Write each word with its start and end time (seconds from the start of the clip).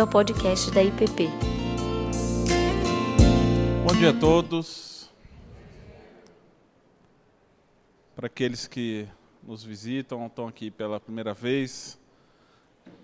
bem-vindo 0.00 0.02
ao 0.02 0.06
podcast 0.06 0.70
da 0.70 0.82
IPP. 0.82 1.28
Bom 3.86 3.94
dia 3.98 4.10
a 4.10 4.18
todos. 4.18 5.10
Para 8.16 8.26
aqueles 8.26 8.66
que 8.66 9.06
nos 9.42 9.62
visitam, 9.62 10.26
estão 10.26 10.48
aqui 10.48 10.70
pela 10.70 10.98
primeira 10.98 11.34
vez, 11.34 11.98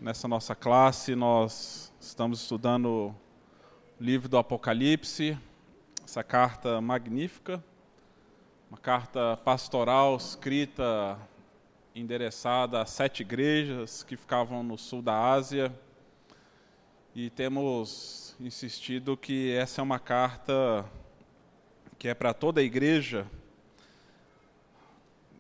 nessa 0.00 0.26
nossa 0.26 0.54
classe, 0.54 1.14
nós 1.14 1.92
estamos 2.00 2.40
estudando 2.42 2.86
o 2.88 3.14
livro 4.00 4.28
do 4.28 4.38
Apocalipse, 4.38 5.38
essa 6.04 6.22
carta 6.22 6.80
magnífica, 6.80 7.62
uma 8.70 8.78
carta 8.78 9.36
pastoral 9.44 10.16
escrita 10.16 11.18
endereçada 11.94 12.80
a 12.80 12.86
sete 12.86 13.20
igrejas 13.20 14.02
que 14.02 14.16
ficavam 14.16 14.62
no 14.62 14.78
sul 14.78 15.02
da 15.02 15.32
Ásia. 15.32 15.72
E 17.18 17.30
temos 17.30 18.36
insistido 18.38 19.16
que 19.16 19.50
essa 19.50 19.80
é 19.80 19.82
uma 19.82 19.98
carta 19.98 20.84
que 21.98 22.08
é 22.08 22.12
para 22.12 22.34
toda 22.34 22.60
a 22.60 22.62
igreja. 22.62 23.26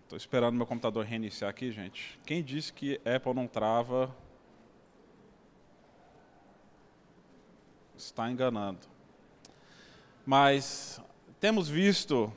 Estou 0.02 0.16
esperando 0.16 0.56
meu 0.56 0.64
computador 0.64 1.04
reiniciar 1.04 1.50
aqui, 1.50 1.70
gente. 1.70 2.18
Quem 2.24 2.42
disse 2.42 2.72
que 2.72 2.98
Apple 3.04 3.34
não 3.34 3.46
trava 3.46 4.10
está 7.94 8.30
enganando. 8.30 8.80
Mas 10.24 10.98
temos 11.38 11.68
visto 11.68 12.32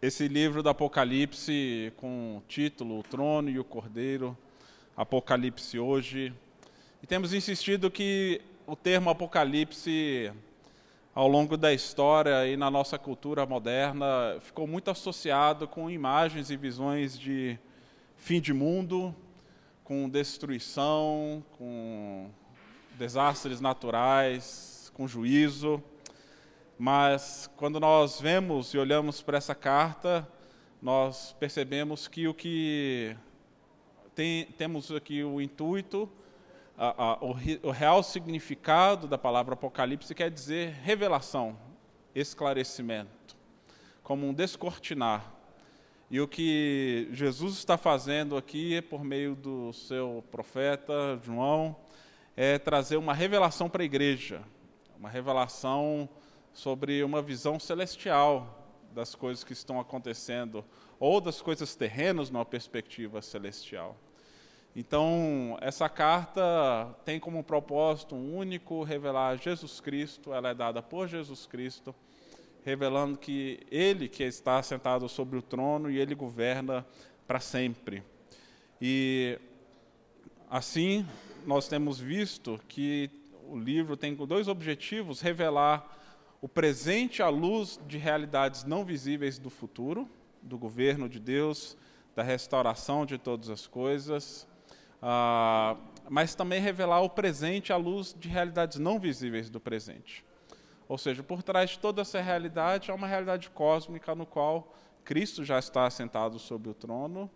esse 0.00 0.28
livro 0.28 0.62
do 0.62 0.70
Apocalipse 0.70 1.92
com 1.98 2.38
o 2.38 2.42
título 2.48 3.00
O 3.00 3.02
Trono 3.02 3.50
e 3.50 3.58
o 3.58 3.64
Cordeiro, 3.64 4.34
Apocalipse 4.96 5.78
hoje. 5.78 6.32
E 7.02 7.06
temos 7.06 7.32
insistido 7.32 7.90
que 7.90 8.42
o 8.66 8.76
termo 8.76 9.08
Apocalipse, 9.08 10.30
ao 11.14 11.26
longo 11.26 11.56
da 11.56 11.72
história 11.72 12.46
e 12.46 12.58
na 12.58 12.70
nossa 12.70 12.98
cultura 12.98 13.46
moderna, 13.46 14.36
ficou 14.40 14.66
muito 14.66 14.90
associado 14.90 15.66
com 15.66 15.90
imagens 15.90 16.50
e 16.50 16.58
visões 16.58 17.18
de 17.18 17.58
fim 18.16 18.38
de 18.38 18.52
mundo, 18.52 19.14
com 19.82 20.10
destruição, 20.10 21.42
com 21.52 22.28
desastres 22.98 23.62
naturais, 23.62 24.92
com 24.94 25.08
juízo. 25.08 25.82
Mas 26.78 27.50
quando 27.56 27.80
nós 27.80 28.20
vemos 28.20 28.74
e 28.74 28.78
olhamos 28.78 29.22
para 29.22 29.38
essa 29.38 29.54
carta, 29.54 30.28
nós 30.82 31.34
percebemos 31.40 32.06
que 32.06 32.28
o 32.28 32.34
que 32.34 33.16
tem, 34.14 34.44
temos 34.58 34.92
aqui 34.92 35.24
o 35.24 35.40
intuito, 35.40 36.06
a, 36.82 37.12
a, 37.12 37.18
o, 37.22 37.36
o 37.64 37.70
real 37.70 38.02
significado 38.02 39.06
da 39.06 39.18
palavra 39.18 39.52
Apocalipse 39.52 40.14
quer 40.14 40.30
dizer 40.30 40.70
revelação, 40.82 41.58
esclarecimento, 42.14 43.36
como 44.02 44.26
um 44.26 44.32
descortinar. 44.32 45.30
E 46.10 46.18
o 46.22 46.26
que 46.26 47.06
Jesus 47.12 47.58
está 47.58 47.76
fazendo 47.76 48.34
aqui, 48.34 48.80
por 48.80 49.04
meio 49.04 49.34
do 49.34 49.74
seu 49.74 50.24
profeta 50.30 51.20
João, 51.22 51.76
é 52.34 52.58
trazer 52.58 52.96
uma 52.96 53.12
revelação 53.12 53.68
para 53.68 53.82
a 53.82 53.84
igreja, 53.84 54.40
uma 54.98 55.10
revelação 55.10 56.08
sobre 56.50 57.04
uma 57.04 57.20
visão 57.20 57.60
celestial 57.60 58.58
das 58.94 59.14
coisas 59.14 59.44
que 59.44 59.52
estão 59.52 59.78
acontecendo, 59.78 60.64
ou 60.98 61.20
das 61.20 61.42
coisas 61.42 61.76
terrenas 61.76 62.30
numa 62.30 62.46
perspectiva 62.46 63.20
celestial. 63.20 63.98
Então, 64.74 65.58
essa 65.60 65.88
carta 65.88 66.94
tem 67.04 67.18
como 67.18 67.42
propósito 67.42 68.14
único 68.14 68.84
revelar 68.84 69.36
Jesus 69.36 69.80
Cristo, 69.80 70.32
ela 70.32 70.50
é 70.50 70.54
dada 70.54 70.80
por 70.80 71.08
Jesus 71.08 71.44
Cristo, 71.44 71.94
revelando 72.64 73.18
que 73.18 73.60
Ele 73.70 74.08
que 74.08 74.22
está 74.22 74.62
sentado 74.62 75.08
sobre 75.08 75.38
o 75.38 75.42
trono 75.42 75.90
e 75.90 75.98
Ele 75.98 76.14
governa 76.14 76.86
para 77.26 77.40
sempre. 77.40 78.04
E 78.80 79.38
assim, 80.48 81.04
nós 81.44 81.66
temos 81.66 81.98
visto 81.98 82.60
que 82.68 83.10
o 83.48 83.58
livro 83.58 83.96
tem 83.96 84.14
dois 84.14 84.46
objetivos: 84.46 85.20
revelar 85.20 85.98
o 86.40 86.48
presente 86.48 87.22
à 87.22 87.28
luz 87.28 87.78
de 87.86 87.98
realidades 87.98 88.64
não 88.64 88.84
visíveis 88.84 89.38
do 89.38 89.50
futuro, 89.50 90.08
do 90.40 90.56
governo 90.56 91.08
de 91.08 91.18
Deus, 91.18 91.76
da 92.14 92.22
restauração 92.22 93.04
de 93.04 93.18
todas 93.18 93.50
as 93.50 93.66
coisas, 93.66 94.46
ah, 95.02 95.76
mas 96.08 96.34
também 96.34 96.60
revelar 96.60 97.00
o 97.02 97.08
presente 97.08 97.72
à 97.72 97.76
luz 97.76 98.14
de 98.18 98.28
realidades 98.28 98.78
não 98.78 98.98
visíveis 98.98 99.48
do 99.48 99.60
presente. 99.60 100.24
Ou 100.88 100.98
seja, 100.98 101.22
por 101.22 101.42
trás 101.42 101.70
de 101.70 101.78
toda 101.78 102.02
essa 102.02 102.20
realidade 102.20 102.90
há 102.90 102.94
uma 102.94 103.06
realidade 103.06 103.48
cósmica 103.50 104.14
no 104.14 104.26
qual 104.26 104.74
Cristo 105.04 105.44
já 105.44 105.58
está 105.58 105.86
assentado 105.86 106.38
sobre 106.38 106.68
o 106.68 106.74
trono, 106.74 107.30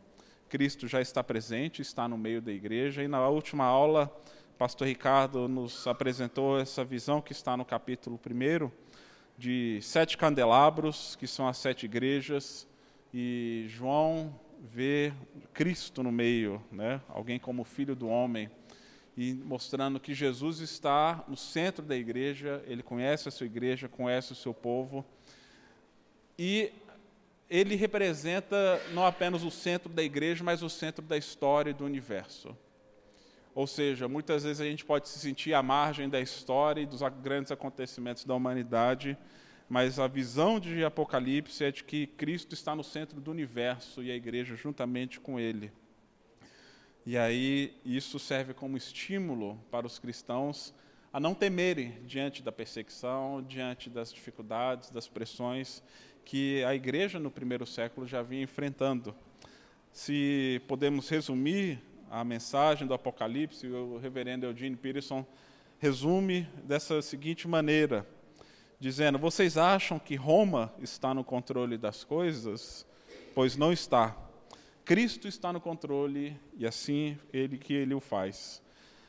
Cristo 0.49 0.87
já 0.87 1.01
está 1.01 1.23
presente, 1.23 1.81
está 1.81 2.09
no 2.09 2.19
meio 2.19 2.43
da 2.43 2.53
igreja, 2.53 3.03
e 3.03 3.09
na 3.09 3.29
última 3.29 3.65
aula, 3.65 4.13
pastor 4.59 4.89
Ricardo 4.89 5.49
nos 5.49 5.87
apresentou 5.87 6.59
essa 6.59 6.85
visão 6.85 7.21
que 7.21 7.33
está 7.33 7.57
no 7.57 7.65
capítulo 7.65 8.21
1 8.25 8.71
de 9.37 9.81
sete 9.83 10.17
candelabros, 10.17 11.17
que 11.17 11.27
são 11.27 11.49
as 11.49 11.57
sete 11.57 11.87
igrejas, 11.87 12.67
e 13.13 13.67
João 13.69 14.35
vê 14.73 15.13
Cristo 15.53 16.03
no 16.03 16.11
meio, 16.11 16.63
né? 16.73 17.01
alguém 17.09 17.39
como 17.39 17.65
filho 17.65 17.95
do 17.95 18.09
homem, 18.09 18.51
e 19.17 19.35
mostrando 19.35 20.01
que 20.01 20.15
Jesus 20.15 20.61
está 20.61 21.23
no 21.29 21.37
centro 21.37 21.85
da 21.85 21.95
igreja, 21.95 22.65
ele 22.67 22.83
conhece 22.83 23.29
a 23.29 23.31
sua 23.31 23.47
igreja, 23.47 23.89
conhece 23.89 24.33
o 24.33 24.35
seu 24.35 24.55
povo, 24.55 25.05
e 26.39 26.73
ele 27.49 27.77
representa 27.77 28.81
não 28.93 29.07
apenas 29.07 29.45
o 29.45 29.51
centro 29.51 29.93
da 29.93 30.03
igreja, 30.03 30.43
mas 30.43 30.63
o 30.63 30.71
centro 30.71 31.05
da 31.05 31.17
história 31.17 31.71
e 31.71 31.75
do 31.75 31.85
universo. 31.85 32.57
Ou 33.55 33.67
seja, 33.69 34.09
muitas 34.09 34.43
vezes 34.43 34.61
a 34.61 34.65
gente 34.65 34.85
pode 34.85 35.09
se 35.09 35.19
sentir 35.19 35.55
à 35.55 35.63
margem 35.63 36.09
da 36.09 36.21
história 36.21 36.81
e 36.81 36.87
dos 36.87 37.03
grandes 37.23 37.53
acontecimentos 37.53 38.25
da 38.25 38.35
humanidade, 38.35 39.17
mas 39.69 39.99
a 39.99 40.07
visão 40.07 40.61
de 40.61 40.85
Apocalipse 40.85 41.65
é 41.65 41.71
de 41.71 41.85
que 41.85 42.07
Cristo 42.07 42.55
está 42.55 42.75
no 42.75 42.85
centro 42.85 43.21
do 43.21 43.31
universo 43.31 44.03
e 44.03 44.11
a 44.11 44.15
igreja 44.15 44.55
juntamente 44.55 45.19
com 45.19 45.41
ele. 45.41 45.73
E 47.07 47.19
aí 47.19 47.77
isso 47.85 48.19
serve 48.19 48.55
como 48.55 48.77
estímulo 48.77 49.59
para 49.71 49.87
os 49.87 49.99
cristãos 49.99 50.75
a 51.13 51.21
não 51.21 51.35
temerem 51.35 51.95
diante 52.07 52.43
da 52.43 52.51
perseguição, 52.51 53.43
diante 53.43 53.89
das 53.89 54.13
dificuldades, 54.13 54.91
das 54.91 55.07
pressões 55.07 55.83
que 56.25 56.65
a 56.65 56.75
igreja 56.75 57.21
no 57.21 57.31
primeiro 57.31 57.67
século 57.67 58.07
já 58.07 58.23
vinha 58.23 58.43
enfrentando. 58.43 59.15
Se 59.93 60.61
podemos 60.67 61.09
resumir 61.09 61.79
a 62.11 62.25
mensagem 62.25 62.87
do 62.87 62.95
Apocalipse, 62.95 63.67
o 63.67 63.99
reverendo 63.99 64.47
Eugene 64.47 64.77
Peterson 64.77 65.25
resume 65.79 66.49
dessa 66.65 67.03
seguinte 67.03 67.47
maneira, 67.47 68.07
dizendo: 68.85 69.19
Vocês 69.19 69.57
acham 69.57 69.99
que 69.99 70.15
Roma 70.15 70.71
está 70.79 71.15
no 71.15 71.25
controle 71.25 71.79
das 71.79 72.05
coisas? 72.05 72.87
Pois 73.35 73.57
não 73.57 73.73
está. 73.73 74.15
Cristo 74.85 75.27
está 75.27 75.51
no 75.51 75.61
controle 75.61 76.39
e 76.55 76.67
assim 76.67 77.19
ele 77.33 77.57
que 77.57 77.73
ele 77.73 77.95
o 77.95 78.01
faz. 78.01 78.61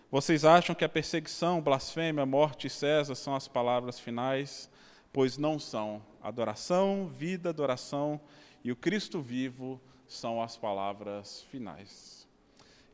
Vocês 0.09 0.45
acham 0.45 0.73
que 0.73 0.85
a 0.85 0.89
perseguição, 0.89 1.61
blasfêmia, 1.61 2.25
morte 2.25 2.67
e 2.67 2.69
César 2.69 3.15
são 3.15 3.35
as 3.35 3.49
palavras 3.49 3.99
finais? 3.99 4.69
Pois 5.11 5.37
não 5.37 5.59
são. 5.59 6.01
Adoração, 6.23 7.07
vida, 7.07 7.49
adoração 7.49 8.21
e 8.63 8.71
o 8.71 8.77
Cristo 8.77 9.21
vivo 9.21 9.81
são 10.07 10.41
as 10.41 10.55
palavras 10.55 11.41
finais. 11.51 12.25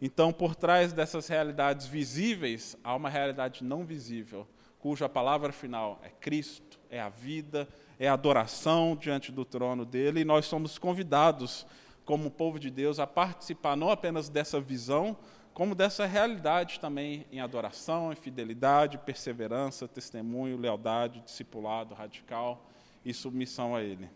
Então, 0.02 0.34
por 0.34 0.56
trás 0.56 0.92
dessas 0.94 1.28
realidades 1.28 1.86
visíveis, 1.86 2.76
há 2.84 2.96
uma 2.96 3.08
realidade 3.08 3.64
não 3.64 3.86
visível, 3.86 4.48
cuja 4.82 5.08
palavra 5.08 5.52
final 5.52 6.00
é 6.04 6.10
Cristo, 6.10 6.80
é 6.90 7.00
a 7.00 7.08
vida, 7.08 7.68
é 8.00 8.08
a 8.08 8.14
adoração 8.14 8.98
diante 9.00 9.32
do 9.32 9.46
trono 9.46 9.86
dele, 9.86 10.22
e 10.22 10.26
nós 10.26 10.48
somos 10.48 10.80
convidados, 10.80 11.66
como 12.04 12.32
povo 12.32 12.60
de 12.60 12.72
Deus, 12.72 13.00
a 13.00 13.06
participar 13.06 13.78
não 13.78 13.92
apenas 13.92 14.28
dessa 14.28 14.60
visão, 14.60 15.16
como 15.54 15.76
dessa 15.76 16.06
realidade 16.08 16.80
também 16.80 17.28
em 17.32 17.40
adoração, 17.40 18.12
em 18.12 18.16
fidelidade, 18.16 18.98
perseverança, 18.98 19.88
testemunho, 19.88 20.58
lealdade, 20.58 21.22
discipulado 21.22 21.94
radical 21.94 22.66
e 23.06 23.14
submissão 23.14 23.76
a 23.76 23.84
Ele. 23.84 24.10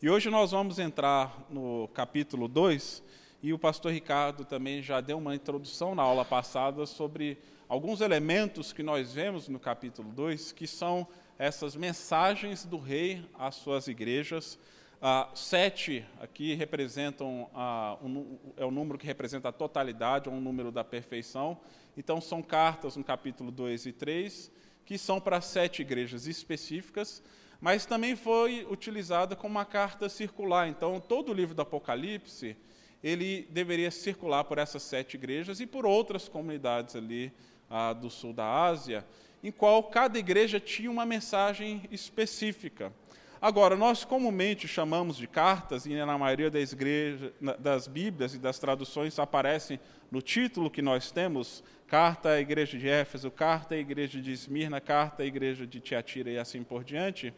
E 0.00 0.08
hoje 0.08 0.30
nós 0.30 0.52
vamos 0.52 0.78
entrar 0.78 1.36
no 1.50 1.88
capítulo 1.88 2.46
2 2.46 3.02
e 3.42 3.52
o 3.52 3.58
pastor 3.58 3.92
Ricardo 3.92 4.44
também 4.44 4.80
já 4.80 5.00
deu 5.00 5.18
uma 5.18 5.34
introdução 5.34 5.94
na 5.94 6.02
aula 6.02 6.24
passada 6.24 6.86
sobre 6.86 7.38
alguns 7.68 8.00
elementos 8.00 8.72
que 8.72 8.82
nós 8.82 9.12
vemos 9.12 9.48
no 9.48 9.60
capítulo 9.60 10.10
2, 10.10 10.52
que 10.52 10.66
são 10.66 11.06
essas 11.38 11.76
mensagens 11.76 12.64
do 12.64 12.78
rei 12.78 13.24
às 13.38 13.54
suas 13.56 13.86
igrejas, 13.88 14.58
Ah, 15.00 15.30
sete 15.32 16.04
aqui 16.20 16.54
representam, 16.54 17.48
ah, 17.54 17.96
um, 18.02 18.36
é 18.56 18.64
o 18.64 18.70
número 18.72 18.98
que 18.98 19.06
representa 19.06 19.48
a 19.48 19.52
totalidade, 19.52 20.28
é 20.28 20.32
um 20.32 20.40
número 20.40 20.72
da 20.72 20.82
perfeição. 20.82 21.56
Então, 21.96 22.20
são 22.20 22.42
cartas 22.42 22.96
no 22.96 23.04
capítulo 23.04 23.52
2 23.52 23.86
e 23.86 23.92
3, 23.92 24.50
que 24.84 24.98
são 24.98 25.20
para 25.20 25.40
sete 25.40 25.82
igrejas 25.82 26.26
específicas, 26.26 27.22
mas 27.60 27.86
também 27.86 28.16
foi 28.16 28.66
utilizada 28.68 29.36
como 29.36 29.54
uma 29.54 29.64
carta 29.64 30.08
circular. 30.08 30.68
Então, 30.68 30.98
todo 30.98 31.30
o 31.30 31.32
livro 31.32 31.54
do 31.54 31.62
Apocalipse, 31.62 32.56
ele 33.00 33.46
deveria 33.52 33.92
circular 33.92 34.42
por 34.42 34.58
essas 34.58 34.82
sete 34.82 35.14
igrejas 35.14 35.60
e 35.60 35.66
por 35.66 35.86
outras 35.86 36.28
comunidades 36.28 36.96
ali 36.96 37.32
ah, 37.70 37.92
do 37.92 38.10
sul 38.10 38.32
da 38.32 38.64
Ásia, 38.64 39.04
em 39.42 39.52
qual 39.52 39.82
cada 39.84 40.18
igreja 40.18 40.58
tinha 40.58 40.90
uma 40.90 41.06
mensagem 41.06 41.82
específica. 41.90 42.92
Agora, 43.40 43.76
nós 43.76 44.04
comumente 44.04 44.66
chamamos 44.66 45.16
de 45.16 45.28
cartas, 45.28 45.86
e 45.86 45.94
na 45.94 46.18
maioria 46.18 46.50
das, 46.50 46.72
igrejas, 46.72 47.32
das 47.60 47.86
Bíblias 47.86 48.34
e 48.34 48.38
das 48.38 48.58
traduções 48.58 49.16
aparecem 49.18 49.78
no 50.10 50.20
título 50.20 50.68
que 50.68 50.82
nós 50.82 51.12
temos, 51.12 51.62
carta 51.86 52.30
à 52.30 52.40
igreja 52.40 52.76
de 52.76 52.88
Éfeso, 52.88 53.30
carta 53.30 53.76
à 53.76 53.78
igreja 53.78 54.20
de 54.20 54.32
Esmirna, 54.32 54.80
carta 54.80 55.22
à 55.22 55.26
igreja 55.26 55.66
de 55.66 55.78
Tiatira 55.78 56.30
e 56.30 56.38
assim 56.38 56.64
por 56.64 56.82
diante. 56.82 57.32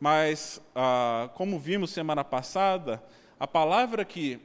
Mas, 0.00 0.60
ah, 0.74 1.30
como 1.34 1.60
vimos 1.60 1.90
semana 1.90 2.24
passada, 2.24 3.00
a 3.38 3.46
palavra 3.46 4.04
que 4.04 4.40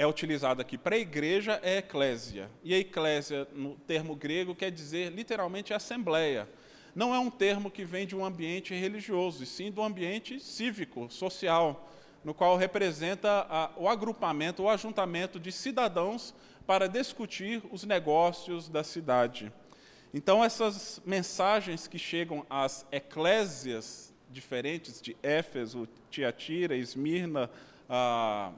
é 0.00 0.06
utilizada 0.06 0.62
aqui 0.62 0.78
para 0.78 0.96
a 0.96 0.98
igreja 0.98 1.60
é 1.62 1.76
eclésia. 1.76 2.50
E 2.64 2.72
a 2.72 2.78
eclésia, 2.78 3.46
no 3.52 3.74
termo 3.86 4.16
grego, 4.16 4.54
quer 4.54 4.70
dizer 4.70 5.12
literalmente 5.12 5.74
assembleia 5.74 6.48
não 6.94 7.14
é 7.14 7.18
um 7.18 7.30
termo 7.30 7.70
que 7.70 7.84
vem 7.84 8.06
de 8.06 8.16
um 8.16 8.24
ambiente 8.24 8.74
religioso, 8.74 9.42
e 9.42 9.46
sim 9.46 9.70
do 9.70 9.82
ambiente 9.82 10.40
cívico, 10.40 11.08
social, 11.10 11.88
no 12.24 12.34
qual 12.34 12.56
representa 12.56 13.46
a, 13.48 13.70
o 13.76 13.88
agrupamento, 13.88 14.62
o 14.62 14.68
ajuntamento 14.68 15.38
de 15.38 15.52
cidadãos 15.52 16.34
para 16.66 16.88
discutir 16.88 17.62
os 17.70 17.84
negócios 17.84 18.68
da 18.68 18.82
cidade. 18.82 19.52
Então, 20.12 20.42
essas 20.42 21.00
mensagens 21.04 21.86
que 21.86 21.98
chegam 21.98 22.44
às 22.50 22.84
eclésias 22.90 24.12
diferentes 24.30 25.00
de 25.00 25.16
Éfeso, 25.22 25.86
Tiatira, 26.10 26.74
Esmirna, 26.74 27.50
ah, 27.88 28.50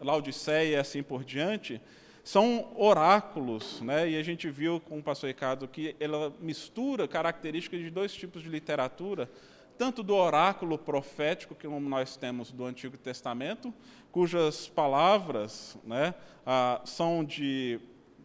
Laodiceia 0.00 0.70
e 0.70 0.76
assim 0.76 1.02
por 1.02 1.24
diante, 1.24 1.80
são 2.26 2.72
oráculos, 2.76 3.80
né? 3.82 4.10
e 4.10 4.16
a 4.16 4.22
gente 4.22 4.50
viu 4.50 4.80
com 4.80 4.98
o 4.98 5.02
pastor 5.02 5.28
Ricardo 5.28 5.68
que 5.68 5.94
ela 6.00 6.34
mistura 6.40 7.06
características 7.06 7.80
de 7.80 7.88
dois 7.88 8.12
tipos 8.12 8.42
de 8.42 8.48
literatura, 8.48 9.30
tanto 9.78 10.02
do 10.02 10.14
oráculo 10.14 10.76
profético, 10.76 11.54
que 11.54 11.68
nós 11.68 12.16
temos 12.16 12.50
do 12.50 12.64
Antigo 12.64 12.96
Testamento, 12.96 13.72
cujas 14.10 14.66
palavras 14.66 15.78
né, 15.84 16.14
ah, 16.44 16.80
são 16.84 17.24
de, 17.24 17.78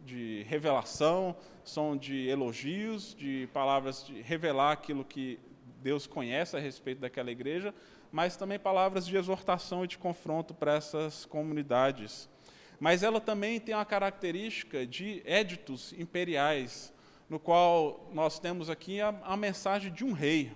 de 0.04 0.44
revelação, 0.48 1.36
são 1.64 1.96
de 1.96 2.26
elogios, 2.26 3.14
de 3.14 3.48
palavras 3.52 4.04
de 4.04 4.20
revelar 4.20 4.72
aquilo 4.72 5.04
que 5.04 5.38
Deus 5.82 6.06
conhece 6.06 6.56
a 6.56 6.60
respeito 6.60 7.00
daquela 7.00 7.30
igreja, 7.30 7.74
mas 8.12 8.36
também 8.36 8.58
palavras 8.58 9.06
de 9.06 9.16
exortação 9.16 9.84
e 9.84 9.88
de 9.88 9.96
confronto 9.96 10.52
para 10.52 10.74
essas 10.74 11.24
comunidades. 11.24 12.28
Mas 12.78 13.02
ela 13.02 13.20
também 13.20 13.58
tem 13.58 13.74
uma 13.74 13.84
característica 13.86 14.86
de 14.86 15.22
éditos 15.24 15.94
imperiais, 15.94 16.92
no 17.28 17.40
qual 17.40 18.10
nós 18.12 18.38
temos 18.38 18.68
aqui 18.68 19.00
a, 19.00 19.08
a 19.22 19.36
mensagem 19.36 19.90
de 19.90 20.04
um 20.04 20.12
rei. 20.12 20.52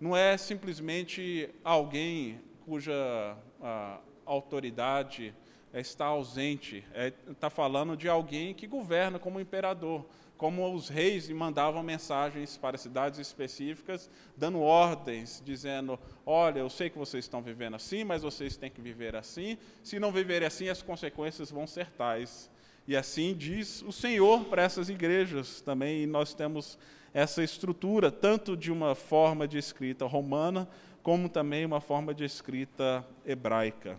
Não 0.00 0.16
é 0.16 0.36
simplesmente 0.36 1.48
alguém 1.62 2.40
cuja 2.64 3.36
a, 3.62 4.00
autoridade 4.26 5.34
está 5.72 6.06
ausente, 6.06 6.84
é, 6.92 7.12
está 7.30 7.50
falando 7.50 7.96
de 7.96 8.08
alguém 8.08 8.54
que 8.54 8.66
governa 8.66 9.18
como 9.18 9.38
imperador, 9.38 10.06
como 10.36 10.74
os 10.74 10.88
reis 10.88 11.28
mandavam 11.30 11.82
mensagens 11.82 12.56
para 12.56 12.76
cidades 12.76 13.18
específicas, 13.18 14.10
dando 14.36 14.60
ordens, 14.60 15.42
dizendo: 15.44 15.98
Olha, 16.26 16.58
eu 16.58 16.68
sei 16.68 16.90
que 16.90 16.98
vocês 16.98 17.24
estão 17.24 17.40
vivendo 17.40 17.76
assim, 17.76 18.04
mas 18.04 18.22
vocês 18.22 18.56
têm 18.56 18.70
que 18.70 18.80
viver 18.80 19.14
assim. 19.14 19.56
Se 19.82 19.98
não 19.98 20.10
viverem 20.10 20.46
assim, 20.46 20.68
as 20.68 20.82
consequências 20.82 21.50
vão 21.50 21.66
ser 21.66 21.90
tais. 21.90 22.50
E 22.86 22.96
assim 22.96 23.34
diz 23.34 23.82
o 23.82 23.92
Senhor 23.92 24.44
para 24.44 24.62
essas 24.62 24.88
igrejas 24.88 25.60
também, 25.60 26.02
e 26.02 26.06
nós 26.06 26.34
temos 26.34 26.78
essa 27.14 27.42
estrutura, 27.42 28.10
tanto 28.10 28.56
de 28.56 28.72
uma 28.72 28.94
forma 28.94 29.46
de 29.46 29.56
escrita 29.56 30.04
romana, 30.04 30.68
como 31.02 31.28
também 31.28 31.64
uma 31.64 31.80
forma 31.80 32.12
de 32.12 32.24
escrita 32.24 33.06
hebraica. 33.24 33.98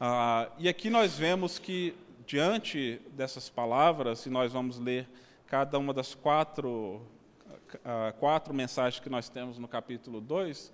Ah, 0.00 0.48
e 0.58 0.68
aqui 0.68 0.88
nós 0.88 1.18
vemos 1.18 1.58
que 1.58 1.94
diante 2.28 3.00
dessas 3.12 3.48
palavras, 3.48 4.26
e 4.26 4.28
nós 4.28 4.52
vamos 4.52 4.78
ler 4.78 5.08
cada 5.46 5.78
uma 5.78 5.94
das 5.94 6.14
quatro, 6.14 7.00
uh, 7.74 8.12
quatro 8.20 8.52
mensagens 8.52 9.00
que 9.02 9.08
nós 9.08 9.30
temos 9.30 9.58
no 9.58 9.66
capítulo 9.66 10.20
2, 10.20 10.70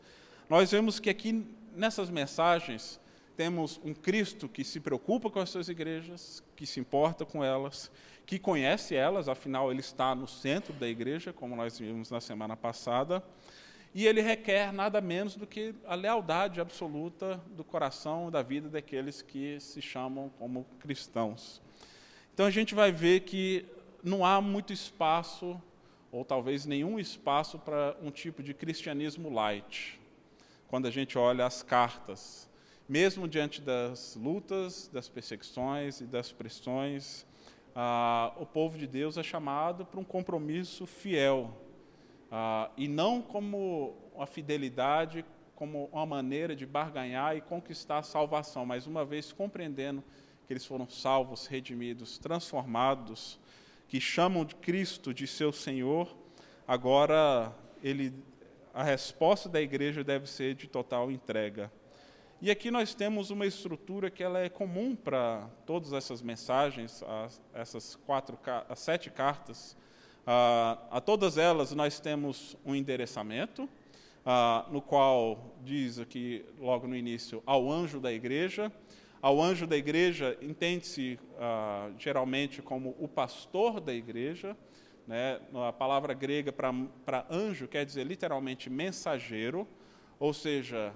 nós 0.51 0.73
vemos 0.73 0.99
que 0.99 1.09
aqui 1.09 1.47
nessas 1.73 2.11
mensagens 2.11 3.01
temos 3.37 3.81
um 3.85 3.95
Cristo 3.95 4.49
que 4.49 4.65
se 4.65 4.81
preocupa 4.81 5.31
com 5.31 5.39
as 5.39 5.49
suas 5.49 5.69
igrejas, 5.69 6.43
que 6.57 6.67
se 6.67 6.81
importa 6.81 7.25
com 7.25 7.45
elas, 7.45 7.89
que 8.27 8.37
conhece 8.37 8.97
elas, 8.97 9.29
afinal 9.29 9.71
ele 9.71 9.81
está 9.81 10.13
no 10.13 10.27
centro 10.27 10.73
da 10.73 10.89
igreja, 10.89 11.33
como 11.33 11.55
nós 11.55 11.79
vimos 11.79 12.11
na 12.11 12.21
semana 12.21 12.57
passada, 12.57 13.23
e 13.95 14.07
ele 14.09 14.21
requer 14.21 14.73
nada 14.73 15.01
menos 15.01 15.37
do 15.37 15.47
que 15.47 15.73
a 15.87 15.95
lealdade 15.95 16.61
absoluta 16.61 17.41
do 17.51 17.63
coração 17.63 18.29
da 18.29 18.43
vida 18.43 18.69
daqueles 18.69 19.23
que 19.23 19.61
se 19.61 19.81
chamam 19.81 20.31
como 20.37 20.67
cristãos. 20.81 21.63
Então 22.35 22.45
a 22.45 22.51
gente 22.51 22.75
vai 22.75 22.91
ver 22.91 23.21
que 23.21 23.65
não 24.03 24.27
há 24.27 24.41
muito 24.41 24.73
espaço, 24.73 25.63
ou 26.11 26.25
talvez 26.25 26.67
nenhum 26.67 26.99
espaço, 26.99 27.57
para 27.57 27.97
um 28.03 28.11
tipo 28.11 28.43
de 28.43 28.53
cristianismo 28.53 29.33
light, 29.33 30.01
quando 30.67 30.87
a 30.87 30.91
gente 30.91 31.17
olha 31.17 31.47
as 31.47 31.63
cartas. 31.63 32.51
Mesmo 32.89 33.29
diante 33.29 33.61
das 33.61 34.17
lutas, 34.17 34.91
das 34.93 35.09
perseguições 35.09 36.01
e 36.01 36.05
das 36.05 36.33
pressões, 36.33 37.25
ah, 37.77 38.33
o 38.37 38.45
povo 38.45 38.77
de 38.77 38.89
Deus 38.89 39.17
é 39.17 39.23
chamado 39.23 39.87
para 39.87 40.01
um 40.01 40.05
compromisso 40.05 40.85
fiel 40.85 41.64
ah, 42.37 42.69
e 42.77 42.89
não 42.89 43.23
como 43.23 43.95
a 44.19 44.27
fidelidade 44.27 45.25
como 45.55 45.89
uma 45.93 46.05
maneira 46.05 46.57
de 46.57 46.67
barganhar 46.67 47.37
e 47.37 47.41
conquistar 47.41 47.99
a 47.99 48.03
salvação, 48.03 48.67
mas 48.67 48.89
uma 48.89 49.05
vez 49.05 49.33
compreendendo 49.33 50.03
que 50.45 50.53
eles 50.53 50.67
foram 50.67 50.89
salvos, 50.89 51.47
redimidos, 51.47 52.19
transformados, 52.19 53.39
que 53.87 54.01
chamam 54.01 54.45
de 54.45 54.57
Cristo 54.57 55.15
de 55.15 55.29
seu 55.29 55.53
Senhor, 55.53 56.13
agora 56.67 57.55
ele, 57.81 58.13
a 58.75 58.83
resposta 58.83 59.49
da 59.49 59.61
igreja 59.61 60.03
deve 60.03 60.27
ser 60.27 60.57
de 60.57 60.67
total 60.67 61.13
entrega. 61.13 61.71
E 62.43 62.51
aqui 62.51 62.69
nós 62.69 62.97
temos 62.97 63.31
uma 63.31 63.47
estrutura 63.47 64.11
que 64.11 64.25
ela 64.25 64.41
é 64.41 64.49
comum 64.49 64.97
para 64.97 65.49
todas 65.65 65.93
essas 65.93 66.21
mensagens, 66.21 67.01
as, 67.05 67.41
essas 67.55 67.95
quatro, 67.95 68.37
as 68.69 68.81
sete 68.81 69.09
cartas 69.09 69.77
a 70.27 71.01
todas 71.05 71.37
elas 71.37 71.73
nós 71.73 72.01
temos 72.01 72.57
um 72.65 72.75
endereçamento, 72.75 73.69
ah, 74.25 74.65
no 74.71 74.81
qual 74.81 75.55
diz 75.63 75.99
aqui, 75.99 76.45
logo 76.59 76.87
no 76.87 76.97
início, 76.97 77.43
ao 77.45 77.71
anjo 77.71 78.01
da 78.01 78.13
igreja. 78.13 78.73
Ao 79.21 79.41
anjo 79.41 79.67
da 79.67 79.77
igreja 79.77 80.37
entende-se 80.41 81.19
ah, 81.39 81.91
geralmente 81.99 82.63
como 82.63 82.97
o 82.99 83.07
pastor 83.07 83.81
da 83.81 83.93
igreja. 83.93 84.57
Né? 85.07 85.39
A 85.69 85.73
palavra 85.73 86.15
grega 86.15 86.51
para 86.53 87.27
anjo 87.31 87.69
quer 87.69 87.85
dizer 87.85 88.05
literalmente 88.05 88.71
mensageiro, 88.71 89.69
ou 90.19 90.33
seja, 90.33 90.95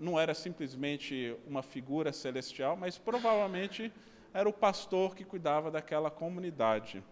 não 0.00 0.18
era 0.18 0.34
simplesmente 0.34 1.36
uma 1.46 1.62
figura 1.62 2.12
celestial, 2.12 2.76
mas 2.76 2.98
provavelmente 2.98 3.92
era 4.34 4.48
o 4.48 4.52
pastor 4.52 5.14
que 5.14 5.22
cuidava 5.22 5.70
daquela 5.70 6.10
comunidade. 6.10 7.04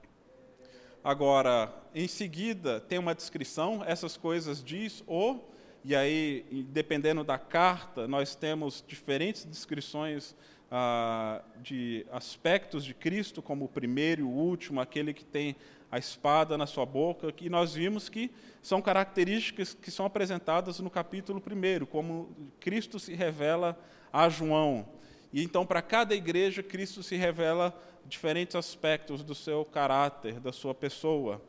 Agora, 1.07 1.73
em 1.95 2.09
seguida, 2.09 2.81
tem 2.81 2.99
uma 2.99 3.15
descrição, 3.15 3.81
essas 3.87 4.17
coisas 4.17 4.61
diz 4.61 5.05
o, 5.07 5.39
e 5.85 5.95
aí, 5.95 6.45
dependendo 6.71 7.23
da 7.23 7.39
carta, 7.39 8.09
nós 8.09 8.35
temos 8.35 8.83
diferentes 8.85 9.45
descrições 9.45 10.35
ah, 10.69 11.43
de 11.63 12.05
aspectos 12.11 12.85
de 12.85 12.93
Cristo, 12.93 13.41
como 13.41 13.67
o 13.67 13.69
primeiro 13.69 14.23
e 14.23 14.25
o 14.25 14.29
último, 14.29 14.81
aquele 14.81 15.15
que 15.15 15.25
tem 15.25 15.55
a 15.93 15.97
espada 15.97 16.59
na 16.59 16.67
sua 16.67 16.85
boca, 16.85 17.31
que 17.31 17.49
nós 17.49 17.75
vimos 17.75 18.09
que 18.09 18.29
são 18.61 18.83
características 18.83 19.75
que 19.75 19.93
são 19.93 20.07
apresentadas 20.07 20.81
no 20.81 20.91
capítulo 20.91 21.41
1, 21.41 21.87
como 21.87 22.35
Cristo 22.59 22.99
se 22.99 23.15
revela 23.15 23.79
a 24.13 24.29
João. 24.29 24.89
E 25.33 25.41
então, 25.45 25.65
para 25.65 25.83
cada 25.83 26.17
igreja, 26.17 26.65
Cristo 26.65 27.01
se 27.01 27.15
revela 27.15 27.73
diferentes 28.09 28.57
aspectos 28.57 29.23
do 29.23 29.35
seu 29.35 29.65
caráter, 29.65 30.41
da 30.41 30.53
sua 30.53 30.75
pessoa. 30.75 31.41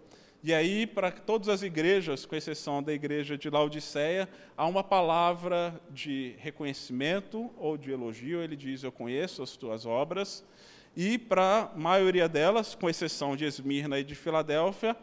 E 0.44 0.54
aí, 0.54 0.86
para 0.86 1.12
todas 1.12 1.50
as 1.50 1.64
igrejas, 1.64 2.26
com 2.26 2.36
exceção 2.36 2.82
da 2.82 2.94
igreja 2.94 3.38
de 3.38 3.50
Laodiceia, 3.50 4.30
há 4.56 4.66
uma 4.66 4.84
palavra 4.84 5.80
de 5.90 6.36
reconhecimento 6.38 7.52
ou 7.58 7.76
de 7.78 7.92
elogio. 7.92 8.42
Ele 8.42 8.56
diz: 8.56 8.84
Eu 8.84 8.92
conheço 8.92 9.42
as 9.42 9.58
tuas 9.58 9.86
obras. 9.86 10.46
E 10.96 11.18
para 11.18 11.72
a 11.74 11.78
maioria 11.78 12.30
delas, 12.30 12.76
com 12.76 12.90
exceção 12.90 13.36
de 13.36 13.46
Esmirna 13.46 14.00
e 14.00 14.04
de 14.04 14.16
Filadélfia, 14.16 14.96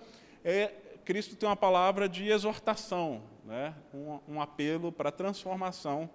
é, 0.45 0.73
Cristo 1.05 1.37
tem 1.37 1.49
uma 1.49 1.55
palavra 1.55 2.09
de 2.09 2.29
exortação, 2.29 3.23
né? 3.45 3.75
um, 3.93 4.19
um 4.27 4.41
apelo 4.41 4.91
para 4.91 5.13
transformação, 5.13 6.09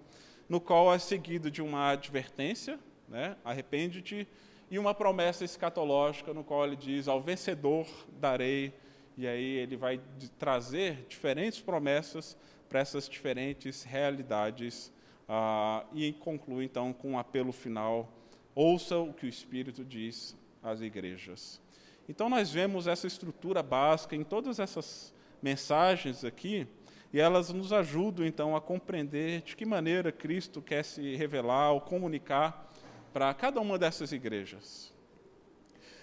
no 0.50 0.60
qual 0.60 0.94
é 0.94 1.00
seguido 1.00 1.52
de 1.52 1.62
uma 1.62 1.92
advertência, 1.92 2.80
né? 3.08 3.38
arrepende-te, 3.46 4.28
e 4.72 4.78
uma 4.78 4.94
promessa 4.94 5.44
escatológica, 5.44 6.34
no 6.34 6.44
qual 6.44 6.66
ele 6.66 6.76
diz: 6.76 7.08
Ao 7.08 7.22
vencedor 7.22 7.88
darei 8.20 8.74
e 9.18 9.28
aí 9.28 9.58
ele 9.58 9.76
vai 9.76 10.00
trazer 10.38 11.06
diferentes 11.10 11.60
promessas 11.60 12.38
para 12.70 12.80
essas 12.80 13.10
diferentes 13.10 13.84
realidades 13.84 14.94
ah, 15.28 15.84
e 15.94 16.14
conclui 16.14 16.66
então 16.66 16.94
com 16.94 17.12
um 17.12 17.20
apelo 17.20 17.52
final: 17.52 18.12
ouça 18.56 18.98
o 18.98 19.14
que 19.14 19.26
o 19.26 19.30
Espírito 19.30 19.84
diz 19.84 20.38
às 20.64 20.82
igrejas. 20.82 21.62
Então 22.08 22.30
nós 22.30 22.52
vemos 22.52 22.88
essa 22.88 23.08
estrutura 23.08 23.62
básica 23.62 24.16
em 24.16 24.24
todas 24.24 24.60
essas 24.60 25.14
mensagens 25.42 26.24
aqui 26.24 26.68
e 27.12 27.20
elas 27.20 27.50
nos 27.52 27.74
ajudam 27.74 28.26
então 28.26 28.56
a 28.56 28.62
compreender 28.62 29.42
de 29.42 29.56
que 29.56 29.66
maneira 29.66 30.12
Cristo 30.12 30.62
quer 30.62 30.84
se 30.84 31.16
revelar 31.16 31.72
ou 31.72 31.82
comunicar 31.82 32.69
para 33.14 33.34
cada 33.34 33.60
uma 33.60 33.78
dessas 33.78 34.12
igrejas. 34.12 34.94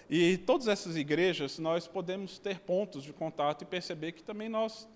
E 0.09 0.37
todas 0.37 0.67
essas 0.67 0.95
igrejas, 0.95 1.59
nós 1.59 1.87
podemos 1.87 2.39
ter 2.39 2.59
pontos 2.59 3.03
de 3.03 3.11
contato 3.11 3.63
e 3.63 3.65
perceber 3.65 4.13
que 4.13 4.23
também 4.23 4.47
nós 4.47 4.87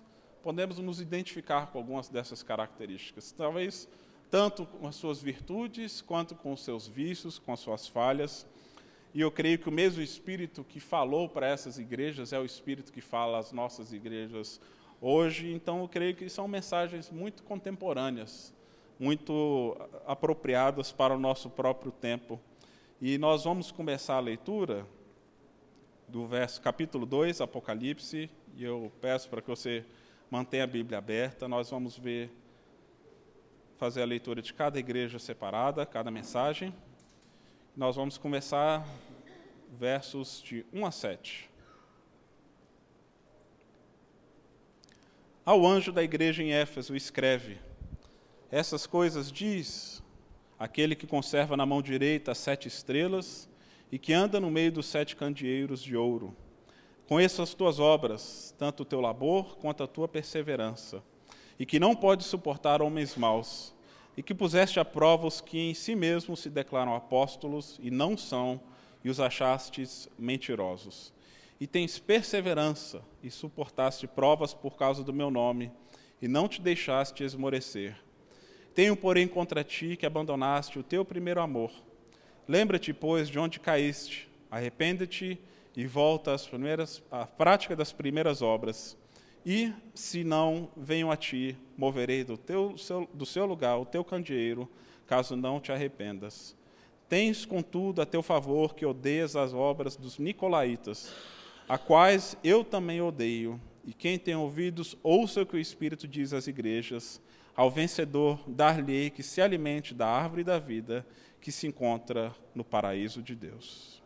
podemos 0.42 0.78
nos 0.78 1.00
identificar 1.00 1.66
com 1.66 1.78
algumas 1.78 2.08
dessas 2.08 2.42
características. 2.42 3.32
Talvez 3.32 3.88
tanto 4.30 4.64
com 4.64 4.88
as 4.88 4.96
suas 4.96 5.20
virtudes, 5.20 6.00
quanto 6.00 6.34
com 6.34 6.54
os 6.54 6.64
seus 6.64 6.88
vícios, 6.88 7.38
com 7.38 7.52
as 7.52 7.60
suas 7.60 7.86
falhas. 7.86 8.46
E 9.12 9.20
eu 9.20 9.30
creio 9.30 9.58
que 9.58 9.68
o 9.68 9.72
mesmo 9.72 10.02
Espírito 10.02 10.64
que 10.64 10.80
falou 10.80 11.28
para 11.28 11.46
essas 11.46 11.78
igrejas 11.78 12.32
é 12.32 12.38
o 12.38 12.44
Espírito 12.46 12.90
que 12.90 13.02
fala 13.02 13.38
às 13.38 13.52
nossas 13.52 13.92
igrejas 13.92 14.58
hoje. 15.02 15.52
Então, 15.52 15.82
eu 15.82 15.88
creio 15.88 16.16
que 16.16 16.30
são 16.30 16.48
mensagens 16.48 17.10
muito 17.10 17.42
contemporâneas, 17.42 18.54
muito 19.02 19.76
apropriadas 20.06 20.92
para 20.92 21.12
o 21.12 21.18
nosso 21.18 21.50
próprio 21.50 21.90
tempo. 21.90 22.40
E 23.00 23.18
nós 23.18 23.42
vamos 23.42 23.72
começar 23.72 24.14
a 24.14 24.20
leitura 24.20 24.86
do 26.06 26.24
verso 26.24 26.62
capítulo 26.62 27.04
2, 27.04 27.40
Apocalipse, 27.40 28.30
e 28.54 28.62
eu 28.62 28.92
peço 29.00 29.28
para 29.28 29.42
que 29.42 29.48
você 29.48 29.84
mantenha 30.30 30.62
a 30.62 30.68
Bíblia 30.68 30.98
aberta. 30.98 31.48
Nós 31.48 31.68
vamos 31.68 31.98
ver 31.98 32.30
fazer 33.76 34.02
a 34.02 34.06
leitura 34.06 34.40
de 34.40 34.54
cada 34.54 34.78
igreja 34.78 35.18
separada, 35.18 35.84
cada 35.84 36.08
mensagem. 36.08 36.72
Nós 37.76 37.96
vamos 37.96 38.16
começar 38.16 38.86
versos 39.68 40.40
de 40.40 40.64
1 40.72 40.86
a 40.86 40.92
7. 40.92 41.50
Ao 45.44 45.66
anjo 45.66 45.90
da 45.90 46.04
igreja 46.04 46.40
em 46.40 46.52
Éfeso 46.52 46.94
escreve: 46.94 47.58
Essas 48.52 48.86
coisas 48.86 49.32
diz 49.32 50.02
aquele 50.58 50.94
que 50.94 51.06
conserva 51.06 51.56
na 51.56 51.64
mão 51.64 51.80
direita 51.80 52.32
as 52.32 52.38
sete 52.38 52.68
estrelas 52.68 53.48
e 53.90 53.98
que 53.98 54.12
anda 54.12 54.38
no 54.38 54.50
meio 54.50 54.70
dos 54.70 54.84
sete 54.84 55.16
candeeiros 55.16 55.82
de 55.82 55.96
ouro. 55.96 56.36
Conheço 57.08 57.40
as 57.40 57.54
tuas 57.54 57.80
obras, 57.80 58.54
tanto 58.58 58.82
o 58.82 58.84
teu 58.84 59.00
labor 59.00 59.56
quanto 59.56 59.82
a 59.82 59.86
tua 59.86 60.06
perseverança, 60.06 61.02
e 61.58 61.64
que 61.64 61.80
não 61.80 61.96
pode 61.96 62.24
suportar 62.24 62.82
homens 62.82 63.16
maus, 63.16 63.74
e 64.18 64.22
que 64.22 64.34
puseste 64.34 64.78
à 64.78 64.84
prova 64.84 65.26
os 65.26 65.40
que 65.40 65.58
em 65.58 65.72
si 65.72 65.94
mesmos 65.94 66.40
se 66.40 66.50
declaram 66.50 66.94
apóstolos 66.94 67.80
e 67.82 67.90
não 67.90 68.18
são, 68.18 68.60
e 69.02 69.08
os 69.08 69.18
achastes 69.18 70.10
mentirosos. 70.18 71.10
E 71.58 71.66
tens 71.66 71.98
perseverança, 71.98 73.02
e 73.22 73.30
suportaste 73.30 74.06
provas 74.06 74.52
por 74.52 74.76
causa 74.76 75.02
do 75.02 75.12
meu 75.12 75.30
nome, 75.30 75.72
e 76.20 76.28
não 76.28 76.46
te 76.46 76.60
deixaste 76.60 77.24
esmorecer. 77.24 77.96
Tenho, 78.74 78.96
porém, 78.96 79.28
contra 79.28 79.62
ti 79.62 79.96
que 79.96 80.06
abandonaste 80.06 80.78
o 80.78 80.82
teu 80.82 81.04
primeiro 81.04 81.40
amor. 81.40 81.70
Lembra-te, 82.48 82.92
pois, 82.92 83.28
de 83.28 83.38
onde 83.38 83.60
caíste, 83.60 84.28
arrepende-te 84.50 85.38
e 85.76 85.86
volta 85.86 86.32
às 86.32 86.46
primeiras, 86.46 87.02
à 87.10 87.26
prática 87.26 87.76
das 87.76 87.92
primeiras 87.92 88.42
obras. 88.42 88.96
E, 89.44 89.72
se 89.94 90.22
não 90.24 90.70
venho 90.76 91.10
a 91.10 91.16
ti, 91.16 91.56
moverei 91.76 92.24
do, 92.24 92.36
teu, 92.36 92.76
seu, 92.78 93.08
do 93.12 93.26
seu 93.26 93.44
lugar 93.44 93.76
o 93.78 93.84
teu 93.84 94.04
candeeiro, 94.04 94.68
caso 95.06 95.36
não 95.36 95.60
te 95.60 95.72
arrependas. 95.72 96.56
Tens, 97.08 97.44
contudo, 97.44 98.00
a 98.00 98.06
teu 98.06 98.22
favor 98.22 98.74
que 98.74 98.86
odeias 98.86 99.36
as 99.36 99.52
obras 99.52 99.96
dos 99.96 100.18
nicolaítas, 100.18 101.12
a 101.68 101.76
quais 101.76 102.36
eu 102.42 102.64
também 102.64 103.02
odeio. 103.02 103.60
E 103.84 103.92
quem 103.92 104.18
tem 104.18 104.34
ouvidos, 104.34 104.96
ouça 105.02 105.42
o 105.42 105.46
que 105.46 105.56
o 105.56 105.58
Espírito 105.58 106.06
diz 106.06 106.32
às 106.32 106.46
igrejas. 106.46 107.20
Ao 107.54 107.70
vencedor, 107.70 108.42
dar-lhe 108.48 109.10
que 109.10 109.22
se 109.22 109.42
alimente 109.42 109.94
da 109.94 110.06
árvore 110.06 110.42
da 110.42 110.58
vida 110.58 111.06
que 111.40 111.52
se 111.52 111.66
encontra 111.66 112.34
no 112.54 112.64
paraíso 112.64 113.20
de 113.20 113.34
Deus. 113.34 114.02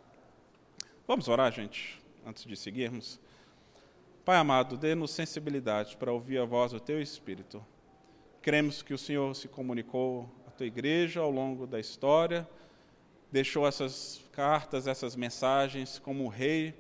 Vamos 1.06 1.28
orar, 1.28 1.52
gente, 1.52 2.02
antes 2.26 2.44
de 2.44 2.56
seguirmos? 2.56 3.20
Pai 4.24 4.36
amado, 4.38 4.76
dê-nos 4.76 5.12
sensibilidade 5.12 5.96
para 5.96 6.12
ouvir 6.12 6.38
a 6.38 6.44
voz 6.44 6.72
do 6.72 6.80
Teu 6.80 7.00
Espírito. 7.00 7.64
Cremos 8.42 8.82
que 8.82 8.92
o 8.92 8.98
Senhor 8.98 9.36
se 9.36 9.46
comunicou 9.46 10.28
à 10.48 10.50
Tua 10.50 10.66
igreja 10.66 11.20
ao 11.20 11.30
longo 11.30 11.64
da 11.64 11.78
história, 11.78 12.48
deixou 13.30 13.68
essas 13.68 14.20
cartas, 14.32 14.88
essas 14.88 15.14
mensagens 15.14 16.00
como 16.00 16.24
um 16.24 16.28
rei 16.28 16.74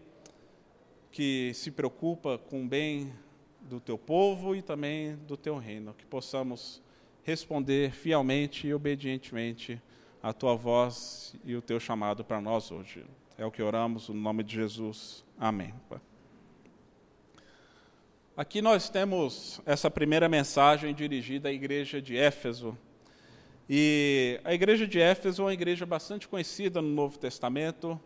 que 1.12 1.52
se 1.54 1.70
preocupa 1.70 2.36
com 2.36 2.64
o 2.64 2.68
bem 2.68 3.12
do 3.68 3.80
Teu 3.80 3.98
povo 3.98 4.54
e 4.54 4.62
também 4.62 5.16
do 5.16 5.36
Teu 5.36 5.56
reino. 5.56 5.94
Que 5.94 6.06
possamos 6.06 6.82
responder 7.22 7.90
fielmente 7.90 8.68
e 8.68 8.72
obedientemente 8.72 9.82
a 10.22 10.32
tua 10.32 10.54
voz 10.54 11.34
e 11.44 11.54
o 11.54 11.62
teu 11.62 11.78
chamado 11.78 12.24
para 12.24 12.40
nós 12.40 12.70
hoje. 12.70 13.04
É 13.36 13.44
o 13.44 13.50
que 13.50 13.62
oramos 13.62 14.08
no 14.08 14.14
nome 14.14 14.42
de 14.42 14.54
Jesus. 14.54 15.24
Amém. 15.38 15.74
Aqui 18.36 18.60
nós 18.62 18.88
temos 18.88 19.60
essa 19.64 19.90
primeira 19.90 20.28
mensagem 20.28 20.94
dirigida 20.94 21.48
à 21.48 21.52
igreja 21.52 22.00
de 22.00 22.16
Éfeso. 22.16 22.76
E 23.68 24.40
a 24.44 24.54
igreja 24.54 24.86
de 24.86 25.00
Éfeso 25.00 25.42
é 25.42 25.44
uma 25.46 25.54
igreja 25.54 25.84
bastante 25.84 26.28
conhecida 26.28 26.80
no 26.80 26.88
Novo 26.88 27.18
Testamento. 27.18 28.00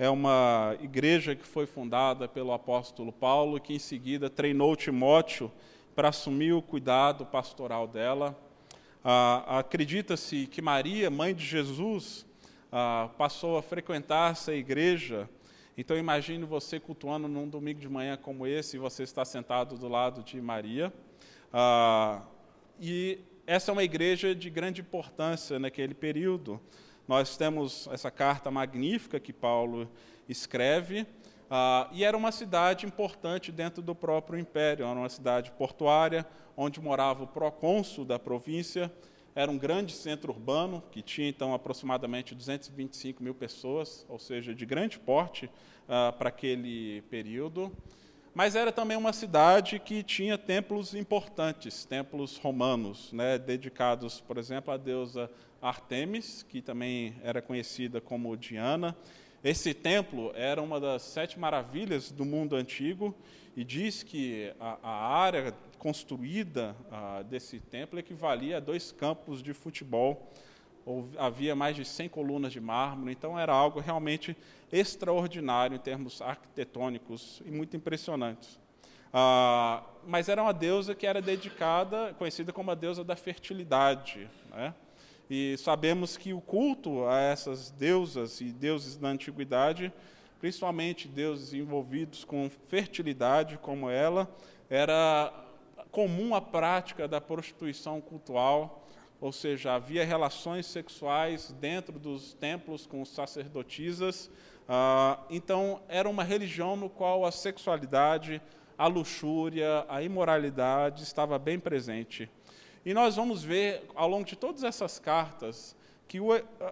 É 0.00 0.08
uma 0.08 0.76
igreja 0.80 1.34
que 1.34 1.44
foi 1.44 1.66
fundada 1.66 2.28
pelo 2.28 2.52
apóstolo 2.52 3.10
Paulo, 3.10 3.58
que 3.58 3.74
em 3.74 3.80
seguida 3.80 4.30
treinou 4.30 4.76
Timóteo 4.76 5.50
para 5.92 6.10
assumir 6.10 6.52
o 6.52 6.62
cuidado 6.62 7.26
pastoral 7.26 7.88
dela. 7.88 8.38
Ah, 9.04 9.58
Acredita-se 9.58 10.46
que 10.46 10.62
Maria, 10.62 11.10
mãe 11.10 11.34
de 11.34 11.44
Jesus, 11.44 12.24
ah, 12.70 13.10
passou 13.18 13.58
a 13.58 13.62
frequentar 13.62 14.30
essa 14.30 14.54
igreja. 14.54 15.28
Então 15.76 15.98
imagine 15.98 16.44
você 16.44 16.78
cultuando 16.78 17.26
num 17.26 17.48
domingo 17.48 17.80
de 17.80 17.88
manhã 17.88 18.16
como 18.16 18.46
esse 18.46 18.76
e 18.76 18.78
você 18.78 19.02
está 19.02 19.24
sentado 19.24 19.76
do 19.76 19.88
lado 19.88 20.22
de 20.22 20.40
Maria. 20.40 20.92
Ah, 21.52 22.22
e 22.80 23.18
essa 23.48 23.72
é 23.72 23.72
uma 23.72 23.82
igreja 23.82 24.32
de 24.32 24.48
grande 24.48 24.80
importância 24.80 25.58
naquele 25.58 25.92
período. 25.92 26.60
Nós 27.08 27.38
temos 27.38 27.88
essa 27.90 28.10
carta 28.10 28.50
magnífica 28.50 29.18
que 29.18 29.32
Paulo 29.32 29.88
escreve, 30.28 31.06
ah, 31.50 31.88
e 31.90 32.04
era 32.04 32.14
uma 32.14 32.30
cidade 32.30 32.84
importante 32.84 33.50
dentro 33.50 33.80
do 33.80 33.94
próprio 33.94 34.38
império, 34.38 34.84
era 34.84 34.94
uma 34.94 35.08
cidade 35.08 35.50
portuária, 35.52 36.26
onde 36.54 36.78
morava 36.82 37.24
o 37.24 37.26
procônsul 37.26 38.04
da 38.04 38.18
província. 38.18 38.92
Era 39.34 39.50
um 39.50 39.56
grande 39.56 39.94
centro 39.94 40.30
urbano, 40.30 40.82
que 40.92 41.00
tinha 41.00 41.26
então 41.26 41.54
aproximadamente 41.54 42.34
225 42.34 43.22
mil 43.22 43.34
pessoas, 43.34 44.04
ou 44.06 44.18
seja, 44.18 44.54
de 44.54 44.66
grande 44.66 44.98
porte 44.98 45.48
ah, 45.88 46.12
para 46.12 46.28
aquele 46.28 47.00
período. 47.08 47.72
Mas 48.38 48.54
era 48.54 48.70
também 48.70 48.96
uma 48.96 49.12
cidade 49.12 49.80
que 49.80 50.00
tinha 50.00 50.38
templos 50.38 50.94
importantes, 50.94 51.84
templos 51.84 52.36
romanos, 52.36 53.12
né, 53.12 53.36
dedicados, 53.36 54.20
por 54.20 54.38
exemplo, 54.38 54.72
à 54.72 54.76
deusa 54.76 55.28
Artemis, 55.60 56.46
que 56.48 56.62
também 56.62 57.16
era 57.24 57.42
conhecida 57.42 58.00
como 58.00 58.36
Diana, 58.36 58.96
esse 59.42 59.74
templo 59.74 60.30
era 60.36 60.62
uma 60.62 60.78
das 60.78 61.02
sete 61.02 61.36
maravilhas 61.36 62.12
do 62.12 62.24
mundo 62.24 62.54
antigo 62.54 63.12
e 63.56 63.64
diz 63.64 64.04
que 64.04 64.54
a, 64.60 64.78
a 64.84 65.16
área 65.16 65.52
construída 65.76 66.76
a, 66.92 67.22
desse 67.22 67.58
templo 67.58 67.98
equivalia 67.98 68.58
a 68.58 68.60
dois 68.60 68.92
campos 68.92 69.42
de 69.42 69.52
futebol. 69.52 70.32
Havia 71.18 71.54
mais 71.54 71.76
de 71.76 71.84
100 71.84 72.08
colunas 72.08 72.52
de 72.52 72.60
mármore, 72.60 73.12
então 73.12 73.38
era 73.38 73.52
algo 73.52 73.78
realmente 73.78 74.36
extraordinário 74.72 75.74
em 75.74 75.78
termos 75.78 76.22
arquitetônicos 76.22 77.42
e 77.44 77.50
muito 77.50 77.76
impressionante. 77.76 78.58
Ah, 79.12 79.82
mas 80.06 80.28
era 80.28 80.42
uma 80.42 80.52
deusa 80.52 80.94
que 80.94 81.06
era 81.06 81.20
dedicada, 81.20 82.14
conhecida 82.18 82.52
como 82.52 82.70
a 82.70 82.74
deusa 82.74 83.04
da 83.04 83.16
fertilidade. 83.16 84.28
Né? 84.50 84.74
E 85.28 85.56
sabemos 85.58 86.16
que 86.16 86.32
o 86.32 86.40
culto 86.40 87.06
a 87.06 87.20
essas 87.20 87.70
deusas 87.70 88.40
e 88.40 88.52
deuses 88.52 88.96
da 88.96 89.08
antiguidade, 89.08 89.92
principalmente 90.40 91.08
deuses 91.08 91.52
envolvidos 91.52 92.24
com 92.24 92.50
fertilidade 92.68 93.58
como 93.58 93.90
ela, 93.90 94.34
era 94.70 95.32
comum 95.90 96.34
a 96.34 96.40
prática 96.40 97.08
da 97.08 97.20
prostituição 97.20 98.00
cultual, 98.00 98.86
ou 99.20 99.32
seja, 99.32 99.74
havia 99.74 100.04
relações 100.04 100.66
sexuais 100.66 101.54
dentro 101.60 101.98
dos 101.98 102.34
templos 102.34 102.86
com 102.86 103.02
os 103.02 103.08
sacerdotisas. 103.08 104.30
Ah, 104.68 105.18
então, 105.28 105.80
era 105.88 106.08
uma 106.08 106.22
religião 106.22 106.76
no 106.76 106.88
qual 106.88 107.24
a 107.24 107.32
sexualidade, 107.32 108.40
a 108.76 108.86
luxúria, 108.86 109.84
a 109.88 110.02
imoralidade 110.02 111.02
estava 111.02 111.38
bem 111.38 111.58
presente. 111.58 112.30
E 112.84 112.94
nós 112.94 113.16
vamos 113.16 113.42
ver, 113.42 113.84
ao 113.94 114.08
longo 114.08 114.24
de 114.24 114.36
todas 114.36 114.62
essas 114.62 114.98
cartas, 114.98 115.76
que 116.06 116.18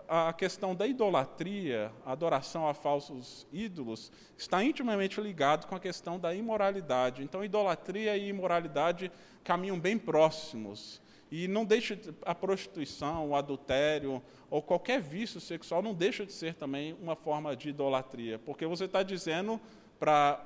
a 0.08 0.32
questão 0.32 0.74
da 0.74 0.86
idolatria, 0.86 1.92
a 2.06 2.12
adoração 2.12 2.66
a 2.66 2.72
falsos 2.72 3.46
ídolos, 3.52 4.10
está 4.36 4.64
intimamente 4.64 5.20
ligado 5.20 5.66
com 5.66 5.74
a 5.74 5.80
questão 5.80 6.18
da 6.18 6.34
imoralidade. 6.34 7.22
Então, 7.22 7.44
idolatria 7.44 8.16
e 8.16 8.28
imoralidade 8.28 9.12
caminham 9.44 9.78
bem 9.78 9.98
próximos. 9.98 11.02
E 11.30 11.48
não 11.48 11.64
deixa 11.64 11.98
a 12.22 12.34
prostituição, 12.34 13.30
o 13.30 13.34
adultério 13.34 14.22
ou 14.48 14.62
qualquer 14.62 15.00
vício 15.00 15.40
sexual 15.40 15.82
não 15.82 15.92
deixa 15.92 16.24
de 16.24 16.32
ser 16.32 16.54
também 16.54 16.96
uma 17.02 17.16
forma 17.16 17.56
de 17.56 17.70
idolatria, 17.70 18.38
porque 18.38 18.64
você 18.66 18.84
está 18.84 19.02
dizendo 19.02 19.60
para 19.98 20.40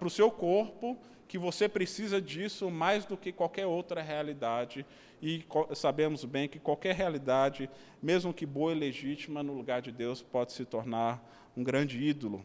o 0.00 0.10
seu 0.10 0.30
corpo 0.30 0.98
que 1.28 1.38
você 1.38 1.68
precisa 1.68 2.20
disso 2.20 2.70
mais 2.70 3.04
do 3.04 3.16
que 3.16 3.32
qualquer 3.32 3.66
outra 3.66 4.02
realidade 4.02 4.84
e 5.22 5.44
sabemos 5.74 6.24
bem 6.24 6.48
que 6.48 6.58
qualquer 6.58 6.94
realidade, 6.94 7.70
mesmo 8.02 8.34
que 8.34 8.44
boa 8.44 8.72
e 8.72 8.74
legítima, 8.74 9.42
no 9.42 9.54
lugar 9.54 9.80
de 9.80 9.90
Deus, 9.90 10.22
pode 10.22 10.52
se 10.52 10.64
tornar 10.64 11.22
um 11.56 11.64
grande 11.64 12.02
ídolo. 12.02 12.44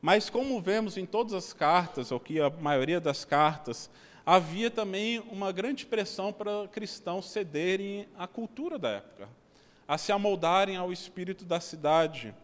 Mas, 0.00 0.28
como 0.28 0.60
vemos 0.60 0.98
em 0.98 1.06
todas 1.06 1.32
as 1.32 1.52
cartas, 1.54 2.12
ou 2.12 2.20
que 2.20 2.38
a 2.38 2.50
maioria 2.50 3.00
das 3.00 3.24
cartas, 3.24 3.90
havia 4.26 4.70
também 4.70 5.20
uma 5.30 5.52
grande 5.52 5.84
pressão 5.84 6.32
para 6.32 6.66
cristãos 6.68 7.30
cederem 7.30 8.08
à 8.16 8.26
cultura 8.26 8.78
da 8.78 8.90
época, 8.90 9.28
a 9.86 9.98
se 9.98 10.12
amoldarem 10.12 10.76
ao 10.76 10.92
espírito 10.92 11.44
da 11.44 11.60
cidade. 11.60 12.34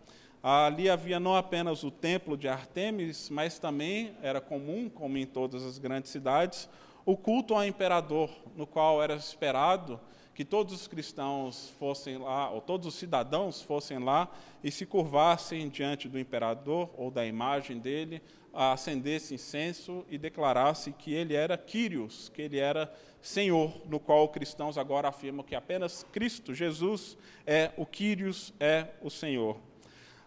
Ali 0.42 0.88
havia 0.88 1.18
não 1.20 1.34
apenas 1.34 1.82
o 1.84 1.90
templo 1.90 2.36
de 2.36 2.48
Artemis, 2.48 3.28
mas 3.30 3.58
também 3.58 4.14
era 4.22 4.40
comum, 4.40 4.88
como 4.88 5.16
em 5.16 5.26
todas 5.26 5.64
as 5.64 5.78
grandes 5.78 6.10
cidades, 6.10 6.68
o 7.04 7.16
culto 7.16 7.54
ao 7.54 7.64
imperador, 7.64 8.30
no 8.56 8.66
qual 8.66 9.02
era 9.02 9.14
esperado 9.14 9.98
que 10.40 10.44
todos 10.46 10.72
os 10.72 10.88
cristãos 10.88 11.68
fossem 11.78 12.16
lá, 12.16 12.48
ou 12.48 12.62
todos 12.62 12.86
os 12.86 12.94
cidadãos 12.94 13.60
fossem 13.60 13.98
lá 13.98 14.26
e 14.64 14.70
se 14.70 14.86
curvassem 14.86 15.68
diante 15.68 16.08
do 16.08 16.18
imperador 16.18 16.88
ou 16.96 17.10
da 17.10 17.26
imagem 17.26 17.78
dele, 17.78 18.22
acendesse 18.50 19.34
incenso 19.34 20.02
e 20.08 20.16
declarasse 20.16 20.92
que 20.92 21.12
ele 21.12 21.34
era 21.34 21.58
Quírios, 21.58 22.30
que 22.30 22.40
ele 22.40 22.58
era 22.58 22.90
Senhor, 23.20 23.82
no 23.84 24.00
qual 24.00 24.24
os 24.24 24.30
cristãos 24.30 24.78
agora 24.78 25.08
afirmam 25.08 25.44
que 25.44 25.54
apenas 25.54 26.06
Cristo, 26.10 26.54
Jesus, 26.54 27.18
é 27.46 27.72
o 27.76 27.84
Quírios, 27.84 28.54
é 28.58 28.86
o 29.02 29.10
Senhor. 29.10 29.58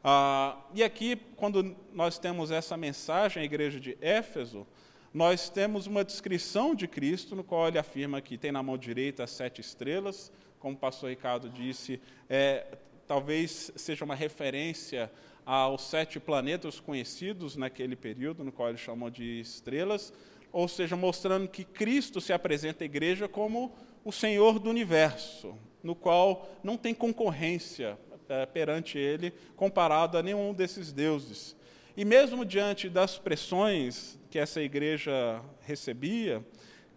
Ah, 0.04 0.60
e 0.76 0.84
aqui, 0.84 1.16
quando 1.36 1.76
nós 1.92 2.20
temos 2.20 2.52
essa 2.52 2.78
mensagem 2.78 3.42
à 3.42 3.46
igreja 3.46 3.80
de 3.80 3.98
Éfeso, 4.00 4.68
nós 5.14 5.48
temos 5.48 5.86
uma 5.86 6.04
descrição 6.04 6.74
de 6.74 6.88
Cristo, 6.88 7.36
no 7.36 7.44
qual 7.44 7.68
ele 7.68 7.78
afirma 7.78 8.20
que 8.20 8.36
tem 8.36 8.52
na 8.52 8.64
mão 8.64 8.78
direita 8.78 9.24
as 9.24 9.30
sete 9.30 9.62
estrelas, 9.62 10.32
como 10.60 10.76
o 10.76 10.80
pastor 10.80 11.12
Ricardo 11.12 11.50
disse, 11.50 12.02
é, 12.28 12.66
talvez 13.06 13.72
seja 13.76 14.04
uma 14.04 14.16
referência 14.16 15.12
aos 15.46 15.84
sete 15.84 16.20
planetas 16.20 16.80
conhecidos 16.80 17.56
naquele 17.56 17.96
período, 17.96 18.44
no 18.44 18.52
qual 18.52 18.70
ele 18.70 18.78
chamou 18.78 19.10
de 19.12 19.40
estrelas, 19.40 20.12
ou 20.52 20.68
seja, 20.68 20.96
mostrando 20.96 21.48
que 21.48 21.64
Cristo 21.64 22.20
se 22.20 22.34
apresenta 22.34 22.84
à 22.84 22.86
igreja 22.86 23.28
como 23.28 23.72
o 24.04 24.12
Senhor 24.12 24.58
do 24.58 24.70
universo, 24.70 25.56
no 25.84 25.94
qual 25.94 26.50
não 26.64 26.76
tem 26.76 26.94
concorrência 26.94 28.00
é, 28.30 28.46
perante 28.48 28.98
ele 28.98 29.32
comparado 29.56 30.18
a 30.18 30.24
nenhum 30.24 30.54
desses 30.54 30.92
deuses. 30.92 31.56
E 31.96 32.04
mesmo 32.04 32.44
diante 32.44 32.90
das 32.90 33.20
pressões 33.20 34.18
que 34.34 34.40
essa 34.40 34.60
igreja 34.60 35.44
recebia, 35.62 36.44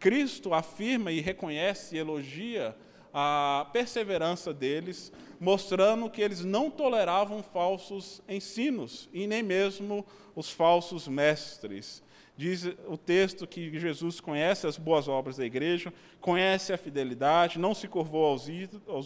Cristo 0.01 0.55
afirma 0.55 1.13
e 1.13 1.21
reconhece 1.21 1.95
e 1.95 1.99
elogia 1.99 2.75
a 3.13 3.69
perseverança 3.75 4.55
deles, 4.55 5.13
mostrando 5.39 6.09
que 6.09 6.23
eles 6.23 6.43
não 6.43 6.71
toleravam 6.71 7.43
falsos 7.43 8.23
ensinos 8.27 9.07
e 9.13 9.27
nem 9.27 9.43
mesmo 9.43 10.03
os 10.35 10.49
falsos 10.51 11.07
mestres. 11.07 12.03
Diz 12.39 12.65
o 12.89 12.97
texto 12.97 13.47
que 13.47 13.79
Jesus 13.79 14.19
conhece 14.19 14.67
as 14.67 14.79
boas 14.79 15.07
obras 15.07 15.37
da 15.37 15.45
igreja, 15.45 15.93
conhece 16.23 16.73
a 16.73 16.79
fidelidade, 16.79 17.59
não 17.59 17.75
se 17.75 17.87
curvou 17.87 18.25
aos 18.25 18.49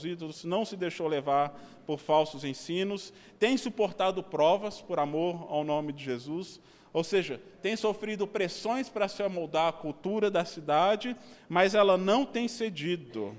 ídolos, 0.04 0.44
não 0.44 0.64
se 0.64 0.76
deixou 0.76 1.08
levar 1.08 1.60
por 1.84 1.98
falsos 1.98 2.44
ensinos, 2.44 3.12
tem 3.40 3.56
suportado 3.56 4.22
provas 4.22 4.80
por 4.80 5.00
amor 5.00 5.48
ao 5.50 5.64
nome 5.64 5.92
de 5.92 6.04
Jesus, 6.04 6.60
ou 6.92 7.04
seja, 7.04 7.40
tem 7.62 7.76
sofrido 7.76 8.26
pressões 8.26 8.88
para 8.88 9.06
se 9.06 9.22
amoldar 9.22 9.68
à 9.68 9.72
cultura 9.72 10.30
da 10.30 10.44
cidade, 10.44 11.16
mas 11.48 11.74
ela 11.74 11.96
não 11.96 12.26
tem 12.26 12.48
cedido. 12.48 13.36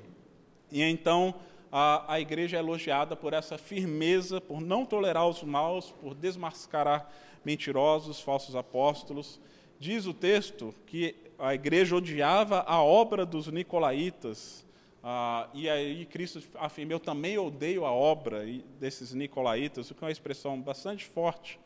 E 0.72 0.82
então 0.82 1.36
a, 1.72 2.14
a 2.14 2.20
igreja 2.20 2.58
é 2.58 2.60
elogiada 2.60 3.16
por 3.16 3.34
essa 3.34 3.58
firmeza, 3.58 4.40
por 4.40 4.62
não 4.62 4.86
tolerar 4.86 5.28
os 5.28 5.44
maus, 5.44 5.92
por 5.92 6.16
desmascarar 6.16 7.12
mentirosos, 7.44 8.22
falsos 8.22 8.56
apóstolos. 8.56 9.40
Diz 9.80 10.06
o 10.06 10.14
texto 10.14 10.74
que 10.86 11.16
a 11.38 11.54
igreja 11.54 11.96
odiava 11.96 12.64
a 12.68 12.82
obra 12.82 13.26
dos 13.26 13.48
nicolaítas, 13.48 14.66
ah, 15.04 15.50
e 15.54 15.68
aí 15.68 16.06
Cristo 16.06 16.42
afirma: 16.56 16.94
Eu 16.94 17.00
também 17.00 17.38
odeio 17.38 17.86
a 17.86 17.92
obra 17.92 18.46
desses 18.80 19.14
nicolaítas, 19.14 19.90
o 19.90 19.96
que 19.96 20.04
é 20.04 20.06
uma 20.06 20.12
expressão 20.12 20.62
bastante 20.62 21.06
forte. 21.06 21.60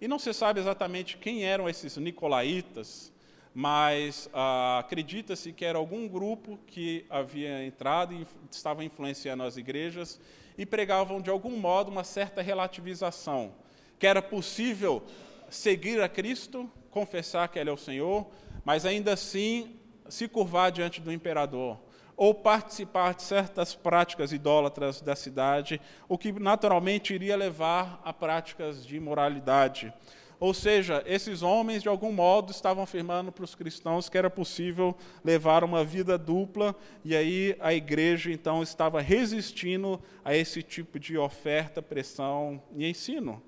E 0.00 0.06
não 0.06 0.18
se 0.18 0.32
sabe 0.32 0.60
exatamente 0.60 1.16
quem 1.16 1.44
eram 1.44 1.68
esses 1.68 1.96
nicolaítas, 1.96 3.12
mas 3.52 4.30
ah, 4.32 4.78
acredita-se 4.78 5.52
que 5.52 5.64
era 5.64 5.76
algum 5.78 6.06
grupo 6.06 6.58
que 6.66 7.04
havia 7.10 7.64
entrado 7.64 8.14
e 8.14 8.26
estava 8.50 8.84
influenciando 8.84 9.42
as 9.42 9.56
igrejas 9.56 10.20
e 10.56 10.64
pregavam 10.64 11.20
de 11.20 11.30
algum 11.30 11.56
modo 11.56 11.90
uma 11.90 12.04
certa 12.04 12.40
relativização, 12.40 13.52
que 13.98 14.06
era 14.06 14.22
possível 14.22 15.02
seguir 15.50 16.00
a 16.00 16.08
Cristo, 16.08 16.70
confessar 16.90 17.48
que 17.48 17.58
Ele 17.58 17.70
é 17.70 17.72
o 17.72 17.76
Senhor, 17.76 18.26
mas 18.64 18.86
ainda 18.86 19.14
assim 19.14 19.76
se 20.08 20.28
curvar 20.28 20.70
diante 20.70 21.00
do 21.00 21.12
imperador, 21.12 21.78
ou 22.18 22.34
participar 22.34 23.14
de 23.14 23.22
certas 23.22 23.76
práticas 23.76 24.32
idólatras 24.32 25.00
da 25.00 25.14
cidade, 25.14 25.80
o 26.08 26.18
que 26.18 26.32
naturalmente 26.32 27.14
iria 27.14 27.36
levar 27.36 28.02
a 28.04 28.12
práticas 28.12 28.84
de 28.84 28.96
imoralidade. 28.96 29.94
Ou 30.40 30.52
seja, 30.52 31.00
esses 31.06 31.42
homens, 31.42 31.80
de 31.80 31.88
algum 31.88 32.12
modo, 32.12 32.50
estavam 32.50 32.82
afirmando 32.82 33.30
para 33.30 33.44
os 33.44 33.54
cristãos 33.54 34.08
que 34.08 34.18
era 34.18 34.28
possível 34.28 34.96
levar 35.24 35.62
uma 35.62 35.84
vida 35.84 36.18
dupla, 36.18 36.74
e 37.04 37.14
aí 37.14 37.56
a 37.60 37.72
igreja, 37.72 38.32
então, 38.32 38.64
estava 38.64 39.00
resistindo 39.00 40.00
a 40.24 40.34
esse 40.34 40.60
tipo 40.60 40.98
de 40.98 41.16
oferta, 41.16 41.80
pressão 41.80 42.60
e 42.74 42.84
ensino. 42.84 43.40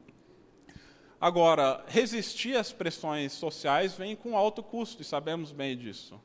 Agora, 1.20 1.84
resistir 1.88 2.56
às 2.56 2.72
pressões 2.72 3.32
sociais 3.32 3.96
vem 3.96 4.14
com 4.14 4.36
alto 4.36 4.62
custo, 4.62 5.02
e 5.02 5.04
sabemos 5.04 5.50
bem 5.50 5.76
disso. 5.76 6.20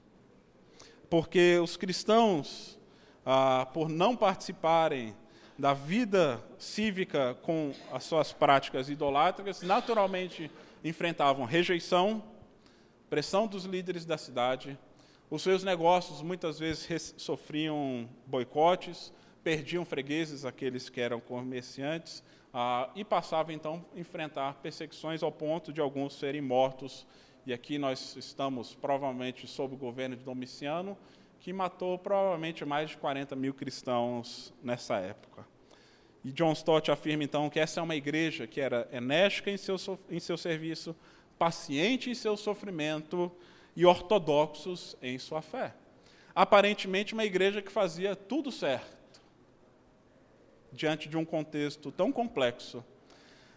Porque 1.09 1.59
os 1.61 1.77
cristãos, 1.77 2.79
ah, 3.25 3.67
por 3.73 3.89
não 3.89 4.15
participarem 4.15 5.15
da 5.57 5.73
vida 5.73 6.43
cívica 6.57 7.35
com 7.41 7.71
as 7.91 8.03
suas 8.03 8.33
práticas 8.33 8.89
idolátricas, 8.89 9.61
naturalmente 9.61 10.51
enfrentavam 10.83 11.45
rejeição, 11.45 12.23
pressão 13.09 13.47
dos 13.47 13.65
líderes 13.65 14.05
da 14.05 14.17
cidade, 14.17 14.77
os 15.29 15.41
seus 15.41 15.63
negócios 15.63 16.21
muitas 16.21 16.59
vezes 16.59 17.13
sofriam 17.17 18.07
boicotes, 18.27 19.11
perdiam 19.43 19.83
fregueses, 19.83 20.45
aqueles 20.45 20.87
que 20.89 21.01
eram 21.01 21.19
comerciantes, 21.19 22.23
ah, 22.53 22.89
e 22.95 23.03
passava 23.03 23.51
então 23.51 23.83
a 23.95 23.99
enfrentar 23.99 24.53
perseguições 24.55 25.23
ao 25.23 25.31
ponto 25.31 25.73
de 25.73 25.81
alguns 25.81 26.13
serem 26.13 26.41
mortos. 26.41 27.05
E 27.45 27.53
aqui 27.53 27.77
nós 27.77 28.15
estamos 28.15 28.73
provavelmente 28.73 29.45
sob 29.47 29.75
o 29.75 29.77
governo 29.77 30.15
de 30.15 30.23
Domiciano, 30.23 30.97
que 31.39 31.53
matou 31.53 31.99
provavelmente 31.99 32.65
mais 32.65 32.89
de 32.89 32.97
40 32.97 33.35
mil 33.35 33.53
cristãos 33.53 34.51
nessa 34.63 34.97
época. 34.97 35.45
E 36.23 36.31
John 36.31 36.53
Stott 36.53 36.89
afirma 36.89 37.23
então 37.23 37.47
que 37.47 37.59
essa 37.59 37.79
é 37.79 37.83
uma 37.83 37.95
igreja 37.95 38.47
que 38.47 38.59
era 38.59 38.89
enérgica 38.91 39.51
em 39.51 39.57
seu, 39.57 39.75
em 40.09 40.19
seu 40.19 40.37
serviço, 40.37 40.95
paciente 41.37 42.09
em 42.09 42.15
seu 42.15 42.35
sofrimento 42.35 43.31
e 43.75 43.85
ortodoxos 43.85 44.97
em 44.99 45.19
sua 45.19 45.43
fé. 45.43 45.75
Aparentemente, 46.33 47.13
uma 47.13 47.25
igreja 47.25 47.61
que 47.61 47.71
fazia 47.71 48.15
tudo 48.15 48.51
certo, 48.51 49.21
diante 50.71 51.07
de 51.07 51.15
um 51.15 51.23
contexto 51.23 51.91
tão 51.91 52.11
complexo. 52.11 52.83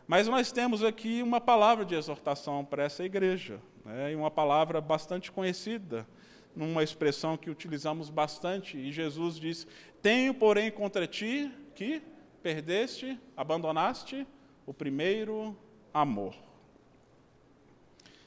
Mas 0.07 0.29
nós 0.29 0.53
temos 0.53 0.85
aqui 0.85 1.23
uma 1.23 1.41
palavra 1.41 1.87
de 1.87 1.95
exortação 1.95 2.65
para 2.65 2.85
essa 2.85 3.03
igreja, 3.03 3.61
né, 3.89 4.13
e 4.13 4.15
uma 4.15 4.31
palavra 4.31 4.81
bastante 4.81 5.33
conhecida, 5.33 6.07
numa 6.55 6.83
expressão 6.83 7.37
que 7.37 7.49
utilizamos 7.49 8.11
bastante, 8.11 8.77
e 8.77 8.93
Jesus 8.93 9.37
diz: 9.37 9.67
Tenho, 10.03 10.35
porém, 10.35 10.71
contra 10.71 11.07
ti 11.07 11.51
que 11.75 12.03
perdeste, 12.43 13.19
abandonaste 13.37 14.27
o 14.67 14.75
primeiro 14.75 15.57
amor. 15.93 16.35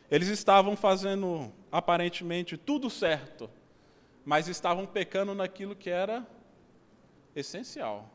Eles 0.09 0.27
estavam 0.27 0.75
fazendo 0.75 1.51
aparentemente 1.71 2.57
tudo 2.57 2.89
certo, 2.89 3.49
mas 4.25 4.47
estavam 4.47 4.85
pecando 4.85 5.33
naquilo 5.33 5.75
que 5.75 5.89
era 5.89 6.25
essencial. 7.35 8.09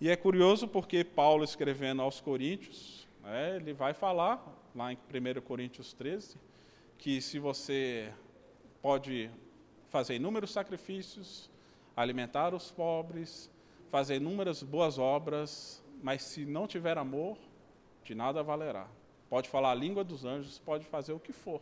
E 0.00 0.08
é 0.08 0.16
curioso 0.16 0.66
porque 0.66 1.04
Paulo, 1.04 1.44
escrevendo 1.44 2.02
aos 2.02 2.20
Coríntios, 2.20 3.06
né, 3.22 3.56
ele 3.56 3.72
vai 3.72 3.94
falar, 3.94 4.44
lá 4.74 4.92
em 4.92 4.96
1 4.96 5.40
Coríntios 5.42 5.92
13, 5.92 6.36
que 6.98 7.20
se 7.20 7.38
você 7.38 8.12
pode 8.80 9.30
fazer 9.90 10.16
inúmeros 10.16 10.50
sacrifícios, 10.50 11.50
alimentar 11.96 12.54
os 12.54 12.70
pobres, 12.70 13.50
fazer 13.90 14.16
inúmeras 14.16 14.62
boas 14.62 14.98
obras, 14.98 15.82
mas 16.02 16.22
se 16.22 16.44
não 16.46 16.66
tiver 16.66 16.96
amor, 16.96 17.36
de 18.02 18.14
nada 18.14 18.42
valerá. 18.42 18.88
Pode 19.28 19.48
falar 19.48 19.72
a 19.72 19.74
língua 19.74 20.02
dos 20.02 20.24
anjos, 20.24 20.58
pode 20.58 20.84
fazer 20.86 21.12
o 21.12 21.20
que 21.20 21.32
for. 21.32 21.60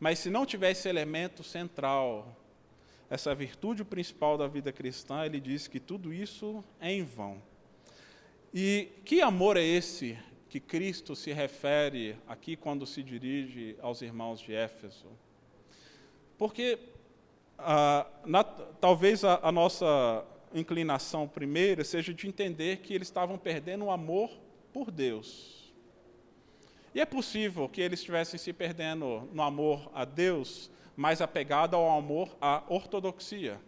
Mas 0.00 0.18
se 0.18 0.30
não 0.30 0.44
tiver 0.44 0.70
esse 0.70 0.88
elemento 0.88 1.42
central, 1.42 2.36
essa 3.08 3.34
virtude 3.34 3.84
principal 3.84 4.36
da 4.36 4.46
vida 4.46 4.72
cristã, 4.72 5.24
ele 5.24 5.40
diz 5.40 5.68
que 5.68 5.78
tudo 5.78 6.12
isso 6.12 6.64
é 6.80 6.90
em 6.90 7.04
vão. 7.04 7.40
E 8.52 8.88
que 9.04 9.20
amor 9.20 9.56
é 9.56 9.62
esse 9.62 10.18
que 10.54 10.60
Cristo 10.60 11.16
se 11.16 11.32
refere 11.32 12.16
aqui 12.28 12.54
quando 12.54 12.86
se 12.86 13.02
dirige 13.02 13.76
aos 13.82 14.02
irmãos 14.02 14.38
de 14.38 14.54
Éfeso? 14.54 15.08
Porque 16.38 16.78
ah, 17.58 18.06
na, 18.24 18.44
talvez 18.44 19.24
a, 19.24 19.40
a 19.42 19.50
nossa 19.50 20.24
inclinação 20.54 21.26
primeira 21.26 21.82
seja 21.82 22.14
de 22.14 22.28
entender 22.28 22.76
que 22.76 22.94
eles 22.94 23.08
estavam 23.08 23.36
perdendo 23.36 23.86
o 23.86 23.90
amor 23.90 24.30
por 24.72 24.92
Deus. 24.92 25.74
E 26.94 27.00
é 27.00 27.04
possível 27.04 27.68
que 27.68 27.80
eles 27.80 27.98
estivessem 27.98 28.38
se 28.38 28.52
perdendo 28.52 29.28
no 29.32 29.42
amor 29.42 29.90
a 29.92 30.04
Deus 30.04 30.70
mais 30.94 31.20
apegado 31.20 31.74
ao 31.74 31.98
amor 31.98 32.28
à 32.40 32.62
ortodoxia. 32.68 33.60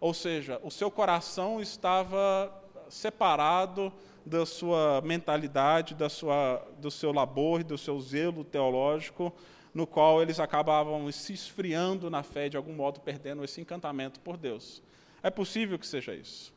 Ou 0.00 0.12
seja, 0.12 0.60
o 0.64 0.70
seu 0.72 0.90
coração 0.90 1.60
estava 1.60 2.52
separado 2.88 3.92
da 4.28 4.46
sua 4.46 5.00
mentalidade, 5.04 5.94
da 5.94 6.08
sua, 6.08 6.64
do 6.78 6.90
seu 6.90 7.12
labor, 7.12 7.64
do 7.64 7.76
seu 7.76 8.00
zelo 8.00 8.44
teológico, 8.44 9.32
no 9.74 9.86
qual 9.86 10.22
eles 10.22 10.38
acabavam 10.38 11.10
se 11.10 11.32
esfriando 11.32 12.10
na 12.10 12.22
fé, 12.22 12.48
de 12.48 12.56
algum 12.56 12.72
modo 12.72 13.00
perdendo 13.00 13.44
esse 13.44 13.60
encantamento 13.60 14.20
por 14.20 14.36
Deus. 14.36 14.82
É 15.22 15.30
possível 15.30 15.78
que 15.78 15.86
seja 15.86 16.14
isso. 16.14 16.52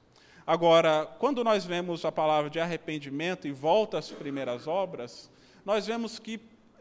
Agora, 0.45 1.05
quando 1.17 1.43
nós 1.43 1.65
vemos 1.65 2.03
a 2.03 2.12
palavra 2.12 2.49
de 2.49 2.60
arrependimento 2.60 3.47
e 3.47 3.51
volta 3.51 3.97
às 3.97 4.12
primeiras 4.12 4.67
obras, 4.67 5.29
nós 5.65 5.88
vemos 5.88 6.19
que 6.19 6.39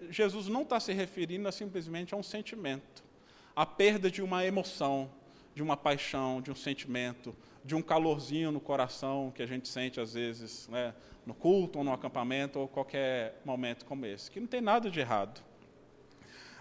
Jesus 0.09 0.49
não 0.49 0.63
está 0.63 0.81
se 0.81 0.93
referindo 0.93 1.49
a 1.49 1.53
simplesmente 1.53 2.15
a 2.15 2.17
um 2.17 2.23
sentimento 2.23 3.11
a 3.55 3.67
perda 3.67 4.11
de 4.11 4.23
uma 4.23 4.45
emoção, 4.45 5.11
de 5.55 5.63
uma 5.63 5.77
paixão, 5.77 6.41
de 6.41 6.51
um 6.51 6.55
sentimento, 6.55 7.35
de 7.65 7.75
um 7.75 7.83
calorzinho 7.83 8.51
no 8.51 8.61
coração 8.61 9.33
que 9.35 9.43
a 9.43 9.47
gente 9.47 9.69
sente 9.69 10.01
às 10.01 10.15
vezes 10.15 10.69
né, 10.69 10.95
no 11.27 11.35
culto 11.35 11.79
ou 11.79 11.85
no 11.85 11.93
acampamento 11.93 12.59
ou 12.59 12.69
qualquer 12.69 13.41
momento 13.45 13.85
como 13.85 14.07
esse, 14.07 14.31
que 14.31 14.41
não 14.41 14.47
tem 14.47 14.61
nada 14.61 14.91
de 14.91 15.01
errado. 15.01 15.41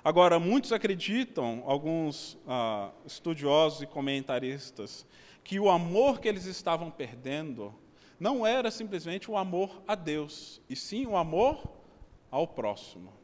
Agora, 0.03 0.39
muitos 0.39 0.71
acreditam, 0.71 1.63
alguns 1.65 2.38
ah, 2.47 2.91
estudiosos 3.05 3.81
e 3.81 3.85
comentaristas, 3.85 5.05
que 5.43 5.59
o 5.59 5.69
amor 5.69 6.21
que 6.21 6.27
eles 6.27 6.45
estavam 6.45 6.89
perdendo 6.89 7.73
não 8.19 8.45
era 8.45 8.71
simplesmente 8.71 9.29
o 9.29 9.38
amor 9.38 9.81
a 9.88 9.95
Deus, 9.95 10.62
e 10.69 10.75
sim 10.75 11.05
o 11.05 11.17
amor 11.17 11.63
ao 12.31 12.47
próximo. 12.47 13.18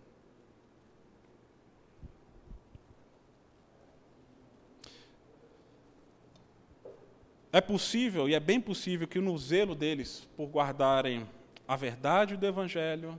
É 7.56 7.62
possível, 7.62 8.28
e 8.28 8.36
é 8.36 8.40
bem 8.42 8.60
possível, 8.60 9.08
que 9.08 9.18
no 9.18 9.38
zelo 9.38 9.76
deles 9.76 10.28
por 10.36 10.48
guardarem 10.48 11.26
a 11.66 11.78
verdade 11.78 12.36
do 12.36 12.46
Evangelho, 12.46 13.18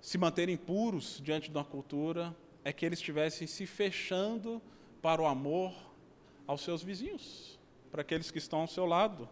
se 0.00 0.16
manterem 0.16 0.56
puros 0.56 1.20
diante 1.20 1.50
de 1.50 1.56
uma 1.58 1.64
cultura, 1.64 2.32
é 2.64 2.72
que 2.72 2.86
eles 2.86 3.00
estivessem 3.00 3.48
se 3.48 3.66
fechando 3.66 4.62
para 5.02 5.20
o 5.20 5.26
amor 5.26 5.74
aos 6.46 6.60
seus 6.60 6.80
vizinhos, 6.80 7.58
para 7.90 8.02
aqueles 8.02 8.30
que 8.30 8.38
estão 8.38 8.60
ao 8.60 8.68
seu 8.68 8.86
lado. 8.86 9.28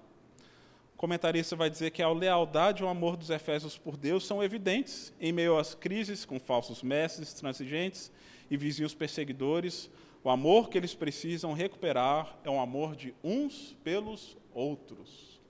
O 0.96 0.96
comentarista 0.96 1.54
vai 1.54 1.70
dizer 1.70 1.92
que 1.92 2.02
a 2.02 2.10
lealdade 2.10 2.82
e 2.82 2.84
o 2.84 2.88
amor 2.88 3.16
dos 3.16 3.30
Efésios 3.30 3.78
por 3.78 3.96
Deus 3.96 4.26
são 4.26 4.42
evidentes 4.42 5.14
em 5.20 5.30
meio 5.30 5.56
às 5.56 5.76
crises 5.76 6.24
com 6.24 6.40
falsos 6.40 6.82
mestres, 6.82 7.32
transigentes 7.34 8.10
e 8.50 8.56
vizinhos 8.56 8.96
perseguidores, 8.96 9.88
o 10.24 10.30
amor 10.30 10.68
que 10.68 10.78
eles 10.78 10.94
precisam 10.94 11.52
recuperar 11.52 12.38
é 12.44 12.50
um 12.50 12.60
amor 12.60 12.94
de 12.94 13.14
uns 13.24 13.76
pelos 13.82 14.36
outros. 14.54 15.40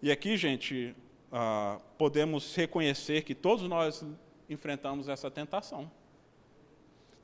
E 0.00 0.10
aqui, 0.12 0.36
gente, 0.36 0.94
ah, 1.32 1.80
podemos 1.98 2.54
reconhecer 2.54 3.22
que 3.22 3.34
todos 3.34 3.68
nós 3.68 4.04
enfrentamos 4.48 5.08
essa 5.08 5.28
tentação 5.28 5.90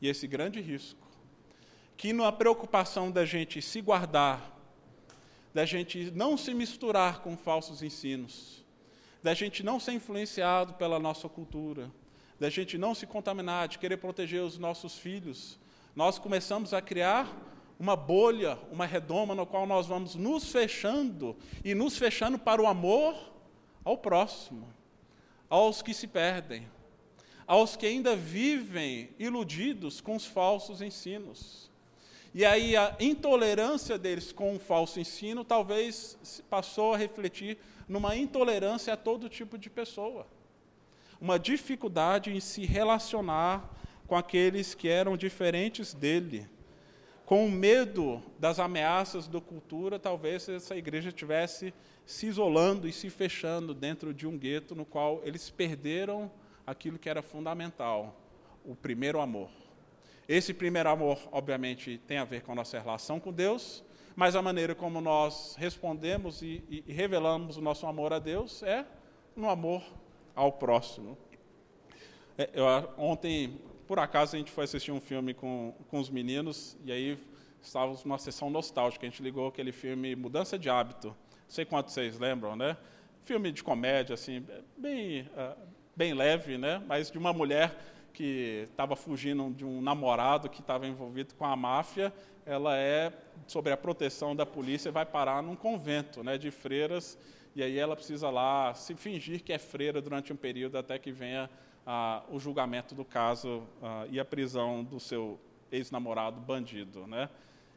e 0.01 0.09
esse 0.09 0.27
grande 0.27 0.61
risco. 0.61 1.07
Que 1.97 2.13
na 2.13 2.33
preocupação 2.33 3.11
da 3.11 3.25
gente 3.25 3.63
se 3.63 3.81
guardar, 3.81 4.59
da 5.55 5.65
gente 5.65 6.11
não 6.11 6.37
se 6.37 6.53
misturar 6.55 7.21
com 7.21 7.37
falsos 7.37 7.83
ensinos, 7.83 8.65
da 9.23 9.35
gente 9.35 9.63
não 9.63 9.79
ser 9.79 9.93
influenciado 9.93 10.75
pela 10.75 10.99
nossa 10.99 11.29
cultura, 11.29 11.89
da 12.41 12.51
gente 12.51 12.79
não 12.79 12.97
se 12.97 13.07
contaminar, 13.07 13.69
de 13.69 13.79
querer 13.79 13.99
proteger 13.99 14.43
os 14.43 14.57
nossos 14.59 14.99
filhos, 14.99 15.60
nós 15.95 16.19
começamos 16.19 16.73
a 16.73 16.81
criar 16.81 17.29
uma 17.79 17.97
bolha, 17.97 18.59
uma 18.71 18.85
redoma 18.85 19.35
no 19.35 19.47
qual 19.47 19.67
nós 19.67 19.87
vamos 19.87 20.15
nos 20.15 20.53
fechando 20.53 21.37
e 21.65 21.75
nos 21.75 21.97
fechando 21.97 22.39
para 22.39 22.61
o 22.61 22.67
amor 22.67 23.17
ao 23.83 23.97
próximo, 23.97 24.69
aos 25.49 25.81
que 25.81 25.95
se 25.95 26.07
perdem, 26.07 26.69
aos 27.47 27.77
que 27.77 27.87
ainda 27.87 28.15
vivem 28.15 29.11
iludidos 29.19 30.01
com 30.01 30.15
os 30.15 30.27
falsos 30.27 30.83
ensinos. 30.83 31.71
E 32.33 32.45
aí 32.45 32.77
a 32.77 32.95
intolerância 33.01 33.99
deles 33.99 34.31
com 34.31 34.55
o 34.55 34.61
falso 34.61 35.01
ensino 35.01 35.43
talvez 35.43 36.43
passou 36.49 36.95
a 36.95 36.97
refletir 36.97 37.59
numa 37.89 38.15
intolerância 38.15 38.93
a 38.93 38.97
todo 38.97 39.29
tipo 39.29 39.59
de 39.59 39.69
pessoa. 39.69 40.27
Uma 41.21 41.39
dificuldade 41.39 42.31
em 42.31 42.41
se 42.41 42.65
relacionar 42.65 43.69
com 44.11 44.17
aqueles 44.17 44.75
que 44.75 44.89
eram 44.89 45.17
diferentes 45.17 45.95
dele. 45.95 46.49
Com 47.25 47.49
medo 47.49 48.21
das 48.41 48.59
ameaças 48.59 49.29
da 49.29 49.41
cultura, 49.41 50.01
talvez 50.01 50.49
essa 50.49 50.77
igreja 50.77 51.13
tivesse 51.13 51.73
se 52.05 52.27
isolando 52.27 52.89
e 52.89 52.93
se 52.93 53.09
fechando 53.09 53.73
dentro 53.73 54.13
de 54.13 54.27
um 54.27 54.37
gueto 54.37 54.75
no 54.75 54.85
qual 54.85 55.21
eles 55.23 55.49
perderam 55.49 56.29
aquilo 56.67 56.99
que 56.99 57.09
era 57.09 57.23
fundamental, 57.23 58.21
o 58.65 58.75
primeiro 58.75 59.21
amor. 59.21 59.49
Esse 60.29 60.53
primeiro 60.53 60.89
amor, 60.89 61.21
obviamente, 61.31 62.01
tem 62.09 62.19
a 62.19 62.25
ver 62.25 62.43
com 62.43 62.51
a 62.51 62.57
nossa 62.57 62.81
relação 62.81 63.21
com 63.21 63.33
Deus, 63.33 63.85
mas 64.17 64.35
a 64.35 64.43
maneira 64.43 64.75
como 64.75 65.01
nós 65.01 65.55
respondemos 65.57 66.43
e, 66.43 66.65
e 66.69 66.93
revelamos 66.93 67.57
o 67.57 67.61
nosso 67.61 67.87
amor 67.87 68.13
a 68.13 68.19
Deus 68.19 68.61
é 68.65 68.85
no 69.37 69.49
amor 69.49 69.85
ao 70.35 70.51
próximo. 70.51 71.17
É, 72.37 72.51
eu, 72.53 72.65
ontem 72.99 73.70
por 73.91 73.99
acaso 73.99 74.37
a 74.37 74.39
gente 74.39 74.53
foi 74.53 74.63
assistir 74.63 74.93
um 74.93 75.01
filme 75.01 75.35
com, 75.35 75.75
com 75.89 75.99
os 75.99 76.09
meninos 76.09 76.79
e 76.85 76.93
aí 76.93 77.19
estávamos 77.61 78.05
numa 78.05 78.19
sessão 78.19 78.49
nostálgica. 78.49 79.05
A 79.05 79.11
gente 79.11 79.21
ligou 79.21 79.49
aquele 79.49 79.73
filme 79.73 80.15
Mudança 80.15 80.57
de 80.57 80.71
Hábito. 80.71 81.09
Não 81.09 81.17
sei 81.49 81.65
quantos 81.65 81.93
vocês 81.93 82.17
lembram, 82.17 82.55
né? 82.55 82.77
Filme 83.25 83.51
de 83.51 83.65
comédia, 83.65 84.15
assim, 84.15 84.47
bem, 84.79 85.23
uh, 85.23 85.57
bem 85.97 86.15
leve, 86.15 86.57
né? 86.57 86.81
Mas 86.87 87.11
de 87.11 87.19
uma 87.19 87.33
mulher 87.33 87.77
que 88.13 88.69
estava 88.71 88.95
fugindo 88.95 89.51
de 89.51 89.65
um 89.65 89.83
namorado 89.83 90.49
que 90.49 90.61
estava 90.61 90.87
envolvido 90.87 91.35
com 91.35 91.45
a 91.45 91.57
máfia. 91.57 92.13
Ela 92.47 92.79
é 92.79 93.13
sobre 93.49 93.73
a 93.73 93.77
proteção 93.77 94.37
da 94.37 94.47
polícia 94.47 94.91
e 94.91 94.93
vai 94.93 95.05
parar 95.05 95.43
num 95.43 95.57
convento, 95.57 96.23
né? 96.23 96.39
De 96.39 96.53
freiras 96.53 97.19
e 97.55 97.63
aí 97.63 97.77
ela 97.79 97.97
precisa 97.97 98.31
lá 98.31 98.73
se 98.75 98.95
fingir 98.95 99.43
que 99.43 99.53
é 99.53 99.59
freira 99.59 100.01
durante 100.01 100.33
um 100.33 100.37
período 100.37 100.79
até 100.79 100.99
que 100.99 101.11
venha 101.11 101.51
ah, 101.87 102.23
o 102.31 102.39
julgamento 102.39 102.95
do 102.95 103.05
caso 103.05 103.63
ah, 103.83 104.07
e 104.11 104.21
a 104.21 104.25
prisão 104.25 104.85
do 104.85 105.01
seu 105.01 105.39
ex-namorado 105.71 106.41
bandido, 106.41 107.07
né? 107.07 107.29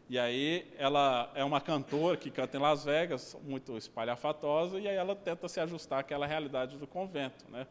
E 0.10 0.20
aí 0.20 0.68
ela 0.78 1.32
é 1.34 1.44
uma 1.44 1.62
cantora 1.62 2.18
que 2.18 2.30
canta 2.30 2.58
em 2.58 2.60
Las 2.60 2.84
Vegas, 2.84 3.38
muito 3.44 3.78
espalhafatosa, 3.78 4.80
e 4.80 4.88
aí 4.88 4.96
ela 4.96 5.16
tenta 5.16 5.48
se 5.48 5.60
ajustar 5.60 6.00
àquela 6.00 6.28
realidade 6.28 6.78
do 6.78 6.86
convento, 6.86 7.46
né? 7.50 7.66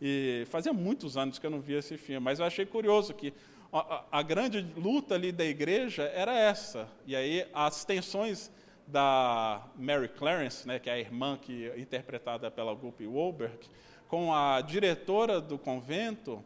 E 0.00 0.44
fazia 0.50 0.72
muitos 0.72 1.16
anos 1.16 1.38
que 1.38 1.46
eu 1.46 1.50
não 1.50 1.60
via 1.60 1.78
esse 1.78 1.96
filme, 1.96 2.22
mas 2.22 2.40
eu 2.40 2.44
achei 2.44 2.66
curioso 2.66 3.14
que 3.14 3.32
a, 3.72 4.04
a 4.12 4.22
grande 4.22 4.60
luta 4.76 5.14
ali 5.14 5.32
da 5.32 5.44
igreja 5.44 6.02
era 6.14 6.38
essa. 6.38 6.88
E 7.06 7.16
aí 7.16 7.46
as 7.54 7.84
tensões 7.84 8.50
da 8.92 9.66
Mary 9.74 10.08
Clarence, 10.08 10.68
né, 10.68 10.78
que 10.78 10.90
é 10.90 10.92
a 10.92 10.98
irmã 10.98 11.38
que 11.40 11.70
é 11.70 11.80
interpretada 11.80 12.50
pela 12.50 12.74
Guppy 12.74 13.06
Wolberg, 13.06 13.58
com 14.06 14.34
a 14.34 14.60
diretora 14.60 15.40
do 15.40 15.58
convento, 15.58 16.44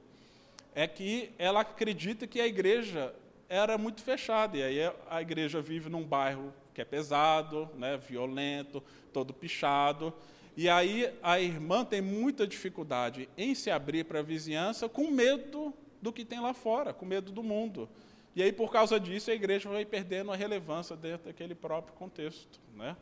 é 0.72 0.86
que 0.86 1.32
ela 1.36 1.60
acredita 1.62 2.24
que 2.24 2.40
a 2.40 2.46
igreja 2.46 3.12
era 3.48 3.76
muito 3.76 4.00
fechada. 4.00 4.56
E 4.56 4.62
aí 4.62 4.78
a 5.10 5.20
igreja 5.20 5.60
vive 5.60 5.90
num 5.90 6.04
bairro 6.04 6.54
que 6.72 6.80
é 6.80 6.84
pesado, 6.84 7.68
né, 7.76 7.96
violento, 7.96 8.80
todo 9.12 9.34
pichado. 9.34 10.14
E 10.56 10.68
aí 10.68 11.12
a 11.22 11.40
irmã 11.40 11.84
tem 11.84 12.00
muita 12.00 12.46
dificuldade 12.46 13.28
em 13.36 13.56
se 13.56 13.72
abrir 13.72 14.04
para 14.04 14.20
a 14.20 14.22
vizinhança 14.22 14.88
com 14.88 15.10
medo 15.10 15.74
do 16.00 16.12
que 16.12 16.24
tem 16.24 16.38
lá 16.38 16.54
fora, 16.54 16.92
com 16.92 17.04
medo 17.04 17.32
do 17.32 17.42
mundo. 17.42 17.88
E 18.36 18.42
aí, 18.42 18.52
por 18.52 18.70
causa 18.70 19.00
disso, 19.00 19.30
a 19.30 19.34
igreja 19.34 19.66
vai 19.66 19.86
perdendo 19.86 20.30
a 20.30 20.36
relevância 20.36 20.94
dentro 20.94 21.26
daquele 21.26 21.54
próprio 21.54 21.94
contexto. 21.94 22.60
Né? 22.74 22.94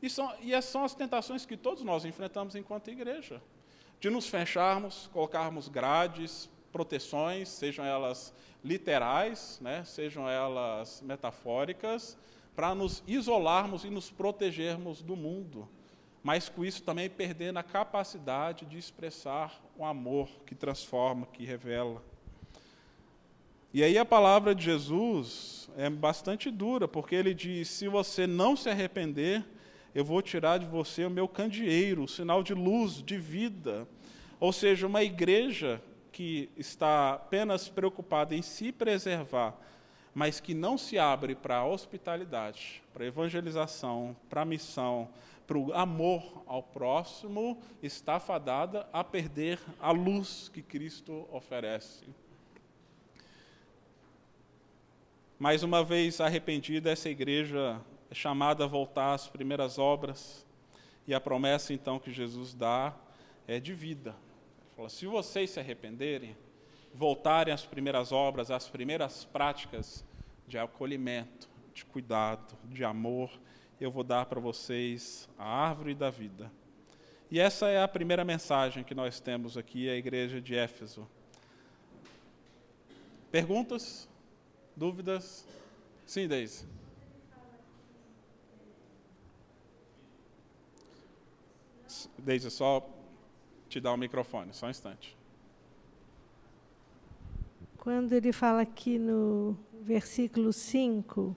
E, 0.00 0.08
são, 0.08 0.32
e 0.40 0.62
são 0.62 0.84
as 0.84 0.94
tentações 0.94 1.44
que 1.44 1.56
todos 1.56 1.82
nós 1.82 2.04
enfrentamos 2.04 2.54
enquanto 2.54 2.88
igreja. 2.88 3.42
De 3.98 4.08
nos 4.08 4.28
fecharmos, 4.28 5.10
colocarmos 5.12 5.66
grades, 5.66 6.48
proteções, 6.70 7.48
sejam 7.48 7.84
elas 7.84 8.32
literais, 8.62 9.58
né, 9.60 9.82
sejam 9.84 10.28
elas 10.28 11.00
metafóricas, 11.00 12.16
para 12.54 12.72
nos 12.72 13.02
isolarmos 13.08 13.84
e 13.84 13.90
nos 13.90 14.10
protegermos 14.10 15.02
do 15.02 15.16
mundo, 15.16 15.68
mas 16.22 16.48
com 16.48 16.64
isso 16.64 16.82
também 16.82 17.10
perdendo 17.10 17.58
a 17.58 17.62
capacidade 17.62 18.64
de 18.66 18.78
expressar 18.78 19.60
o 19.76 19.84
amor 19.84 20.28
que 20.46 20.54
transforma, 20.54 21.26
que 21.26 21.44
revela. 21.44 22.02
E 23.76 23.84
aí 23.84 23.98
a 23.98 24.06
palavra 24.06 24.54
de 24.54 24.64
Jesus 24.64 25.68
é 25.76 25.90
bastante 25.90 26.50
dura, 26.50 26.88
porque 26.88 27.14
ele 27.14 27.34
diz: 27.34 27.68
se 27.68 27.86
você 27.88 28.26
não 28.26 28.56
se 28.56 28.70
arrepender, 28.70 29.44
eu 29.94 30.02
vou 30.02 30.22
tirar 30.22 30.56
de 30.56 30.64
você 30.64 31.04
o 31.04 31.10
meu 31.10 31.28
candeeiro, 31.28 32.04
o 32.04 32.08
sinal 32.08 32.42
de 32.42 32.54
luz, 32.54 33.02
de 33.02 33.18
vida. 33.18 33.86
Ou 34.40 34.50
seja, 34.50 34.86
uma 34.86 35.02
igreja 35.02 35.78
que 36.10 36.48
está 36.56 37.12
apenas 37.12 37.68
preocupada 37.68 38.34
em 38.34 38.40
se 38.40 38.72
preservar, 38.72 39.54
mas 40.14 40.40
que 40.40 40.54
não 40.54 40.78
se 40.78 40.98
abre 40.98 41.34
para 41.34 41.58
a 41.58 41.66
hospitalidade, 41.66 42.82
para 42.94 43.04
a 43.04 43.08
evangelização, 43.08 44.16
para 44.30 44.40
a 44.40 44.46
missão, 44.46 45.06
para 45.46 45.58
o 45.58 45.74
amor 45.74 46.44
ao 46.46 46.62
próximo, 46.62 47.60
está 47.82 48.18
fadada 48.18 48.88
a 48.90 49.04
perder 49.04 49.60
a 49.78 49.90
luz 49.90 50.48
que 50.48 50.62
Cristo 50.62 51.28
oferece. 51.30 52.06
Mais 55.38 55.62
uma 55.62 55.84
vez 55.84 56.18
arrependida, 56.18 56.90
essa 56.90 57.10
igreja 57.10 57.78
é 58.10 58.14
chamada 58.14 58.64
a 58.64 58.66
voltar 58.66 59.12
às 59.12 59.28
primeiras 59.28 59.78
obras, 59.78 60.46
e 61.06 61.12
a 61.12 61.20
promessa 61.20 61.74
então 61.74 61.98
que 61.98 62.10
Jesus 62.10 62.54
dá 62.54 62.96
é 63.46 63.60
de 63.60 63.74
vida. 63.74 64.10
Ele 64.10 64.76
fala: 64.76 64.88
se 64.88 65.04
vocês 65.06 65.50
se 65.50 65.60
arrependerem, 65.60 66.34
voltarem 66.94 67.52
às 67.52 67.66
primeiras 67.66 68.12
obras, 68.12 68.50
às 68.50 68.66
primeiras 68.66 69.26
práticas 69.26 70.02
de 70.48 70.56
acolhimento, 70.56 71.50
de 71.74 71.84
cuidado, 71.84 72.56
de 72.64 72.82
amor, 72.82 73.30
eu 73.78 73.90
vou 73.90 74.02
dar 74.02 74.24
para 74.24 74.40
vocês 74.40 75.28
a 75.38 75.44
árvore 75.44 75.94
da 75.94 76.08
vida. 76.08 76.50
E 77.30 77.38
essa 77.38 77.68
é 77.68 77.82
a 77.82 77.86
primeira 77.86 78.24
mensagem 78.24 78.82
que 78.82 78.94
nós 78.94 79.20
temos 79.20 79.58
aqui, 79.58 79.86
a 79.86 79.96
igreja 79.96 80.40
de 80.40 80.54
Éfeso. 80.54 81.06
Perguntas? 83.30 84.08
Dúvidas? 84.76 85.46
Sim, 86.04 86.28
Deise. 86.28 86.66
Deise, 92.18 92.50
só 92.50 92.86
te 93.70 93.80
dar 93.80 93.92
o 93.94 93.96
microfone, 93.96 94.52
só 94.52 94.66
um 94.66 94.70
instante. 94.70 95.16
Quando 97.78 98.12
ele 98.12 98.32
fala 98.32 98.62
aqui 98.62 98.98
no 98.98 99.56
versículo 99.80 100.52
5, 100.52 101.34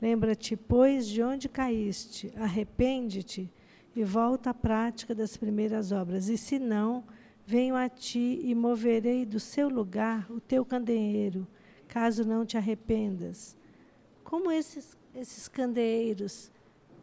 lembra-te, 0.00 0.56
pois, 0.56 1.06
de 1.06 1.22
onde 1.22 1.48
caíste, 1.48 2.32
arrepende-te 2.36 3.52
e 3.94 4.04
volta 4.04 4.50
à 4.50 4.54
prática 4.54 5.14
das 5.14 5.36
primeiras 5.36 5.92
obras, 5.92 6.28
e 6.28 6.38
se 6.38 6.58
não, 6.58 7.04
venho 7.44 7.74
a 7.74 7.88
ti 7.88 8.40
e 8.42 8.54
moverei 8.54 9.26
do 9.26 9.40
seu 9.40 9.68
lugar 9.68 10.30
o 10.30 10.40
teu 10.40 10.64
candeeiro, 10.64 11.46
caso 11.88 12.24
não 12.24 12.44
te 12.44 12.56
arrependas. 12.56 13.56
Como 14.22 14.50
esses, 14.50 14.96
esses 15.14 15.48
candeeiros 15.48 16.52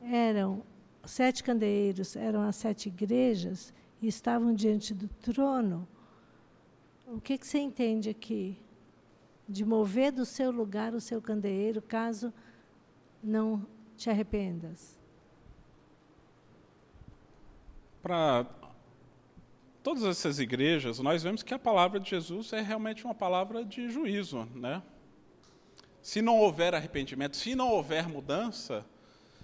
eram, 0.02 0.64
sete 1.04 1.44
candeeiros 1.44 2.16
eram 2.16 2.42
as 2.42 2.56
sete 2.56 2.88
igrejas 2.88 3.74
e 4.02 4.08
estavam 4.08 4.54
diante 4.54 4.94
do 4.94 5.08
trono, 5.08 5.88
o 7.08 7.20
que, 7.20 7.38
que 7.38 7.46
você 7.46 7.60
entende 7.60 8.10
aqui? 8.10 8.58
De 9.48 9.64
mover 9.64 10.12
do 10.12 10.26
seu 10.26 10.52
lugar 10.52 10.94
o 10.94 11.02
seu 11.02 11.22
candeeiro, 11.22 11.82
caso 11.82 12.34
não 13.24 13.66
te 13.96 14.10
arrependas. 14.10 14.98
Para 18.02 18.46
todas 19.86 20.04
essas 20.04 20.40
igrejas, 20.40 20.98
nós 20.98 21.22
vemos 21.22 21.44
que 21.44 21.54
a 21.54 21.60
palavra 21.60 22.00
de 22.00 22.10
Jesus 22.10 22.52
é 22.54 22.60
realmente 22.60 23.06
uma 23.06 23.14
palavra 23.14 23.64
de 23.64 23.88
juízo, 23.88 24.50
né? 24.56 24.82
Se 26.02 26.24
não 26.24 26.40
houver 26.40 26.74
arrependimento, 26.74 27.38
se 27.38 27.54
não 27.54 27.70
houver 27.70 28.10
mudança, 28.10 28.84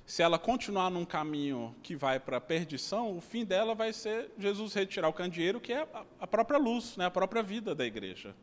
se 0.04 0.24
ela 0.24 0.40
continuar 0.40 0.90
num 0.90 1.06
caminho 1.06 1.76
que 1.84 1.96
vai 1.96 2.20
para 2.20 2.38
a 2.38 2.42
perdição, 2.42 3.16
o 3.16 3.22
fim 3.22 3.46
dela 3.46 3.76
vai 3.76 3.94
ser 3.94 4.32
Jesus 4.36 4.74
retirar 4.74 5.10
o 5.10 5.14
candeeiro, 5.14 5.62
que 5.62 5.74
é 5.74 5.88
a 6.20 6.26
própria 6.26 6.58
luz, 6.58 6.98
né, 6.98 7.06
a 7.06 7.12
própria 7.12 7.44
vida 7.44 7.76
da 7.76 7.86
igreja. 7.86 8.36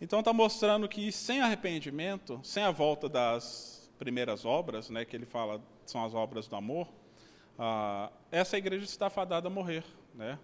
Então 0.00 0.20
está 0.20 0.32
mostrando 0.32 0.88
que 0.88 1.12
sem 1.12 1.42
arrependimento, 1.42 2.40
sem 2.42 2.62
a 2.62 2.70
volta 2.70 3.06
das 3.06 3.92
primeiras 3.98 4.46
obras, 4.46 4.88
né, 4.88 5.04
que 5.04 5.14
ele 5.14 5.26
fala 5.26 5.60
são 5.84 6.02
as 6.02 6.14
obras 6.14 6.48
do 6.48 6.56
amor, 6.56 6.88
ah, 7.58 8.10
essa 8.32 8.56
igreja 8.56 8.86
está 8.86 9.10
fadada 9.10 9.48
a 9.48 9.50
morrer, 9.50 9.84
né? 10.14 10.38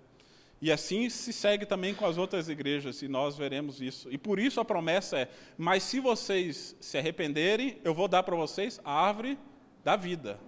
E 0.65 0.73
assim 0.73 1.11
se 1.11 1.31
segue 1.31 1.67
também 1.67 1.95
com 1.95 2.07
as 2.07 2.17
outras 2.17 2.49
igrejas, 2.49 3.03
e 3.03 3.07
nós 3.07 3.37
veremos 3.37 3.83
isso. 3.83 4.11
E 4.11 4.17
por 4.17 4.39
isso 4.39 4.59
a 4.61 4.65
promessa 4.65 5.19
é: 5.19 5.29
mas 5.59 5.83
se 5.83 6.01
vocês 6.01 6.75
se 6.81 6.97
arrependerem, 6.97 7.77
eu 7.85 7.93
vou 7.93 8.09
dar 8.09 8.23
para 8.23 8.35
vocês 8.35 8.81
a 8.83 8.91
árvore 8.91 9.39
da 9.85 9.95
vida. 9.95 10.41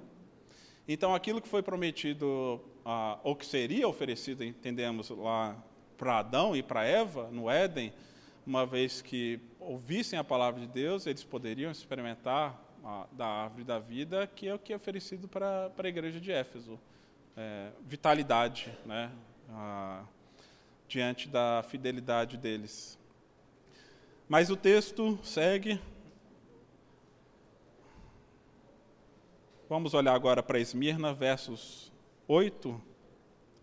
Então 0.88 1.14
aquilo 1.14 1.38
que 1.38 1.46
foi 1.46 1.62
prometido, 1.62 2.62
ah, 2.82 3.18
ou 3.22 3.36
que 3.36 3.44
seria 3.44 3.86
oferecido, 3.86 4.42
entendemos 4.42 5.10
lá 5.10 5.54
para 5.98 6.20
Adão 6.20 6.56
e 6.56 6.62
para 6.62 6.82
Eva 6.86 7.28
no 7.30 7.50
Éden, 7.50 7.92
uma 8.46 8.64
vez 8.64 9.02
que 9.02 9.38
ouvissem 9.60 10.18
a 10.18 10.24
palavra 10.24 10.62
de 10.62 10.66
Deus, 10.66 11.06
eles 11.06 11.24
poderiam 11.24 11.70
experimentar 11.70 12.58
ah, 12.82 13.06
da 13.12 13.26
árvore 13.26 13.64
da 13.64 13.78
vida, 13.78 14.26
que 14.26 14.48
é 14.48 14.54
o 14.54 14.58
que 14.58 14.72
é 14.72 14.76
oferecido 14.76 15.28
para, 15.28 15.68
para 15.76 15.86
a 15.86 15.90
igreja 15.90 16.18
de 16.18 16.32
Éfeso. 16.32 16.80
É, 17.36 17.68
vitalidade, 17.86 18.72
né? 18.86 19.12
Ah, 19.50 20.04
diante 20.88 21.28
da 21.28 21.64
fidelidade 21.68 22.36
deles. 22.36 22.98
Mas 24.28 24.50
o 24.50 24.56
texto 24.56 25.18
segue. 25.22 25.80
Vamos 29.68 29.94
olhar 29.94 30.14
agora 30.14 30.42
para 30.42 30.58
Esmirna, 30.58 31.12
versos 31.12 31.92
8 32.28 32.80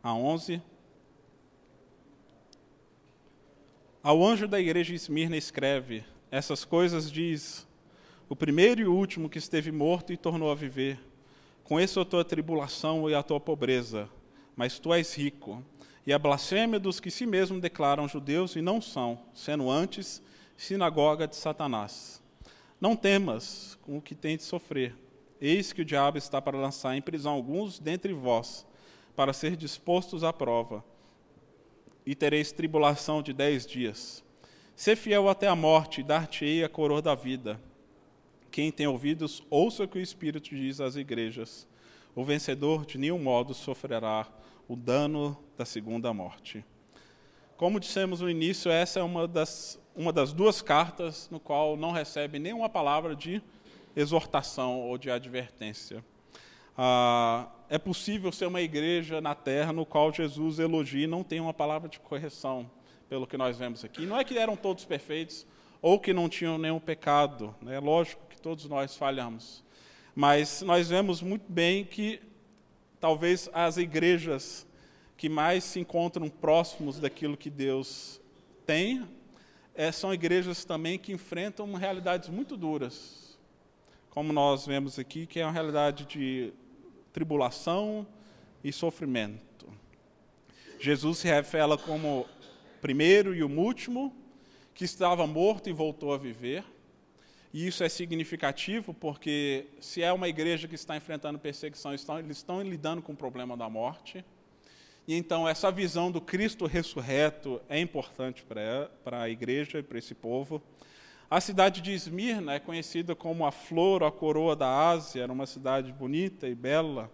a 0.02 0.14
11. 0.14 0.62
Ao 4.02 4.22
anjo 4.24 4.48
da 4.48 4.60
igreja 4.60 4.90
de 4.90 4.96
Esmirna 4.96 5.38
escreve: 5.38 6.04
Essas 6.30 6.66
coisas 6.66 7.12
diz 7.12 7.68
o 8.28 8.36
primeiro 8.36 8.82
e 8.82 8.86
último 8.86 9.30
que 9.30 9.38
esteve 9.38 9.72
morto 9.72 10.12
e 10.12 10.18
tornou 10.18 10.52
a 10.52 10.56
viver. 10.56 11.00
Conheço 11.64 12.00
a 12.00 12.06
tua 12.06 12.26
tribulação 12.26 13.10
e 13.10 13.16
a 13.16 13.24
tua 13.24 13.40
pobreza, 13.40 14.10
mas 14.56 14.80
tu 14.80 14.94
és 14.94 15.14
rico 15.16 15.64
e 16.06 16.12
a 16.12 16.20
blasfêmia 16.20 16.80
dos 16.80 17.00
que 17.00 17.10
si 17.10 17.26
mesmos 17.26 17.62
declaram 17.62 18.08
judeus 18.08 18.56
e 18.56 18.62
não 18.62 18.82
são, 18.82 19.20
sendo 19.34 19.70
antes 19.70 20.22
sinagoga 20.58 21.28
de 21.28 21.36
Satanás. 21.36 22.22
Não 22.80 22.96
temas 22.96 23.78
com 23.82 23.98
o 23.98 24.02
que 24.02 24.14
tem 24.14 24.36
de 24.36 24.44
sofrer. 24.44 24.96
Eis 25.40 25.72
que 25.72 25.82
o 25.82 25.86
diabo 25.86 26.18
está 26.18 26.42
para 26.42 26.58
lançar 26.58 26.96
em 26.96 27.02
prisão 27.02 27.34
alguns 27.34 27.80
dentre 27.80 28.14
vós, 28.14 28.66
para 29.16 29.34
ser 29.34 29.56
dispostos 29.56 30.24
à 30.24 30.34
prova, 30.34 30.84
e 32.06 32.14
tereis 32.16 32.52
tribulação 32.52 33.22
de 33.22 33.32
dez 33.32 33.66
dias. 33.66 34.24
Ser 34.76 34.96
fiel 34.96 35.30
até 35.30 35.48
a 35.48 35.56
morte, 35.56 36.02
e 36.02 36.04
dar-te-ei 36.04 36.64
a 36.64 36.70
coroa 36.70 37.02
da 37.02 37.16
vida. 37.16 37.60
Quem 38.52 38.72
tem 38.72 38.88
ouvidos, 38.88 39.42
ouça 39.50 39.84
o 39.84 39.88
que 39.88 39.98
o 39.98 40.02
Espírito 40.02 40.54
diz 40.54 40.82
às 40.82 40.96
igrejas. 40.96 41.68
O 42.16 42.24
vencedor 42.24 42.86
de 42.86 42.98
nenhum 42.98 43.20
modo 43.20 43.54
sofrerá 43.54 44.28
o 44.68 44.76
dano 44.76 45.38
da 45.58 45.66
segunda 45.66 46.14
morte. 46.14 46.66
Como 47.58 47.80
dissemos 47.80 48.22
no 48.22 48.30
início, 48.30 48.72
essa 48.72 49.00
é 49.00 49.04
uma 49.04 49.28
das, 49.28 49.80
uma 49.96 50.12
das 50.12 50.34
duas 50.34 50.62
cartas 50.62 51.30
no 51.32 51.40
qual 51.40 51.78
não 51.78 51.92
recebe 51.92 52.40
nenhuma 52.40 52.68
palavra 52.68 53.16
de 53.16 53.42
exortação 53.96 54.82
ou 54.82 54.98
de 54.98 55.12
advertência. 55.12 56.04
Ah, 56.78 57.48
é 57.70 57.78
possível 57.78 58.32
ser 58.32 58.48
uma 58.48 58.62
igreja 58.62 59.22
na 59.22 59.36
terra 59.36 59.72
no 59.72 59.86
qual 59.86 60.12
Jesus 60.12 60.60
elogia 60.60 61.04
e 61.04 61.08
não 61.08 61.24
tem 61.24 61.40
uma 61.40 61.54
palavra 61.54 61.88
de 61.88 62.00
correção, 62.00 62.70
pelo 63.08 63.28
que 63.28 63.38
nós 63.38 63.58
vemos 63.58 63.86
aqui. 63.86 64.06
Não 64.06 64.18
é 64.18 64.24
que 64.24 64.38
eram 64.38 64.56
todos 64.56 64.86
perfeitos 64.86 65.46
ou 65.82 66.00
que 66.00 66.14
não 66.14 66.28
tinham 66.28 66.58
nenhum 66.58 66.80
pecado, 66.80 67.56
é 67.62 67.66
né? 67.66 67.80
lógico 67.80 68.26
que 68.28 68.42
todos 68.42 68.66
nós 68.66 68.96
falhamos, 68.96 69.64
mas 70.16 70.62
nós 70.62 70.90
vemos 70.90 71.22
muito 71.22 71.46
bem 71.52 71.84
que 71.84 72.22
talvez 73.04 73.50
as 73.52 73.76
igrejas 73.76 74.66
que 75.18 75.28
mais 75.28 75.66
se 75.66 75.78
encontram 75.78 76.30
próximos 76.30 77.02
daquilo 77.02 77.36
que 77.36 77.50
Deus 77.50 78.22
tem 78.66 79.06
é, 79.76 79.92
são 79.92 80.14
igrejas 80.14 80.64
também 80.64 80.98
que 80.98 81.12
enfrentam 81.12 81.74
realidades 81.74 82.30
muito 82.30 82.56
duras, 82.56 83.38
como 84.10 84.32
nós 84.32 84.66
vemos 84.66 84.98
aqui, 84.98 85.26
que 85.26 85.42
é 85.42 85.46
uma 85.46 85.52
realidade 85.52 86.06
de 86.06 86.54
tribulação 87.12 88.08
e 88.64 88.72
sofrimento. 88.72 89.68
Jesus 90.80 91.18
se 91.18 91.28
revela 91.28 91.78
como 91.78 92.26
primeiro 92.80 93.36
e 93.36 93.44
o 93.44 93.50
último, 93.50 94.16
que 94.74 94.86
estava 94.86 95.28
morto 95.28 95.70
e 95.70 95.74
voltou 95.74 96.14
a 96.14 96.18
viver. 96.18 96.64
E 97.54 97.68
isso 97.68 97.84
é 97.84 97.90
significativo 97.90 98.96
porque, 98.96 99.68
se 99.80 100.02
é 100.02 100.12
uma 100.12 100.28
igreja 100.28 100.68
que 100.68 100.74
está 100.74 100.98
enfrentando 100.98 101.38
perseguição, 101.38 101.94
eles 101.94 102.38
estão 102.38 102.62
lidando 102.64 103.02
com 103.02 103.14
o 103.14 103.16
problema 103.16 103.56
da 103.56 103.70
morte. 103.70 104.26
E 105.08 105.16
então, 105.16 105.48
essa 105.48 105.72
visão 105.72 106.12
do 106.12 106.20
Cristo 106.20 106.66
ressurreto 106.66 107.62
é 107.70 107.80
importante 107.80 108.44
para 108.44 109.22
a 109.22 109.30
igreja 109.30 109.78
e 109.78 109.84
para 109.84 110.00
esse 110.00 110.16
povo. 110.16 110.64
A 111.30 111.40
cidade 111.40 111.80
de 111.82 111.92
Esmirna 111.92 112.54
é 112.54 112.60
conhecida 112.60 113.16
como 113.16 113.46
a 113.46 113.52
flor, 113.52 114.04
a 114.04 114.12
coroa 114.12 114.56
da 114.56 114.90
Ásia, 114.90 115.24
era 115.24 115.32
uma 115.32 115.46
cidade 115.46 115.92
bonita 115.92 116.48
e 116.48 116.56
bela, 116.56 117.12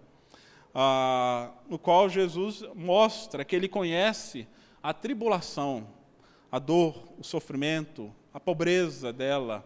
ah, 0.73 1.51
no 1.67 1.77
qual 1.77 2.07
Jesus 2.07 2.63
mostra 2.75 3.43
que 3.43 3.55
ele 3.55 3.67
conhece 3.67 4.47
a 4.81 4.93
tribulação, 4.93 5.87
a 6.51 6.59
dor, 6.59 7.11
o 7.17 7.23
sofrimento, 7.23 8.13
a 8.33 8.39
pobreza 8.39 9.11
dela. 9.11 9.65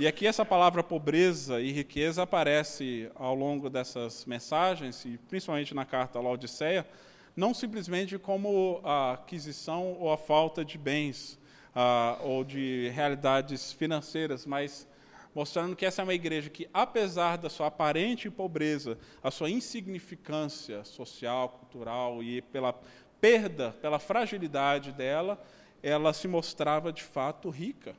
E 0.00 0.06
aqui 0.06 0.28
essa 0.28 0.44
palavra 0.44 0.80
pobreza 0.84 1.60
e 1.60 1.72
riqueza 1.72 2.22
aparece 2.22 3.10
ao 3.16 3.34
longo 3.34 3.68
dessas 3.68 4.24
mensagens, 4.26 5.04
e 5.04 5.18
principalmente 5.18 5.74
na 5.74 5.84
carta 5.84 6.20
à 6.20 6.22
Laodiceia, 6.22 6.86
não 7.34 7.52
simplesmente 7.52 8.16
como 8.16 8.80
a 8.84 9.14
aquisição 9.14 9.96
ou 9.98 10.12
a 10.12 10.16
falta 10.16 10.64
de 10.64 10.78
bens, 10.78 11.36
ah, 11.74 12.16
ou 12.22 12.44
de 12.44 12.88
realidades 12.94 13.72
financeiras, 13.72 14.46
mas 14.46 14.86
mostrando 15.34 15.74
que 15.74 15.84
essa 15.84 16.00
é 16.00 16.04
uma 16.04 16.14
igreja 16.14 16.48
que, 16.48 16.70
apesar 16.72 17.36
da 17.36 17.50
sua 17.50 17.66
aparente 17.66 18.30
pobreza, 18.30 18.96
a 19.20 19.32
sua 19.32 19.50
insignificância 19.50 20.84
social, 20.84 21.48
cultural 21.48 22.22
e 22.22 22.40
pela 22.40 22.72
perda, 23.20 23.72
pela 23.82 23.98
fragilidade 23.98 24.92
dela, 24.92 25.42
ela 25.82 26.12
se 26.12 26.28
mostrava 26.28 26.92
de 26.92 27.02
fato 27.02 27.50
rica. 27.50 27.96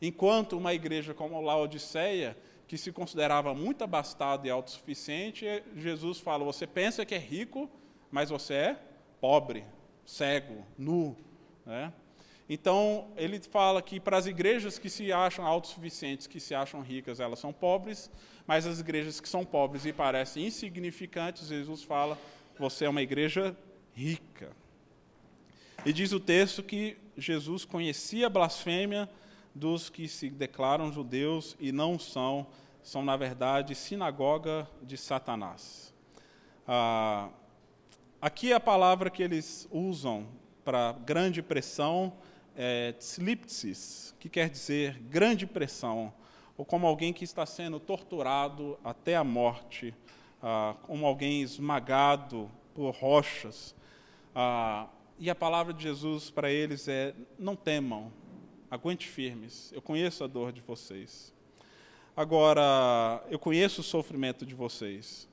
Enquanto 0.00 0.56
uma 0.56 0.74
igreja 0.74 1.14
como 1.14 1.36
a 1.36 1.40
Laodiceia, 1.40 2.36
que 2.68 2.76
se 2.76 2.92
considerava 2.92 3.54
muito 3.54 3.82
abastada 3.84 4.46
e 4.46 4.50
autossuficiente, 4.50 5.46
Jesus 5.76 6.18
fala: 6.18 6.44
você 6.44 6.66
pensa 6.66 7.04
que 7.04 7.14
é 7.14 7.18
rico, 7.18 7.70
mas 8.10 8.30
você 8.30 8.54
é 8.54 8.78
pobre, 9.20 9.64
cego, 10.04 10.66
nu. 10.76 11.16
Né? 11.64 11.92
Então, 12.48 13.08
ele 13.16 13.40
fala 13.40 13.82
que 13.82 13.98
para 13.98 14.16
as 14.16 14.26
igrejas 14.26 14.78
que 14.78 14.88
se 14.88 15.12
acham 15.12 15.44
autossuficientes, 15.44 16.26
que 16.26 16.38
se 16.38 16.54
acham 16.54 16.80
ricas, 16.80 17.18
elas 17.18 17.40
são 17.40 17.52
pobres, 17.52 18.08
mas 18.46 18.66
as 18.66 18.78
igrejas 18.78 19.20
que 19.20 19.28
são 19.28 19.44
pobres 19.44 19.84
e 19.84 19.92
parecem 19.92 20.46
insignificantes, 20.46 21.48
Jesus 21.48 21.82
fala, 21.82 22.16
você 22.56 22.84
é 22.84 22.88
uma 22.88 23.02
igreja 23.02 23.56
rica. 23.94 24.52
E 25.84 25.92
diz 25.92 26.12
o 26.12 26.20
texto 26.20 26.62
que 26.62 26.96
Jesus 27.16 27.64
conhecia 27.64 28.26
a 28.26 28.30
blasfêmia 28.30 29.08
dos 29.56 29.88
que 29.88 30.06
se 30.06 30.28
declaram 30.28 30.92
judeus 30.92 31.56
e 31.58 31.72
não 31.72 31.98
são, 31.98 32.46
são, 32.82 33.02
na 33.02 33.16
verdade, 33.16 33.74
sinagoga 33.74 34.68
de 34.82 34.98
Satanás. 34.98 35.94
Ah, 36.68 37.30
aqui 38.20 38.52
a 38.52 38.60
palavra 38.60 39.08
que 39.08 39.22
eles 39.22 39.66
usam 39.72 40.26
para 40.62 40.92
grande 40.92 41.42
pressão 41.42 42.12
é, 42.54 42.92
tslipsis, 42.92 44.14
que 44.20 44.28
quer 44.28 44.50
dizer 44.50 44.98
grande 45.04 45.46
pressão, 45.46 46.12
ou 46.56 46.64
como 46.64 46.86
alguém 46.86 47.12
que 47.12 47.24
está 47.24 47.46
sendo 47.46 47.80
torturado 47.80 48.78
até 48.84 49.16
a 49.16 49.24
morte, 49.24 49.94
ah, 50.42 50.76
como 50.82 51.06
alguém 51.06 51.40
esmagado 51.40 52.50
por 52.74 52.94
rochas. 52.94 53.74
Ah, 54.34 54.86
e 55.18 55.30
a 55.30 55.34
palavra 55.34 55.72
de 55.72 55.82
Jesus 55.82 56.30
para 56.30 56.50
eles 56.50 56.88
é: 56.88 57.14
não 57.38 57.56
temam, 57.56 58.12
aguente 58.70 59.06
firmes, 59.06 59.72
eu 59.72 59.82
conheço 59.82 60.24
a 60.24 60.26
dor 60.26 60.52
de 60.52 60.60
vocês. 60.60 61.32
Agora, 62.16 63.22
eu 63.28 63.38
conheço 63.38 63.80
o 63.80 63.84
sofrimento 63.84 64.46
de 64.46 64.54
vocês. 64.54 65.28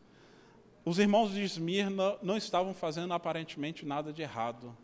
Os 0.86 1.00
irmãos 1.00 1.32
de 1.32 1.42
Esmirna 1.42 2.18
não 2.22 2.36
estavam 2.36 2.74
fazendo 2.74 3.14
aparentemente 3.14 3.86
nada 3.86 4.12
de 4.12 4.22
errado 4.22 4.76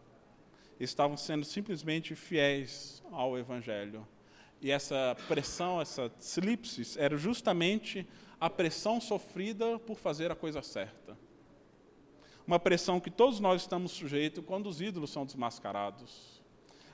estavam 0.79 1.17
sendo 1.17 1.43
simplesmente 1.45 2.15
fiéis 2.15 3.03
ao 3.11 3.37
Evangelho. 3.37 4.07
E 4.61 4.71
essa 4.71 5.15
pressão, 5.27 5.81
essa 5.81 6.11
slipsis, 6.19 6.97
era 6.97 7.17
justamente 7.17 8.07
a 8.39 8.49
pressão 8.49 8.99
sofrida 8.99 9.77
por 9.79 9.97
fazer 9.97 10.31
a 10.31 10.35
coisa 10.35 10.61
certa. 10.61 11.17
Uma 12.47 12.59
pressão 12.59 12.99
que 12.99 13.11
todos 13.11 13.39
nós 13.39 13.61
estamos 13.61 13.91
sujeitos 13.91 14.43
quando 14.45 14.67
os 14.67 14.81
ídolos 14.81 15.11
são 15.11 15.25
desmascarados, 15.25 16.38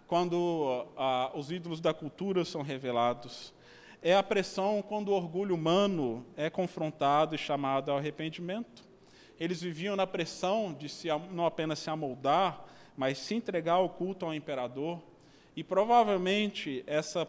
quando 0.08 0.86
ah, 0.98 1.32
os 1.34 1.52
ídolos 1.52 1.82
da 1.82 1.94
cultura 1.94 2.46
são 2.46 2.62
revelados. 2.62 3.54
É 4.02 4.16
a 4.16 4.22
pressão 4.22 4.84
quando 4.88 5.10
o 5.10 5.14
orgulho 5.14 5.56
humano 5.56 6.26
é 6.38 6.50
confrontado 6.50 7.34
e 7.34 7.38
chamado 7.38 7.92
ao 7.92 7.98
arrependimento. 7.98 8.84
Eles 9.40 9.62
viviam 9.62 9.96
na 9.96 10.06
pressão 10.06 10.74
de 10.74 10.88
se, 10.88 11.08
não 11.32 11.46
apenas 11.46 11.80
se 11.80 11.90
amoldar, 11.90 12.64
mas 12.96 13.18
se 13.18 13.36
entregar 13.36 13.74
ao 13.74 13.90
culto 13.90 14.26
ao 14.26 14.34
imperador. 14.34 15.02
E 15.56 15.64
provavelmente 15.64 16.84
essa 16.86 17.28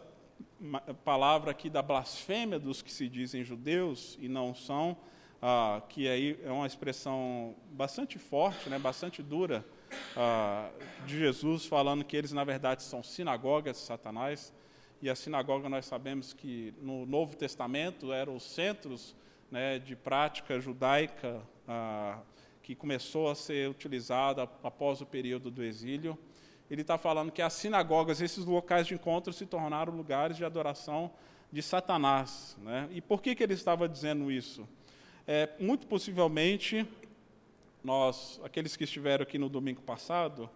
palavra 1.03 1.51
aqui 1.51 1.69
da 1.69 1.81
blasfêmia 1.81 2.59
dos 2.59 2.81
que 2.81 2.91
se 2.91 3.07
dizem 3.07 3.43
judeus 3.43 4.17
e 4.21 4.27
não 4.27 4.53
são, 4.53 4.97
ah, 5.41 5.81
que 5.89 6.07
aí 6.07 6.39
é 6.43 6.51
uma 6.51 6.67
expressão 6.67 7.55
bastante 7.71 8.17
forte, 8.17 8.69
né, 8.69 8.77
bastante 8.79 9.21
dura, 9.21 9.65
ah, 10.15 10.69
de 11.05 11.17
Jesus 11.17 11.65
falando 11.65 12.03
que 12.03 12.15
eles 12.15 12.31
na 12.31 12.43
verdade 12.43 12.83
são 12.83 13.03
sinagogas 13.03 13.77
de 13.77 13.83
Satanás. 13.83 14.53
E 15.01 15.09
a 15.09 15.15
sinagoga 15.15 15.69
nós 15.69 15.85
sabemos 15.85 16.33
que 16.33 16.73
no 16.81 17.05
Novo 17.05 17.35
Testamento 17.35 18.11
eram 18.11 18.35
os 18.35 18.43
centros 18.43 19.15
né, 19.51 19.79
de 19.79 19.95
prática 19.95 20.59
judaica. 20.59 21.41
Ah, 21.67 22.19
que 22.67 22.75
começou 22.75 23.29
a 23.29 23.33
ser 23.33 23.69
utilizada 23.69 24.43
após 24.61 24.99
o 24.99 25.05
período 25.05 25.49
do 25.49 25.63
exílio. 25.63 26.17
Ele 26.69 26.81
está 26.81 26.97
falando 26.97 27.31
que 27.31 27.41
as 27.41 27.53
sinagogas, 27.53 28.19
esses 28.19 28.43
locais 28.43 28.85
de 28.85 28.93
encontro, 28.93 29.31
se 29.31 29.45
tornaram 29.45 29.95
lugares 29.95 30.35
de 30.35 30.43
adoração 30.43 31.09
de 31.49 31.61
Satanás. 31.61 32.57
Né? 32.61 32.89
E 32.91 32.99
por 32.99 33.21
que, 33.21 33.33
que 33.35 33.41
ele 33.41 33.53
estava 33.53 33.87
dizendo 33.87 34.29
isso? 34.29 34.67
É, 35.25 35.47
muito 35.57 35.87
possivelmente, 35.87 36.85
nós, 37.87 38.37
aqueles 38.43 38.75
que 38.75 38.83
estiveram 38.83 39.23
aqui 39.23 39.37
no 39.37 39.47
domingo 39.47 39.81
passado, 39.81 40.49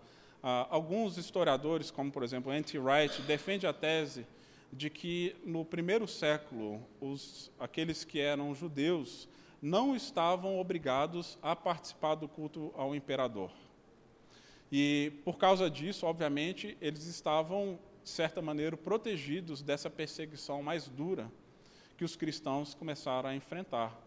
ah, 0.44 0.68
alguns 0.70 1.16
historiadores, 1.16 1.90
como 1.90 2.12
por 2.12 2.24
exemplo 2.24 2.52
N.T. 2.52 2.78
Wright, 2.78 3.22
defende 3.22 3.66
a 3.66 3.72
tese 3.72 4.28
de 4.70 4.90
que 4.90 5.34
no 5.46 5.64
primeiro 5.64 6.06
século, 6.10 6.86
os, 7.00 7.50
aqueles 7.58 8.04
que 8.04 8.20
eram 8.20 8.54
judeus 8.54 9.30
não 9.62 9.96
estavam 9.96 10.60
obrigados 10.60 11.40
a 11.42 11.56
participar 11.56 12.16
do 12.16 12.28
culto 12.28 12.74
ao 12.76 12.94
imperador. 12.94 13.50
E, 14.70 15.14
por 15.24 15.38
causa 15.38 15.70
disso, 15.70 16.06
obviamente, 16.06 16.78
eles 16.82 17.06
estavam, 17.06 17.80
de 18.04 18.10
certa 18.10 18.42
maneira, 18.42 18.76
protegidos 18.76 19.62
dessa 19.62 19.90
perseguição 19.90 20.62
mais 20.62 20.90
dura 20.90 21.32
que 21.98 22.04
os 22.04 22.18
cristãos 22.18 22.74
começaram 22.74 23.30
a 23.30 23.36
enfrentar. 23.36 23.98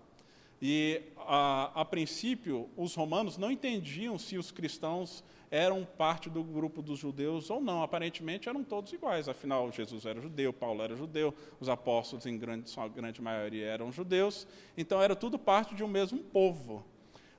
E, 0.66 1.02
a, 1.18 1.82
a 1.82 1.84
princípio, 1.84 2.70
os 2.74 2.94
romanos 2.94 3.36
não 3.36 3.50
entendiam 3.50 4.18
se 4.18 4.38
os 4.38 4.50
cristãos 4.50 5.22
eram 5.50 5.84
parte 5.84 6.30
do 6.30 6.42
grupo 6.42 6.80
dos 6.80 6.98
judeus 6.98 7.50
ou 7.50 7.60
não. 7.60 7.82
Aparentemente 7.82 8.48
eram 8.48 8.64
todos 8.64 8.90
iguais, 8.90 9.28
afinal, 9.28 9.70
Jesus 9.70 10.06
era 10.06 10.18
judeu, 10.18 10.54
Paulo 10.54 10.82
era 10.82 10.96
judeu, 10.96 11.34
os 11.60 11.68
apóstolos, 11.68 12.24
em 12.24 12.38
grande, 12.38 12.70
sua 12.70 12.88
grande 12.88 13.20
maioria, 13.20 13.66
eram 13.66 13.92
judeus, 13.92 14.46
então 14.74 15.02
era 15.02 15.14
tudo 15.14 15.38
parte 15.38 15.74
de 15.74 15.84
um 15.84 15.86
mesmo 15.86 16.20
povo. 16.20 16.82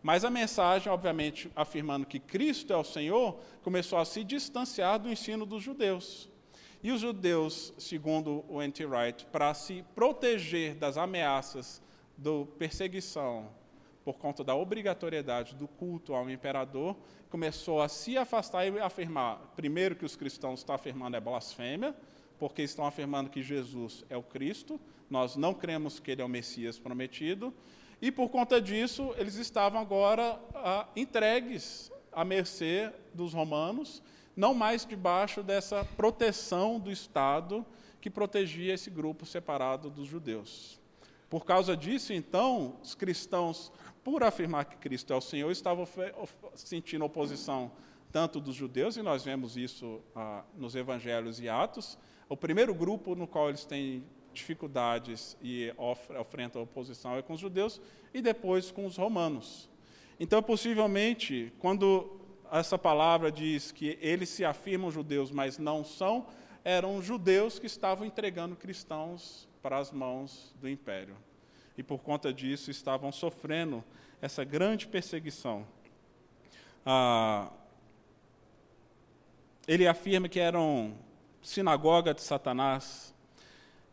Mas 0.03 0.23
a 0.23 0.30
mensagem, 0.30 0.93
obviamente, 0.93 1.51
afirmando 1.55 2.05
que 2.05 2.19
Cristo 2.19 2.71
é 2.71 2.78
o 2.78 2.84
Senhor, 2.84 3.39
começou 3.63 3.97
a 3.97 4.05
se 4.05 4.23
distanciar 4.23 4.99
do 4.99 5.09
ensino 5.09 5.47
dos 5.47 5.63
judeus. 5.63 6.30
E 6.84 6.91
os 6.91 7.01
judeus, 7.01 7.73
segundo 7.80 8.45
o 8.47 8.61
N.T. 8.61 8.86
Wright, 8.86 9.26
para 9.32 9.51
se 9.55 9.84
proteger 9.95 10.76
das 10.76 10.95
ameaças 10.95 11.82
da 12.18 12.45
perseguição 12.57 13.49
por 14.05 14.20
conta 14.20 14.43
da 14.43 14.55
obrigatoriedade 14.55 15.55
do 15.55 15.68
culto 15.68 16.13
ao 16.13 16.30
imperador, 16.30 16.95
começou 17.28 17.82
a 17.82 17.89
se 17.89 18.16
afastar 18.16 18.68
e 18.68 18.80
afirmar, 18.80 19.53
primeiro, 19.55 19.95
que 19.95 20.05
os 20.05 20.16
cristãos 20.16 20.59
estão 20.59 20.76
afirmando 20.76 21.18
é 21.18 21.20
blasfêmia, 21.20 21.95
porque 22.38 22.61
estão 22.61 22.86
afirmando 22.86 23.32
que 23.32 23.41
Jesus 23.41 24.05
é 24.07 24.16
o 24.16 24.22
Cristo, 24.22 24.80
nós 25.09 25.36
não 25.36 25.55
cremos 25.55 25.99
que 25.99 26.11
ele 26.11 26.22
é 26.22 26.26
o 26.26 26.30
Messias 26.30 26.78
prometido, 26.78 27.51
e 27.99 28.11
por 28.11 28.30
conta 28.30 28.61
disso, 28.61 29.11
eles 29.18 29.36
estavam 29.36 29.82
agora 29.82 30.39
ah, 30.53 30.88
entregues 30.95 31.91
à 32.11 32.24
mercê 32.24 32.91
dos 33.11 33.34
romanos, 33.34 34.03
não 34.36 34.53
mais 34.53 34.86
debaixo 34.86 35.41
dessa 35.41 35.84
proteção 35.84 36.80
do 36.80 36.91
Estado 36.91 37.66
que 37.99 38.09
protegia 38.09 38.74
esse 38.74 38.91
grupo 38.91 39.26
separado 39.26 39.89
dos 39.89 40.07
judeus. 40.07 40.80
Por 41.30 41.45
causa 41.45 41.76
disso, 41.76 42.13
então, 42.13 42.78
os 42.82 42.93
cristãos, 42.93 43.71
por 44.03 44.23
afirmar 44.23 44.65
que 44.65 44.78
Cristo 44.78 45.11
é 45.11 45.15
o 45.15 45.21
Senhor, 45.21 45.51
estavam 45.51 45.88
sentindo 46.55 47.03
oposição 47.03 47.71
tanto 48.11 48.39
dos 48.39 48.55
judeus, 48.55 48.95
e 48.95 49.01
nós 49.01 49.26
vemos 49.26 49.57
isso 49.57 49.99
ah, 50.15 50.43
nos 50.55 50.76
evangelhos 50.76 51.41
e 51.41 51.49
atos. 51.49 51.97
O 52.30 52.38
primeiro 52.38 52.73
grupo 52.73 53.13
no 53.13 53.28
qual 53.28 53.49
eles 53.49 53.65
têm 53.65 54.05
dificuldades 54.34 55.36
e 55.41 55.73
enfrentam 56.19 56.61
oposição 56.61 57.17
é 57.17 57.21
com 57.21 57.34
os 57.34 57.39
judeus, 57.39 57.82
e 58.13 58.21
depois 58.21 58.71
com 58.71 58.86
os 58.86 58.95
romanos. 58.95 59.69
Então, 60.19 60.41
possivelmente, 60.41 61.51
quando 61.59 62.21
essa 62.51 62.78
palavra 62.78 63.32
diz 63.32 63.71
que 63.71 63.97
eles 64.01 64.30
se 64.30 64.45
afirmam 64.45 64.91
judeus, 64.91 65.32
mas 65.32 65.57
não 65.57 65.84
são, 65.84 66.28
eram 66.66 66.99
judeus 66.99 67.59
que 67.59 67.68
estavam 67.68 68.07
entregando 68.07 68.55
cristãos 68.55 69.47
para 69.61 69.78
as 69.78 69.91
mãos 69.91 70.51
do 70.59 70.68
império. 70.68 71.16
E 71.78 71.84
por 71.84 71.99
conta 71.99 72.34
disso 72.34 72.72
estavam 72.72 73.11
sofrendo 73.11 73.84
essa 74.20 74.43
grande 74.43 74.88
perseguição. 74.88 75.68
Ah, 76.84 77.51
ele 79.68 79.88
afirma 79.88 80.28
que 80.28 80.39
eram 80.39 80.95
sinagoga 81.39 82.16
de 82.16 82.24
Satanás. 82.24 83.13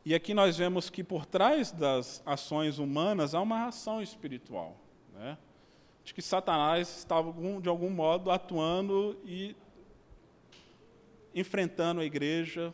E 0.02 0.14
aqui 0.14 0.32
nós 0.32 0.56
vemos 0.56 0.88
que 0.88 1.04
por 1.04 1.26
trás 1.26 1.72
das 1.72 2.22
ações 2.24 2.78
humanas 2.78 3.34
há 3.34 3.40
uma 3.42 3.66
ação 3.66 4.00
espiritual. 4.00 4.76
Né? 5.12 5.36
De 6.02 6.14
que 6.14 6.22
Satanás 6.22 6.98
estava, 6.98 7.32
de 7.60 7.68
algum 7.68 7.90
modo, 7.90 8.30
atuando 8.30 9.18
e 9.26 9.54
enfrentando 11.34 12.00
a 12.00 12.04
igreja, 12.04 12.72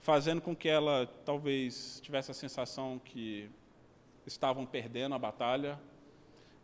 fazendo 0.00 0.40
com 0.40 0.54
que 0.54 0.68
ela 0.68 1.06
talvez 1.24 2.00
tivesse 2.02 2.30
a 2.30 2.34
sensação 2.34 3.00
que 3.04 3.50
estavam 4.26 4.64
perdendo 4.64 5.14
a 5.14 5.18
batalha, 5.18 5.78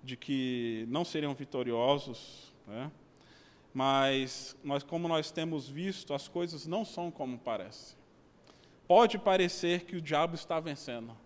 de 0.03 0.16
que 0.16 0.85
não 0.89 1.05
seriam 1.05 1.35
vitoriosos, 1.35 2.53
né? 2.66 2.91
mas 3.72 4.57
nós, 4.62 4.82
como 4.82 5.09
nós 5.09 5.30
temos 5.30 5.68
visto, 5.68 6.14
as 6.14 6.28
coisas 6.28 6.66
não 6.66 6.85
são 6.85 7.11
como 7.11 7.39
parece. 7.39 7.97
Pode 8.87 9.18
parecer 9.18 9.85
que 9.85 9.97
o 9.97 10.01
diabo 10.01 10.35
está 10.35 10.61
vencendo, 10.61 11.16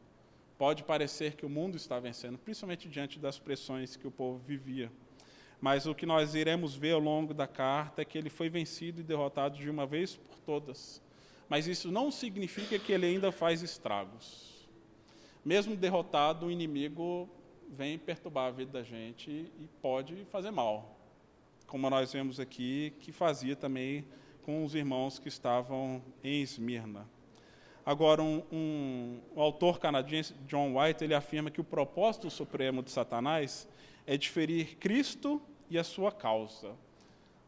pode 0.57 0.85
parecer 0.85 1.35
que 1.35 1.45
o 1.45 1.49
mundo 1.51 1.77
está 1.77 1.99
vencendo, 1.99 2.39
principalmente 2.39 2.89
diante 2.89 3.19
das 3.19 3.39
pressões 3.39 3.97
que 3.97 4.07
o 4.07 4.11
povo 4.11 4.39
vivia. 4.39 4.91
Mas 5.61 5.87
o 5.87 5.95
que 5.95 6.07
nós 6.07 6.35
iremos 6.35 6.75
ver 6.75 6.93
ao 6.93 7.01
longo 7.01 7.35
da 7.35 7.47
carta 7.47 8.03
é 8.03 8.05
que 8.05 8.17
ele 8.17 8.31
foi 8.31 8.49
vencido 8.49 9.01
e 9.01 9.05
derrotado 9.05 9.59
de 9.59 9.69
uma 9.69 9.87
vez 9.87 10.17
por 10.17 10.39
todas 10.41 11.03
mas 11.49 11.67
isso 11.67 11.91
não 11.91 12.11
significa 12.11 12.79
que 12.79 12.93
ele 12.93 13.07
ainda 13.07 13.33
faz 13.33 13.63
estragos. 13.63 14.69
Mesmo 15.45 15.75
derrotado, 15.75 16.47
o 16.47 16.51
inimigo 16.51 17.29
vem 17.71 17.99
perturbar 17.99 18.49
a 18.49 18.51
vida 18.51 18.73
da 18.73 18.83
gente 18.83 19.31
e 19.31 19.69
pode 19.81 20.27
fazer 20.27 20.51
mal, 20.51 20.99
como 21.67 21.89
nós 21.89 22.13
vemos 22.13 22.39
aqui 22.39 22.93
que 23.01 23.13
fazia 23.13 23.57
também 23.57 24.05
com 24.43 24.65
os 24.65 24.75
irmãos 24.75 25.19
que 25.19 25.29
estavam 25.29 26.03
em 26.23 26.43
Esmirna. 26.43 27.09
Agora, 27.85 28.23
um, 28.23 28.43
um, 28.53 29.21
um 29.35 29.41
autor 29.41 29.79
canadense, 29.79 30.35
John 30.47 30.79
White, 30.79 31.05
ele 31.05 31.15
afirma 31.15 31.51
que 31.51 31.61
o 31.61 31.65
propósito 31.65 32.29
supremo 32.29 32.83
de 32.83 32.91
Satanás 32.91 33.67
é 34.07 34.19
diferir 34.19 34.77
Cristo 34.77 35.41
e 35.71 35.79
a 35.79 35.85
sua 35.85 36.11
causa. 36.11 36.73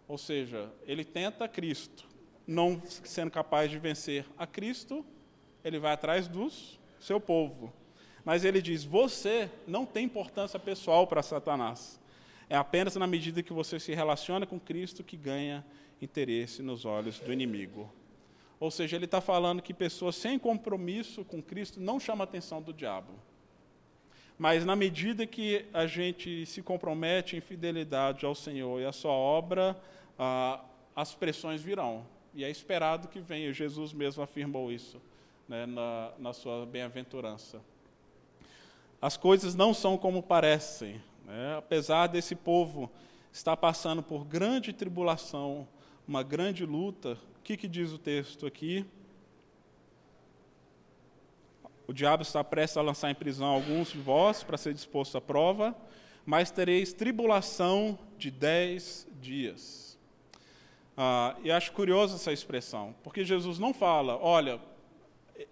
Ou 0.07 0.19
seja, 0.19 0.71
ele 0.87 1.05
tenta 1.05 1.49
Cristo, 1.49 2.07
não 2.47 2.83
sendo 2.87 3.31
capaz 3.31 3.71
de 3.71 3.79
vencer 3.79 4.27
a 4.37 4.47
Cristo, 4.47 5.05
ele 5.65 5.79
vai 5.79 5.93
atrás 5.93 6.27
do 6.27 6.51
seu 6.99 7.21
povo. 7.21 7.73
Mas 8.25 8.45
ele 8.45 8.61
diz: 8.61 8.85
você 8.85 9.51
não 9.67 9.87
tem 9.87 10.05
importância 10.05 10.59
pessoal 10.59 11.07
para 11.07 11.23
Satanás. 11.23 12.01
É 12.49 12.57
apenas 12.57 12.97
na 12.97 13.07
medida 13.07 13.43
que 13.43 13.53
você 13.53 13.79
se 13.79 13.95
relaciona 13.95 14.45
com 14.45 14.59
Cristo 14.59 15.05
que 15.05 15.17
ganha 15.17 15.65
interesse 16.03 16.63
nos 16.63 16.85
olhos 16.85 17.21
do 17.21 17.33
inimigo. 17.33 17.93
Ou 18.59 18.71
seja, 18.71 18.97
ele 18.97 19.05
está 19.05 19.21
falando 19.21 19.63
que 19.63 19.73
pessoas 19.73 20.17
sem 20.17 20.39
compromisso 20.39 21.25
com 21.25 21.41
Cristo 21.41 21.81
não 21.81 22.01
chamam 22.01 22.23
a 22.23 22.25
atenção 22.25 22.61
do 22.61 22.73
diabo. 22.73 23.13
Mas 24.41 24.65
na 24.65 24.75
medida 24.75 25.27
que 25.27 25.67
a 25.71 25.87
gente 25.87 26.47
se 26.47 26.63
compromete 26.63 27.37
em 27.37 27.43
fidelidade 27.43 28.25
ao 28.25 28.35
Senhor 28.35 28.81
e 28.81 28.87
à 28.87 28.91
sua 28.91 29.13
obra, 29.13 29.79
ah, 30.19 30.65
as 30.97 31.15
pressões 31.15 31.61
virão 31.61 32.07
e 32.35 32.43
é 32.43 32.49
esperado 32.49 33.09
que 33.09 33.21
venha. 33.21 33.53
Jesus 33.53 33.93
mesmo 33.93 34.23
afirmou 34.23 34.73
isso 34.73 34.99
né, 35.47 35.67
na, 35.67 36.13
na 36.19 36.33
sua 36.33 36.65
bem-aventurança. 36.65 37.61
As 38.99 39.15
coisas 39.15 39.55
não 39.55 39.75
são 39.75 39.99
como 39.99 40.23
parecem. 40.23 41.03
Né? 41.27 41.57
Apesar 41.59 42.07
desse 42.07 42.35
povo 42.35 42.91
estar 43.31 43.59
passando 43.59 44.03
por 44.03 44.25
grande 44.25 44.73
tribulação, 44.73 45.69
uma 46.09 46.23
grande 46.23 46.65
luta, 46.65 47.19
o 47.39 47.43
que, 47.45 47.59
que 47.59 47.69
diz 47.69 47.93
o 47.93 47.99
texto 47.99 48.47
aqui? 48.47 48.87
O 51.91 51.93
diabo 51.93 52.23
está 52.23 52.45
prestes 52.45 52.77
a 52.77 52.83
lançar 52.83 53.11
em 53.11 53.17
prisão 53.17 53.49
alguns 53.49 53.89
de 53.89 53.99
vós 53.99 54.45
para 54.45 54.57
ser 54.57 54.73
disposto 54.73 55.19
à 55.19 55.21
prova, 55.21 55.77
mas 56.25 56.49
tereis 56.49 56.93
tribulação 56.93 57.99
de 58.17 58.31
dez 58.31 59.09
dias. 59.21 59.99
Ah, 60.97 61.35
e 61.43 61.51
acho 61.51 61.73
curiosa 61.73 62.15
essa 62.15 62.33
expressão, 62.33 62.95
porque 63.03 63.25
Jesus 63.25 63.59
não 63.59 63.75
fala, 63.75 64.17
olha, 64.23 64.61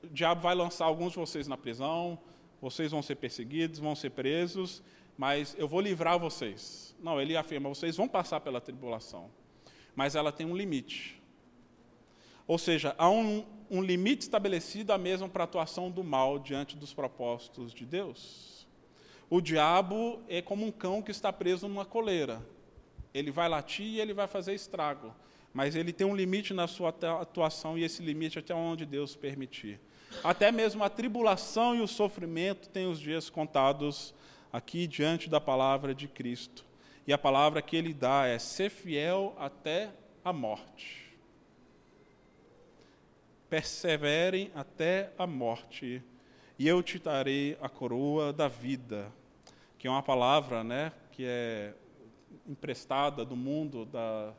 o 0.05 0.07
diabo 0.13 0.41
vai 0.41 0.55
lançar 0.55 0.85
alguns 0.85 1.11
de 1.11 1.19
vocês 1.19 1.49
na 1.49 1.57
prisão, 1.57 2.17
vocês 2.63 2.93
vão 2.93 3.03
ser 3.03 3.17
perseguidos, 3.17 3.81
vão 3.81 3.97
ser 3.97 4.11
presos, 4.11 4.81
mas 5.17 5.57
eu 5.59 5.67
vou 5.67 5.81
livrar 5.81 6.21
vocês. 6.21 6.95
Não, 7.01 7.21
ele 7.21 7.37
afirma, 7.37 7.69
vocês 7.69 7.97
vão 7.97 8.07
passar 8.07 8.39
pela 8.39 8.61
tribulação, 8.61 9.29
mas 9.93 10.15
ela 10.15 10.31
tem 10.31 10.47
um 10.47 10.57
limite. 10.57 11.21
Ou 12.47 12.59
seja, 12.59 12.95
há 12.97 13.11
um, 13.11 13.45
um 13.71 13.83
limite 13.83 14.23
estabelecido 14.23 14.93
a 14.93 14.99
mesmo 14.99 15.29
para 15.29 15.45
a 15.45 15.47
atuação 15.47 15.91
do 15.91 16.03
mal 16.03 16.39
diante 16.39 16.77
dos 16.77 16.95
propósitos 16.95 17.73
de 17.73 17.85
Deus. 17.85 18.67
O 19.31 19.41
diabo 19.41 20.21
é 20.29 20.41
como 20.41 20.67
um 20.67 20.73
cão 20.73 21.03
que 21.03 21.11
está 21.11 21.33
preso 21.33 21.69
numa 21.69 21.85
coleira. 21.85 22.41
Ele 23.13 23.31
vai 23.31 23.49
latir 23.49 23.87
e 23.87 24.01
ele 24.01 24.15
vai 24.15 24.27
fazer 24.27 24.55
estrago 24.55 25.15
mas 25.53 25.75
ele 25.75 25.93
tem 25.93 26.07
um 26.07 26.15
limite 26.15 26.53
na 26.55 26.67
sua 26.67 26.91
atuação 27.21 27.79
e 27.79 27.83
esse 27.83 28.03
limite 28.03 28.39
é 28.39 28.41
até 28.41 28.55
onde 28.55 28.85
Deus 28.87 29.17
permitir. 29.17 29.81
Até 30.23 30.53
mesmo 30.53 30.85
a 30.85 30.89
tribulação 30.89 31.75
e 31.75 31.81
o 31.81 31.89
sofrimento 31.89 32.69
têm 32.69 32.87
os 32.87 33.01
dias 33.01 33.29
contados 33.29 34.15
aqui 34.53 34.87
diante 34.87 35.29
da 35.29 35.41
palavra 35.41 35.95
de 35.95 36.07
Cristo. 36.07 36.65
E 37.07 37.13
a 37.13 37.19
palavra 37.19 37.63
que 37.63 37.77
ele 37.77 37.93
dá 37.93 38.27
é 38.27 38.39
ser 38.39 38.71
fiel 38.71 39.35
até 39.39 39.91
a 40.25 40.33
morte. 40.33 41.08
Perseverem 43.49 44.51
até 44.55 45.13
a 45.19 45.27
morte, 45.27 46.03
e 46.59 46.67
eu 46.69 46.83
te 46.83 46.99
darei 46.99 47.57
a 47.61 47.69
coroa 47.69 48.33
da 48.33 48.49
vida, 48.49 49.13
que 49.79 49.87
é 49.87 49.91
uma 49.91 50.03
palavra, 50.03 50.63
né, 50.63 50.93
que 51.13 51.25
é 51.25 51.75
emprestada 52.47 53.25
do 53.25 53.37
mundo 53.37 53.85
da 53.85 54.35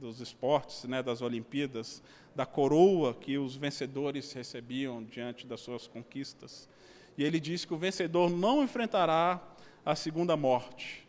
dos 0.00 0.20
esportes, 0.20 0.84
né, 0.84 1.02
das 1.02 1.20
Olimpíadas, 1.20 2.02
da 2.34 2.46
coroa 2.46 3.12
que 3.12 3.36
os 3.36 3.54
vencedores 3.54 4.32
recebiam 4.32 5.04
diante 5.04 5.46
das 5.46 5.60
suas 5.60 5.86
conquistas. 5.86 6.68
E 7.18 7.22
ele 7.22 7.38
diz 7.38 7.66
que 7.66 7.74
o 7.74 7.78
vencedor 7.78 8.30
não 8.30 8.62
enfrentará 8.62 9.40
a 9.84 9.94
segunda 9.94 10.36
morte. 10.36 11.06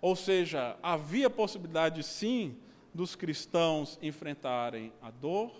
Ou 0.00 0.14
seja, 0.14 0.76
havia 0.80 1.28
possibilidade 1.28 2.02
sim 2.04 2.56
dos 2.94 3.16
cristãos 3.16 3.98
enfrentarem 4.00 4.92
a 5.02 5.10
dor, 5.10 5.52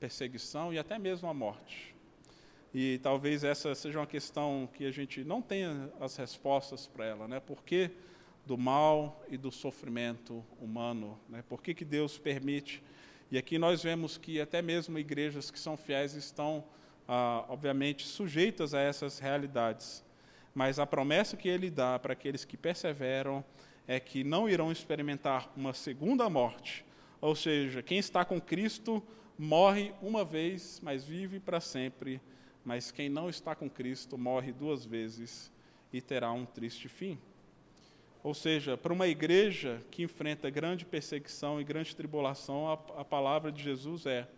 perseguição 0.00 0.72
e 0.72 0.78
até 0.78 0.98
mesmo 0.98 1.28
a 1.28 1.34
morte. 1.34 1.94
E 2.72 2.98
talvez 3.02 3.44
essa 3.44 3.74
seja 3.74 3.98
uma 3.98 4.06
questão 4.06 4.68
que 4.72 4.86
a 4.86 4.90
gente 4.90 5.22
não 5.22 5.42
tenha 5.42 5.92
as 6.00 6.16
respostas 6.16 6.86
para 6.86 7.04
ela, 7.04 7.28
né? 7.28 7.38
Por 7.38 7.62
que 7.62 7.90
do 8.46 8.56
mal 8.56 9.22
e 9.28 9.36
do 9.36 9.52
sofrimento 9.52 10.42
humano, 10.58 11.20
né? 11.28 11.44
Por 11.46 11.62
que, 11.62 11.74
que 11.74 11.84
Deus 11.84 12.16
permite? 12.16 12.82
E 13.30 13.36
aqui 13.36 13.58
nós 13.58 13.82
vemos 13.82 14.16
que 14.16 14.40
até 14.40 14.62
mesmo 14.62 14.98
igrejas 14.98 15.50
que 15.50 15.58
são 15.58 15.76
fiéis 15.76 16.14
estão, 16.14 16.64
ah, 17.06 17.44
obviamente, 17.48 18.06
sujeitas 18.06 18.72
a 18.72 18.80
essas 18.80 19.18
realidades. 19.18 20.02
Mas 20.54 20.78
a 20.78 20.86
promessa 20.86 21.36
que 21.36 21.48
Ele 21.48 21.70
dá 21.70 21.98
para 21.98 22.14
aqueles 22.14 22.44
que 22.44 22.56
perseveram 22.56 23.44
é 23.86 24.00
que 24.00 24.24
não 24.24 24.48
irão 24.48 24.72
experimentar 24.72 25.52
uma 25.54 25.74
segunda 25.74 26.28
morte. 26.30 26.84
Ou 27.20 27.34
seja, 27.34 27.82
quem 27.82 27.98
está 27.98 28.24
com 28.24 28.40
Cristo 28.40 29.02
morre 29.40 29.94
uma 30.02 30.22
vez, 30.22 30.80
mas 30.82 31.02
vive 31.02 31.40
para 31.40 31.60
sempre. 31.60 32.20
Mas 32.62 32.90
quem 32.90 33.08
não 33.08 33.30
está 33.30 33.54
com 33.54 33.70
Cristo 33.70 34.18
morre 34.18 34.52
duas 34.52 34.84
vezes 34.84 35.50
e 35.90 36.00
terá 36.00 36.30
um 36.30 36.44
triste 36.44 36.88
fim. 36.88 37.18
Ou 38.22 38.34
seja, 38.34 38.76
para 38.76 38.92
uma 38.92 39.08
igreja 39.08 39.82
que 39.90 40.02
enfrenta 40.02 40.50
grande 40.50 40.84
perseguição 40.84 41.58
e 41.58 41.64
grande 41.64 41.96
tribulação, 41.96 42.68
a, 42.68 42.74
a 43.00 43.04
palavra 43.04 43.50
de 43.50 43.62
Jesus 43.62 44.04
é: 44.04 44.28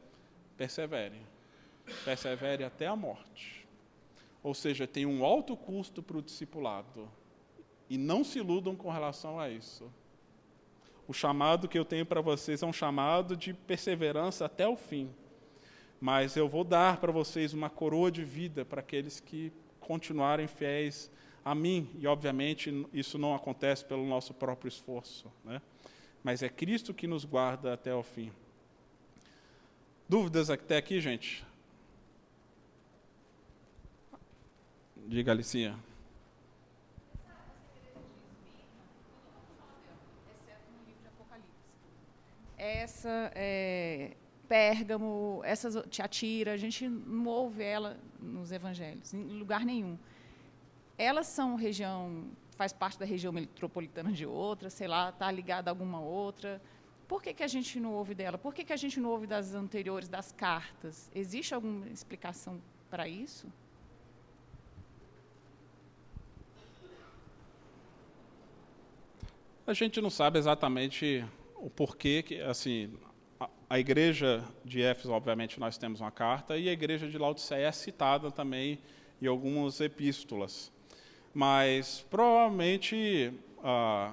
persevere. 0.56 1.20
Persevere 2.04 2.62
até 2.62 2.86
a 2.86 2.94
morte. 2.94 3.66
Ou 4.40 4.54
seja, 4.54 4.86
tem 4.86 5.04
um 5.04 5.24
alto 5.24 5.56
custo 5.56 6.00
para 6.00 6.16
o 6.16 6.22
discipulado 6.22 7.10
e 7.90 7.98
não 7.98 8.22
se 8.22 8.38
iludam 8.38 8.76
com 8.76 8.88
relação 8.88 9.40
a 9.40 9.50
isso. 9.50 9.92
O 11.06 11.12
chamado 11.12 11.68
que 11.68 11.78
eu 11.78 11.84
tenho 11.84 12.06
para 12.06 12.20
vocês 12.20 12.62
é 12.62 12.66
um 12.66 12.72
chamado 12.72 13.36
de 13.36 13.52
perseverança 13.52 14.44
até 14.44 14.66
o 14.66 14.76
fim. 14.76 15.10
Mas 16.00 16.36
eu 16.36 16.48
vou 16.48 16.64
dar 16.64 16.98
para 16.98 17.12
vocês 17.12 17.52
uma 17.52 17.70
coroa 17.70 18.10
de 18.10 18.24
vida 18.24 18.64
para 18.64 18.80
aqueles 18.80 19.20
que 19.20 19.52
continuarem 19.80 20.46
fiéis 20.46 21.10
a 21.44 21.54
mim. 21.54 21.88
E, 21.98 22.06
obviamente, 22.06 22.86
isso 22.92 23.18
não 23.18 23.34
acontece 23.34 23.84
pelo 23.84 24.06
nosso 24.06 24.32
próprio 24.32 24.68
esforço. 24.68 25.30
Né? 25.44 25.60
Mas 26.22 26.42
é 26.42 26.48
Cristo 26.48 26.94
que 26.94 27.06
nos 27.06 27.24
guarda 27.24 27.72
até 27.74 27.94
o 27.94 28.02
fim. 28.02 28.32
Dúvidas 30.08 30.50
até 30.50 30.76
aqui, 30.76 31.00
gente? 31.00 31.44
Diga, 35.06 35.32
Alicinha. 35.32 35.78
Essa 42.62 43.32
é, 43.34 44.12
Pérgamo, 44.48 45.40
essas 45.44 45.84
Tiatira, 45.90 46.52
a 46.52 46.56
gente 46.56 46.88
não 46.88 47.26
ouve 47.26 47.64
ela 47.64 47.98
nos 48.20 48.52
evangelhos, 48.52 49.12
em 49.12 49.38
lugar 49.38 49.64
nenhum. 49.64 49.98
Elas 50.96 51.26
são 51.26 51.56
região, 51.56 52.30
faz 52.56 52.72
parte 52.72 53.00
da 53.00 53.04
região 53.04 53.32
metropolitana 53.32 54.12
de 54.12 54.24
outra, 54.24 54.70
sei 54.70 54.86
lá, 54.86 55.08
está 55.08 55.28
ligada 55.30 55.70
a 55.70 55.72
alguma 55.72 56.00
outra. 56.00 56.62
Por 57.08 57.20
que, 57.20 57.34
que 57.34 57.42
a 57.42 57.48
gente 57.48 57.80
não 57.80 57.94
ouve 57.94 58.14
dela? 58.14 58.38
Por 58.38 58.54
que, 58.54 58.64
que 58.64 58.72
a 58.72 58.76
gente 58.76 59.00
não 59.00 59.10
ouve 59.10 59.26
das 59.26 59.54
anteriores, 59.54 60.08
das 60.08 60.30
cartas? 60.30 61.10
Existe 61.12 61.54
alguma 61.54 61.88
explicação 61.88 62.60
para 62.88 63.08
isso? 63.08 63.48
A 69.66 69.72
gente 69.72 70.00
não 70.00 70.10
sabe 70.10 70.38
exatamente 70.38 71.24
o 71.62 71.70
porquê 71.70 72.24
que, 72.24 72.40
assim, 72.40 72.92
a, 73.38 73.48
a, 73.70 73.78
igreja 73.78 74.44
de 74.64 74.82
Éfeso, 74.82 75.12
obviamente, 75.12 75.60
nós 75.60 75.78
temos 75.78 76.00
uma 76.00 76.10
carta, 76.10 76.58
e 76.58 76.68
a 76.68 76.72
igreja 76.72 77.08
de 77.08 77.16
Laodiceia 77.16 77.68
é 77.68 77.72
citada 77.72 78.32
também 78.32 78.80
em 79.20 79.28
algumas 79.28 79.80
epístolas. 79.80 80.72
Mas, 81.32 82.04
provavelmente, 82.10 83.32
ah, 83.62 84.12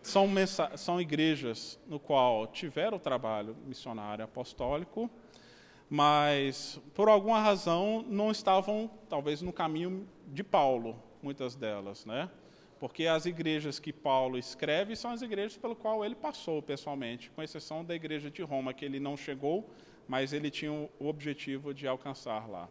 são, 0.00 0.26
são 0.76 0.98
igrejas 0.98 1.78
no 1.86 2.00
qual 2.00 2.46
tiveram 2.46 2.96
o 2.96 3.00
trabalho 3.00 3.54
missionário 3.66 4.24
apostólico, 4.24 5.10
mas, 5.90 6.80
por 6.94 7.06
alguma 7.06 7.38
razão, 7.38 8.02
não 8.08 8.30
estavam, 8.30 8.90
talvez, 9.10 9.42
no 9.42 9.52
caminho 9.52 10.08
de 10.26 10.42
Paulo, 10.42 10.96
muitas 11.22 11.54
delas, 11.54 12.06
né? 12.06 12.30
Porque 12.82 13.06
as 13.06 13.26
igrejas 13.26 13.78
que 13.78 13.92
Paulo 13.92 14.36
escreve 14.36 14.96
são 14.96 15.12
as 15.12 15.22
igrejas 15.22 15.56
pelo 15.56 15.76
qual 15.76 16.04
ele 16.04 16.16
passou 16.16 16.60
pessoalmente, 16.60 17.30
com 17.30 17.40
exceção 17.40 17.84
da 17.84 17.94
igreja 17.94 18.28
de 18.28 18.42
Roma, 18.42 18.74
que 18.74 18.84
ele 18.84 18.98
não 18.98 19.16
chegou, 19.16 19.70
mas 20.08 20.32
ele 20.32 20.50
tinha 20.50 20.72
o 20.72 20.90
objetivo 20.98 21.72
de 21.72 21.86
alcançar 21.86 22.50
lá. 22.50 22.68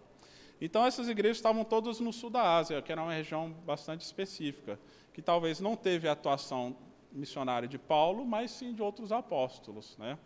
Então, 0.59 0.85
essas 0.85 1.07
igrejas 1.07 1.37
estavam 1.37 1.63
todas 1.63 2.01
no 2.01 2.11
sul 2.11 2.29
da 2.29 2.57
Ásia, 2.57 2.81
que 2.81 2.91
era 2.91 3.01
uma 3.01 3.13
região 3.13 3.51
bastante 3.65 4.01
específica, 4.01 4.77
que 5.13 5.21
talvez 5.21 5.61
não 5.61 5.77
teve 5.77 6.09
a 6.09 6.11
atuação 6.11 6.75
missionária 7.09 7.65
de 7.65 7.79
Paulo, 7.79 8.25
mas 8.25 8.51
sim 8.51 8.73
de 8.73 8.81
outros 8.81 9.13
apóstolos. 9.13 9.95
Né? 9.97 10.17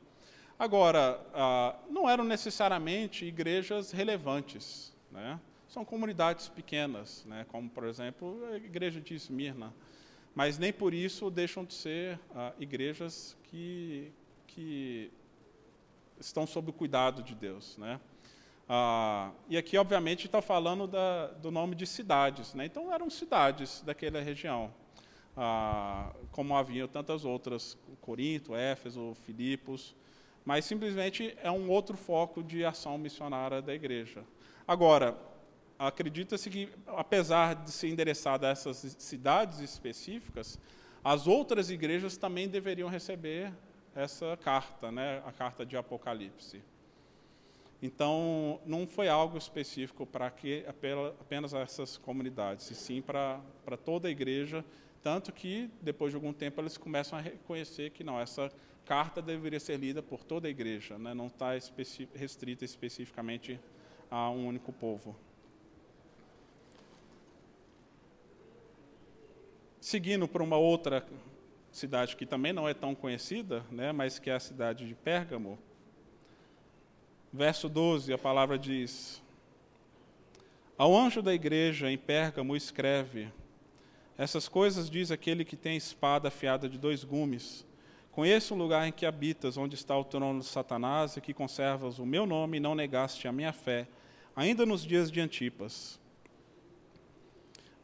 Agora, 0.58 1.24
ah, 1.32 1.76
não 1.92 2.10
eram 2.10 2.24
necessariamente 2.24 3.24
igrejas 3.24 3.92
relevantes. 3.92 4.92
Né? 5.12 5.40
São 5.76 5.84
comunidades 5.84 6.48
pequenas, 6.48 7.26
né, 7.26 7.46
como, 7.50 7.70
por 7.70 7.84
exemplo, 7.84 8.40
a 8.46 8.56
igreja 8.56 9.02
de 9.02 9.14
Esmirna. 9.14 9.74
Mas 10.34 10.58
nem 10.58 10.72
por 10.72 10.94
isso 10.94 11.30
deixam 11.30 11.66
de 11.66 11.74
ser 11.74 12.18
ah, 12.34 12.54
igrejas 12.58 13.36
que, 13.44 14.10
que 14.48 15.12
estão 16.18 16.48
sob 16.48 16.70
o 16.70 16.74
cuidado 16.74 17.22
de 17.22 17.36
Deus. 17.36 17.78
Né? 17.78 18.00
Ah, 18.70 19.32
e 19.50 19.58
aqui, 19.58 19.78
obviamente, 19.78 20.28
está 20.28 20.42
falando 20.42 20.88
da, 20.88 21.28
do 21.28 21.52
nome 21.52 21.76
de 21.76 21.86
cidades. 21.86 22.54
Né? 22.54 22.68
Então, 22.68 22.94
eram 22.94 23.10
cidades 23.10 23.82
daquela 23.82 24.22
região, 24.22 24.74
ah, 25.36 26.16
como 26.32 26.56
haviam 26.56 26.88
tantas 26.88 27.26
outras, 27.26 27.78
Corinto, 28.00 28.56
Éfeso, 28.56 29.14
Filipos, 29.26 29.94
mas 30.46 30.64
simplesmente 30.64 31.38
é 31.44 31.52
um 31.52 31.70
outro 31.70 31.98
foco 31.98 32.42
de 32.42 32.64
ação 32.64 32.98
missionária 32.98 33.62
da 33.62 33.74
igreja. 33.74 34.24
Agora, 34.66 35.35
acredita-se 35.78 36.50
que, 36.50 36.70
apesar 36.88 37.56
de 37.56 37.72
ser 37.72 37.90
endereçada 37.90 38.48
a 38.48 38.52
essas 38.52 38.78
cidades 38.98 39.60
específicas, 39.60 40.60
as 41.04 41.28
outras 41.28 41.70
igrejas 41.70 42.18
também 42.18 42.48
deveriam 42.48 42.90
receber 42.90 43.54
essa 43.94 44.38
carta, 44.38 44.92
né, 44.92 45.22
a 45.26 45.32
carta 45.32 45.66
de 45.66 45.78
Apocalipse. 45.78 46.62
Então, 47.82 48.60
não 48.66 48.88
foi 48.88 49.08
algo 49.08 49.38
específico 49.38 50.06
para 50.06 50.32
que 50.32 50.66
apenas 51.20 51.54
essas 51.54 51.98
comunidades, 51.98 52.72
e 52.72 52.76
sim 52.76 53.02
para, 53.02 53.40
para 53.64 53.78
toda 53.78 54.08
a 54.08 54.12
igreja, 54.12 54.66
tanto 55.04 55.32
que 55.32 55.70
depois 55.82 56.12
de 56.12 56.16
algum 56.16 56.34
tempo 56.34 56.60
eles 56.60 56.78
começam 56.78 57.20
a 57.20 57.22
reconhecer 57.22 57.92
que 57.92 58.04
não, 58.04 58.20
essa 58.20 58.52
carta 58.86 59.22
deveria 59.22 59.60
ser 59.60 59.78
lida 59.78 60.02
por 60.02 60.24
toda 60.24 60.48
a 60.48 60.50
igreja, 60.50 60.98
né, 60.98 61.14
não 61.14 61.28
está 61.28 61.52
restrita 62.16 62.66
especificamente 62.66 63.60
a 64.10 64.30
um 64.30 64.48
único 64.48 64.74
povo. 64.74 65.16
Seguindo 69.86 70.28
para 70.28 70.42
uma 70.42 70.58
outra 70.58 71.06
cidade 71.72 72.16
que 72.16 72.26
também 72.26 72.52
não 72.52 72.68
é 72.68 72.74
tão 72.74 72.96
conhecida, 72.96 73.64
né, 73.70 73.92
mas 73.92 74.18
que 74.18 74.32
é 74.32 74.34
a 74.34 74.40
cidade 74.40 74.88
de 74.88 74.96
Pérgamo. 74.96 75.60
Verso 77.32 77.70
12, 77.70 78.12
a 78.12 78.18
palavra 78.18 78.58
diz: 78.58 79.22
Ao 80.76 80.98
anjo 80.98 81.22
da 81.22 81.36
igreja 81.36 81.92
em 81.92 82.00
Pérgamo 82.00 82.56
escreve: 82.56 83.32
Essas 84.18 84.48
coisas 84.48 84.90
diz 84.90 85.12
aquele 85.12 85.46
que 85.46 85.56
tem 85.56 85.78
espada 85.78 86.30
afiada 86.30 86.68
de 86.68 86.80
dois 86.80 87.04
gumes. 87.04 87.64
Conheço 88.12 88.56
o 88.56 88.58
lugar 88.58 88.88
em 88.88 88.92
que 88.92 89.06
habitas, 89.06 89.56
onde 89.56 89.76
está 89.76 89.96
o 89.96 90.04
trono 90.04 90.40
de 90.40 90.48
Satanás, 90.48 91.16
e 91.16 91.22
que 91.22 91.32
conservas 91.32 92.00
o 92.00 92.08
meu 92.08 92.26
nome 92.26 92.58
e 92.58 92.60
não 92.60 92.74
negaste 92.74 93.28
a 93.28 93.32
minha 93.32 93.54
fé, 93.54 93.88
ainda 94.36 94.66
nos 94.66 94.84
dias 94.84 95.12
de 95.12 95.22
Antipas 95.22 96.04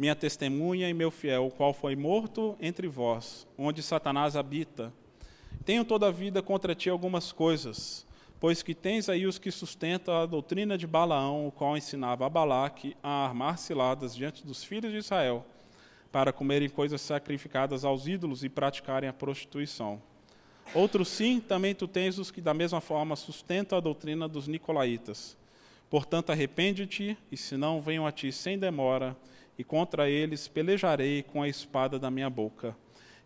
minha 0.02 0.16
testemunha 0.16 0.90
e 0.90 0.96
meu 0.96 1.12
fiel, 1.12 1.46
o 1.46 1.52
qual 1.52 1.76
foi 1.76 1.96
morto 1.96 2.58
entre 2.60 2.88
vós, 2.88 3.46
onde 3.56 3.84
Satanás 3.84 4.36
habita. 4.36 4.92
Tenho 5.64 5.86
toda 5.86 6.08
a 6.08 6.12
vida 6.12 6.42
contra 6.42 6.74
ti 6.74 6.90
algumas 6.90 7.32
coisas, 7.32 8.04
pois 8.40 8.64
que 8.64 8.74
tens 8.74 9.10
aí 9.10 9.28
os 9.28 9.38
que 9.38 9.52
sustentam 9.52 10.16
a 10.16 10.26
doutrina 10.26 10.76
de 10.76 10.88
Balaão, 10.88 11.46
o 11.46 11.52
qual 11.52 11.78
ensinava 11.78 12.26
a 12.26 12.30
Balaque 12.30 12.98
a 13.04 13.28
armar 13.28 13.60
ciladas 13.60 14.16
diante 14.16 14.44
dos 14.44 14.64
filhos 14.64 14.92
de 14.92 14.98
Israel, 14.98 15.46
para 16.12 16.34
comerem 16.34 16.68
coisas 16.68 17.00
sacrificadas 17.00 17.86
aos 17.86 18.08
ídolos 18.08 18.44
e 18.44 18.50
praticarem 18.50 19.08
a 19.08 19.14
prostituição. 19.14 20.02
Outros 20.74 21.10
sim, 21.10 21.40
também 21.40 21.76
tu 21.76 21.88
tens 21.88 22.18
os 22.18 22.32
que 22.32 22.42
da 22.42 22.56
mesma 22.56 22.82
forma 22.82 23.16
sustentam 23.16 23.78
a 23.78 23.82
doutrina 23.82 24.28
dos 24.28 24.48
nicolaítas. 24.48 25.38
Portanto, 25.92 26.32
arrepende-te, 26.32 27.16
e 27.32 27.38
se 27.38 27.56
não 27.56 27.80
venham 27.80 28.08
a 28.08 28.12
ti 28.12 28.32
sem 28.32 28.58
demora, 28.58 29.16
e 29.58 29.64
contra 29.64 30.10
eles 30.10 30.48
pelejarei 30.48 31.24
com 31.24 31.42
a 31.42 31.48
espada 31.48 32.00
da 32.00 32.12
minha 32.12 32.30
boca. 32.30 32.76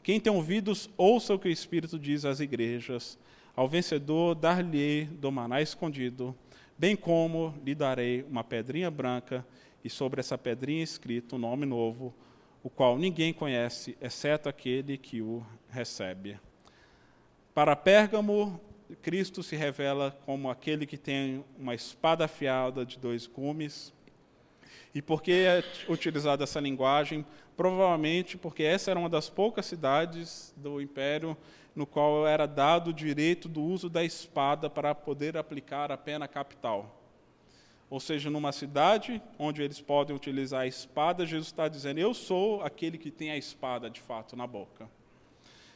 Quem 0.04 0.20
tem 0.20 0.32
ouvidos, 0.32 0.90
ouça 0.98 1.34
o 1.34 1.40
que 1.40 1.48
o 1.48 1.52
Espírito 1.52 1.98
diz 1.98 2.26
às 2.26 2.40
igrejas. 2.40 3.18
Ao 3.56 3.68
vencedor 3.68 4.36
dar-lhe 4.36 5.06
do 5.06 5.32
maná 5.32 5.62
escondido, 5.62 6.36
bem 6.78 6.96
como 6.96 7.54
lhe 7.66 7.74
darei 7.74 8.24
uma 8.24 8.44
pedrinha 8.44 8.92
branca, 8.92 9.46
e 9.84 9.90
sobre 9.90 10.20
essa 10.20 10.38
pedrinha 10.38 10.84
escrito 10.84 11.36
um 11.36 11.40
nome 11.40 11.66
novo, 11.66 12.14
o 12.64 12.70
qual 12.70 12.98
ninguém 12.98 13.32
conhece, 13.32 13.96
exceto 14.02 14.50
aquele 14.50 14.98
que 14.98 15.22
o 15.22 15.46
recebe. 15.70 16.40
Para 17.54 17.76
Pérgamo, 17.76 18.60
Cristo 19.02 19.42
se 19.44 19.56
revela 19.56 20.12
como 20.26 20.50
aquele 20.50 20.86
que 20.86 20.98
tem 20.98 21.46
uma 21.58 21.76
espada 21.76 22.26
afiada 22.26 22.86
de 22.86 22.98
dois 22.98 23.28
gumes. 23.28 23.94
E 24.96 25.02
por 25.02 25.22
que 25.22 25.34
é 25.34 25.62
utilizada 25.90 26.46
essa 26.46 26.62
linguagem? 26.62 27.26
Provavelmente 27.58 28.38
porque 28.38 28.64
essa 28.64 28.92
era 28.92 29.00
uma 29.00 29.10
das 29.10 29.30
poucas 29.30 29.66
cidades 29.66 30.54
do 30.56 30.80
império 30.80 31.36
no 31.76 31.86
qual 31.86 32.26
era 32.26 32.46
dado 32.46 32.92
o 32.92 32.94
direito 32.94 33.50
do 33.50 33.62
uso 33.62 33.90
da 33.90 34.06
espada 34.06 34.70
para 34.70 34.96
poder 34.96 35.36
aplicar 35.36 35.92
a 35.92 35.98
pena 35.98 36.30
capital. 36.30 37.02
Ou 37.90 38.00
seja, 38.00 38.30
numa 38.30 38.54
cidade 38.54 39.22
onde 39.38 39.62
eles 39.62 39.82
podem 39.82 40.16
utilizar 40.16 40.62
a 40.62 40.68
espada, 40.68 41.26
Jesus 41.26 41.48
está 41.48 41.68
dizendo: 41.68 42.00
Eu 42.00 42.14
sou 42.14 42.64
aquele 42.64 42.98
que 42.98 43.12
tem 43.12 43.32
a 43.32 43.38
espada 43.38 43.90
de 43.90 44.00
fato 44.00 44.38
na 44.38 44.48
boca. 44.48 44.90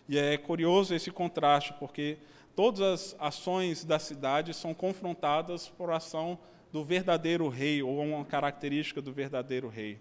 E 0.08 0.18
é 0.18 0.38
curioso 0.38 0.96
esse 0.96 1.12
contraste, 1.12 1.74
porque 1.74 2.18
todas 2.56 2.80
as 2.82 3.16
ações 3.20 3.84
da 3.84 4.00
cidade 4.00 4.54
são 4.54 4.74
confrontadas 4.74 5.68
por 5.68 5.92
ação 5.92 6.40
do 6.72 6.84
verdadeiro 6.84 7.48
rei, 7.48 7.82
ou 7.82 8.00
uma 8.02 8.26
característica 8.26 9.02
do 9.02 9.12
verdadeiro 9.12 9.68
rei. 9.68 10.00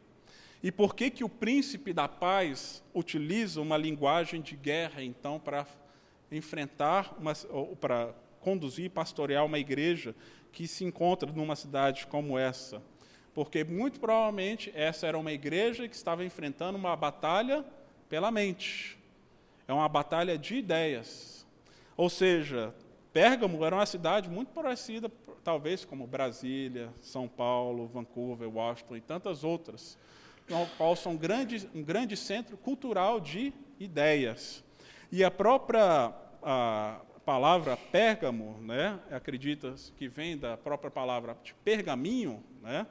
E 0.62 0.72
por 0.72 0.94
que, 0.94 1.10
que 1.10 1.24
o 1.24 1.28
príncipe 1.28 1.92
da 1.92 2.08
paz 2.08 2.82
utiliza 2.92 3.60
uma 3.60 3.76
linguagem 3.76 4.40
de 4.40 4.56
guerra, 4.56 5.02
então, 5.02 5.38
para 5.38 5.66
enfrentar, 6.30 7.14
uma, 7.18 7.32
para 7.80 8.14
conduzir 8.40 8.86
e 8.86 8.90
pastorear 8.90 9.44
uma 9.44 9.58
igreja 9.58 10.14
que 10.52 10.66
se 10.66 10.84
encontra 10.84 11.30
numa 11.30 11.54
cidade 11.54 12.06
como 12.06 12.38
essa? 12.38 12.82
Porque, 13.32 13.62
muito 13.62 14.00
provavelmente, 14.00 14.72
essa 14.74 15.06
era 15.06 15.16
uma 15.16 15.32
igreja 15.32 15.88
que 15.88 15.94
estava 15.94 16.24
enfrentando 16.24 16.76
uma 16.76 16.96
batalha 16.96 17.64
pela 18.08 18.30
mente 18.30 18.98
é 19.68 19.72
uma 19.72 19.88
batalha 19.88 20.38
de 20.38 20.56
ideias. 20.56 21.46
Ou 21.94 22.08
seja, 22.08 22.74
Pérgamo 23.18 23.64
era 23.64 23.74
uma 23.74 23.84
cidade 23.84 24.30
muito 24.30 24.52
parecida, 24.52 25.10
talvez, 25.42 25.84
como 25.84 26.06
Brasília, 26.06 26.94
São 27.00 27.26
Paulo, 27.26 27.88
Vancouver, 27.88 28.48
Washington 28.48 28.94
e 28.94 29.00
tantas 29.00 29.42
outras, 29.42 29.98
no 30.48 30.64
qual 30.76 30.94
são 30.94 31.16
grande, 31.16 31.68
um 31.74 31.82
grande 31.82 32.16
centro 32.16 32.56
cultural 32.56 33.18
de 33.18 33.52
ideias. 33.80 34.62
E 35.10 35.24
a 35.24 35.32
própria 35.32 36.14
a 36.40 37.00
palavra 37.26 37.76
Pérgamo, 37.76 38.56
né, 38.60 39.00
acredita 39.10 39.74
que 39.96 40.06
vem 40.06 40.38
da 40.38 40.56
própria 40.56 40.88
palavra 40.88 41.36
pergaminho, 41.64 42.40
né, 42.62 42.86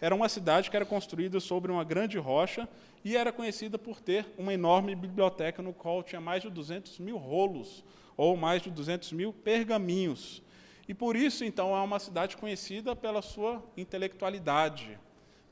era 0.00 0.12
uma 0.12 0.28
cidade 0.28 0.70
que 0.70 0.76
era 0.76 0.84
construída 0.84 1.38
sobre 1.38 1.70
uma 1.70 1.84
grande 1.84 2.18
rocha 2.18 2.68
e 3.04 3.16
era 3.16 3.30
conhecida 3.30 3.78
por 3.78 4.00
ter 4.00 4.26
uma 4.36 4.52
enorme 4.52 4.96
biblioteca 4.96 5.62
no 5.62 5.72
qual 5.72 6.02
tinha 6.02 6.20
mais 6.20 6.42
de 6.42 6.50
200 6.50 6.98
mil 6.98 7.16
rolos, 7.16 7.84
ou 8.18 8.36
mais 8.36 8.60
de 8.60 8.68
200 8.68 9.12
mil 9.12 9.32
pergaminhos. 9.32 10.42
E 10.88 10.92
por 10.92 11.14
isso, 11.14 11.44
então, 11.44 11.74
é 11.74 11.80
uma 11.80 12.00
cidade 12.00 12.36
conhecida 12.36 12.96
pela 12.96 13.22
sua 13.22 13.62
intelectualidade, 13.76 14.98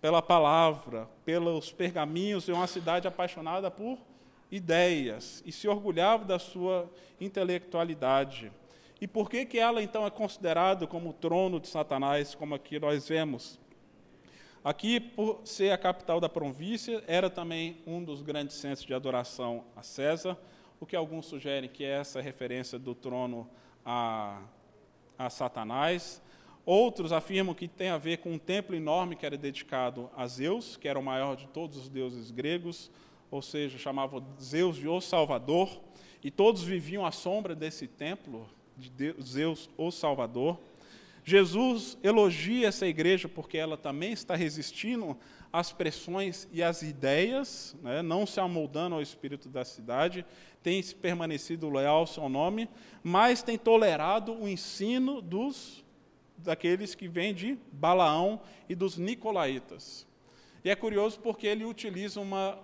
pela 0.00 0.20
palavra, 0.20 1.08
pelos 1.24 1.70
pergaminhos, 1.70 2.48
é 2.48 2.52
uma 2.52 2.66
cidade 2.66 3.06
apaixonada 3.06 3.70
por 3.70 3.98
ideias 4.50 5.42
e 5.46 5.52
se 5.52 5.68
orgulhava 5.68 6.24
da 6.24 6.38
sua 6.38 6.90
intelectualidade. 7.20 8.52
E 9.00 9.06
por 9.06 9.30
que, 9.30 9.44
que 9.46 9.58
ela, 9.58 9.82
então, 9.82 10.04
é 10.04 10.10
considerada 10.10 10.86
como 10.86 11.10
o 11.10 11.12
trono 11.12 11.60
de 11.60 11.68
Satanás, 11.68 12.34
como 12.34 12.54
aqui 12.54 12.80
nós 12.80 13.08
vemos? 13.08 13.60
Aqui, 14.64 14.98
por 14.98 15.42
ser 15.44 15.70
a 15.70 15.78
capital 15.78 16.18
da 16.18 16.28
província, 16.28 17.04
era 17.06 17.30
também 17.30 17.76
um 17.86 18.02
dos 18.02 18.22
grandes 18.22 18.56
centros 18.56 18.84
de 18.84 18.94
adoração 18.94 19.64
a 19.76 19.82
César, 19.82 20.36
o 20.80 20.86
que 20.86 20.96
alguns 20.96 21.26
sugerem 21.26 21.68
que 21.68 21.84
é 21.84 21.98
essa 21.98 22.20
referência 22.20 22.78
do 22.78 22.94
trono 22.94 23.48
a, 23.84 24.42
a 25.18 25.30
Satanás. 25.30 26.22
Outros 26.64 27.12
afirmam 27.12 27.54
que 27.54 27.68
tem 27.68 27.90
a 27.90 27.98
ver 27.98 28.18
com 28.18 28.32
um 28.32 28.38
templo 28.38 28.74
enorme 28.74 29.14
que 29.16 29.24
era 29.24 29.36
dedicado 29.36 30.10
a 30.16 30.26
Zeus, 30.26 30.76
que 30.76 30.88
era 30.88 30.98
o 30.98 31.02
maior 31.02 31.36
de 31.36 31.46
todos 31.46 31.76
os 31.76 31.88
deuses 31.88 32.30
gregos, 32.30 32.90
ou 33.30 33.40
seja, 33.40 33.78
chamava 33.78 34.22
Zeus 34.40 34.76
de 34.76 34.88
O 34.88 35.00
Salvador, 35.00 35.80
e 36.22 36.30
todos 36.30 36.64
viviam 36.64 37.06
à 37.06 37.12
sombra 37.12 37.54
desse 37.54 37.86
templo 37.86 38.48
de 38.76 38.90
Deus, 38.90 39.28
Zeus, 39.28 39.70
o 39.76 39.90
Salvador. 39.90 40.58
Jesus 41.24 41.98
elogia 42.02 42.68
essa 42.68 42.86
igreja 42.86 43.28
porque 43.28 43.58
ela 43.58 43.76
também 43.76 44.12
está 44.12 44.34
resistindo 44.34 45.16
às 45.52 45.72
pressões 45.72 46.48
e 46.52 46.62
às 46.62 46.82
ideias, 46.82 47.76
né, 47.82 48.02
não 48.02 48.26
se 48.26 48.38
amoldando 48.38 48.94
ao 48.94 49.02
espírito 49.02 49.48
da 49.48 49.64
cidade, 49.64 50.24
tem 50.66 50.82
permanecido 50.82 51.70
leal 51.70 51.98
ao 51.98 52.06
seu 52.08 52.28
nome, 52.28 52.68
mas 53.00 53.40
tem 53.40 53.56
tolerado 53.56 54.32
o 54.34 54.48
ensino 54.48 55.22
dos 55.22 55.84
daqueles 56.38 56.92
que 56.92 57.06
vêm 57.06 57.32
de 57.32 57.56
Balaão 57.70 58.40
e 58.68 58.74
dos 58.74 58.98
nicolaítas. 58.98 60.04
E 60.64 60.68
é 60.68 60.74
curioso 60.74 61.20
porque 61.20 61.46
ele 61.46 61.64
utiliza 61.64 62.20
uma, 62.20 62.58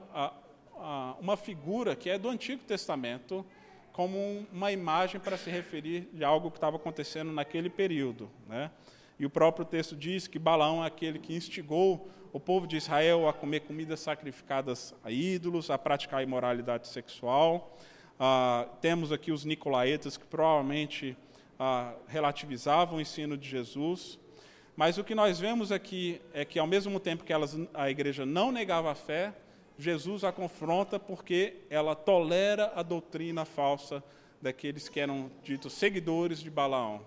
uma 1.20 1.36
figura 1.36 1.94
que 1.94 2.10
é 2.10 2.18
do 2.18 2.28
Antigo 2.28 2.64
Testamento, 2.64 3.46
como 3.92 4.44
uma 4.52 4.72
imagem 4.72 5.20
para 5.20 5.36
se 5.36 5.48
referir 5.48 6.08
de 6.12 6.24
algo 6.24 6.50
que 6.50 6.56
estava 6.56 6.78
acontecendo 6.78 7.30
naquele 7.30 7.70
período. 7.70 8.28
Né? 8.48 8.68
E 9.16 9.24
o 9.24 9.30
próprio 9.30 9.64
texto 9.64 9.94
diz 9.94 10.26
que 10.26 10.40
Balaão 10.40 10.82
é 10.82 10.88
aquele 10.88 11.20
que 11.20 11.36
instigou 11.36 12.10
o 12.32 12.40
povo 12.40 12.66
de 12.66 12.76
Israel 12.76 13.28
a 13.28 13.32
comer 13.32 13.60
comidas 13.60 14.00
sacrificadas 14.00 14.92
a 15.04 15.10
ídolos, 15.12 15.70
a 15.70 15.78
praticar 15.78 16.20
imoralidade 16.20 16.88
sexual. 16.88 17.78
Ah, 18.18 18.66
temos 18.80 19.12
aqui 19.12 19.32
os 19.32 19.44
nicolaítas 19.44 20.16
que 20.16 20.24
provavelmente 20.24 21.16
ah, 21.58 21.94
relativizavam 22.06 22.98
o 22.98 23.00
ensino 23.00 23.36
de 23.36 23.48
Jesus. 23.48 24.18
Mas 24.76 24.98
o 24.98 25.04
que 25.04 25.14
nós 25.14 25.38
vemos 25.38 25.70
aqui 25.70 26.20
é 26.32 26.44
que, 26.44 26.58
ao 26.58 26.66
mesmo 26.66 26.98
tempo 26.98 27.24
que 27.24 27.32
elas, 27.32 27.56
a 27.74 27.90
igreja 27.90 28.24
não 28.24 28.50
negava 28.50 28.90
a 28.90 28.94
fé, 28.94 29.34
Jesus 29.78 30.24
a 30.24 30.32
confronta 30.32 30.98
porque 30.98 31.56
ela 31.68 31.94
tolera 31.94 32.72
a 32.74 32.82
doutrina 32.82 33.44
falsa 33.44 34.02
daqueles 34.40 34.88
que 34.88 35.00
eram 35.00 35.30
ditos 35.42 35.72
seguidores 35.72 36.40
de 36.40 36.50
Balaão. 36.50 37.00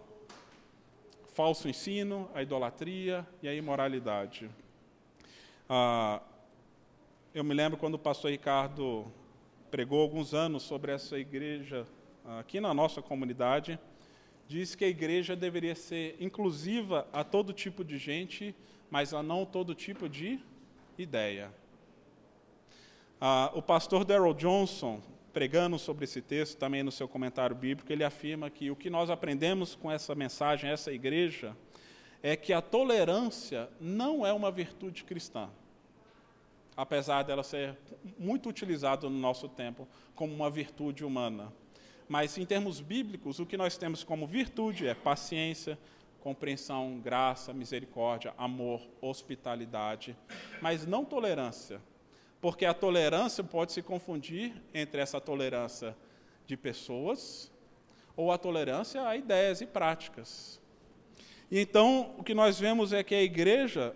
Falso 1.33 1.67
ensino, 1.67 2.29
a 2.33 2.41
idolatria 2.41 3.27
e 3.41 3.47
a 3.47 3.53
imoralidade. 3.53 4.49
Ah, 5.69 6.21
eu 7.33 7.43
me 7.43 7.53
lembro 7.53 7.77
quando 7.77 7.95
o 7.95 7.99
pastor 7.99 8.31
Ricardo 8.31 9.05
pregou 9.75 9.99
alguns 9.99 10.33
anos 10.33 10.63
sobre 10.63 10.93
essa 10.93 11.19
igreja 11.19 11.85
aqui 12.39 12.61
na 12.61 12.73
nossa 12.73 13.01
comunidade, 13.01 13.77
disse 14.47 14.77
que 14.77 14.85
a 14.85 14.87
igreja 14.87 15.35
deveria 15.35 15.75
ser 15.75 16.15
inclusiva 16.17 17.05
a 17.11 17.25
todo 17.25 17.51
tipo 17.51 17.83
de 17.83 17.97
gente, 17.97 18.55
mas 18.89 19.13
a 19.13 19.21
não 19.21 19.45
todo 19.45 19.75
tipo 19.75 20.07
de 20.07 20.39
ideia. 20.97 21.53
Ah, 23.19 23.51
o 23.53 23.61
pastor 23.61 24.05
Darrell 24.05 24.33
Johnson, 24.33 25.01
pregando 25.33 25.77
sobre 25.77 26.05
esse 26.05 26.21
texto, 26.21 26.57
também 26.57 26.81
no 26.81 26.89
seu 26.89 27.09
comentário 27.09 27.53
bíblico, 27.53 27.91
ele 27.91 28.05
afirma 28.05 28.49
que 28.49 28.71
o 28.71 28.77
que 28.77 28.89
nós 28.89 29.09
aprendemos 29.09 29.75
com 29.75 29.91
essa 29.91 30.15
mensagem, 30.15 30.69
essa 30.69 30.93
igreja, 30.93 31.53
é 32.23 32.37
que 32.37 32.53
a 32.53 32.61
tolerância 32.61 33.69
não 33.81 34.25
é 34.25 34.31
uma 34.31 34.49
virtude 34.49 35.03
cristã, 35.03 35.49
apesar 36.75 37.23
dela 37.23 37.43
ser 37.43 37.77
muito 38.17 38.49
utilizada 38.49 39.09
no 39.09 39.17
nosso 39.17 39.47
tempo 39.47 39.87
como 40.13 40.33
uma 40.33 40.49
virtude 40.49 41.03
humana. 41.03 41.51
Mas, 42.07 42.37
em 42.37 42.45
termos 42.45 42.79
bíblicos, 42.79 43.39
o 43.39 43.45
que 43.45 43.57
nós 43.57 43.77
temos 43.77 44.03
como 44.03 44.27
virtude 44.27 44.87
é 44.87 44.93
paciência, 44.93 45.77
compreensão, 46.19 46.99
graça, 46.99 47.53
misericórdia, 47.53 48.33
amor, 48.37 48.81
hospitalidade, 49.01 50.15
mas 50.61 50.85
não 50.85 51.03
tolerância 51.03 51.81
porque 52.45 52.63
a 52.63 52.75
tolerância 52.75 53.43
pode 53.43 53.71
se 53.71 53.81
confundir 53.81 54.53
entre 54.71 55.01
essa 55.01 55.19
tolerância 55.19 55.97
de 56.45 56.55
pessoas 56.55 57.51
ou 58.15 58.31
a 58.31 58.37
tolerância 58.37 59.01
a 59.07 59.17
ideias 59.17 59.61
e 59.61 59.65
práticas. 59.65 60.61
Então, 61.51 62.13
o 62.19 62.23
que 62.23 62.35
nós 62.35 62.59
vemos 62.59 62.93
é 62.93 63.03
que 63.03 63.15
a 63.15 63.23
igreja, 63.23 63.95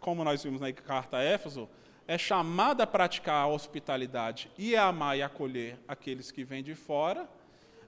como 0.00 0.24
nós 0.24 0.42
vimos 0.42 0.62
na 0.62 0.72
carta 0.72 1.18
a 1.18 1.22
Éfeso, 1.22 1.68
é 2.06 2.18
chamada 2.18 2.84
a 2.84 2.86
praticar 2.86 3.44
a 3.44 3.46
hospitalidade 3.46 4.50
e 4.58 4.76
a 4.76 4.86
amar 4.86 5.16
e 5.16 5.22
acolher 5.22 5.78
aqueles 5.88 6.30
que 6.30 6.44
vêm 6.44 6.62
de 6.62 6.74
fora, 6.74 7.28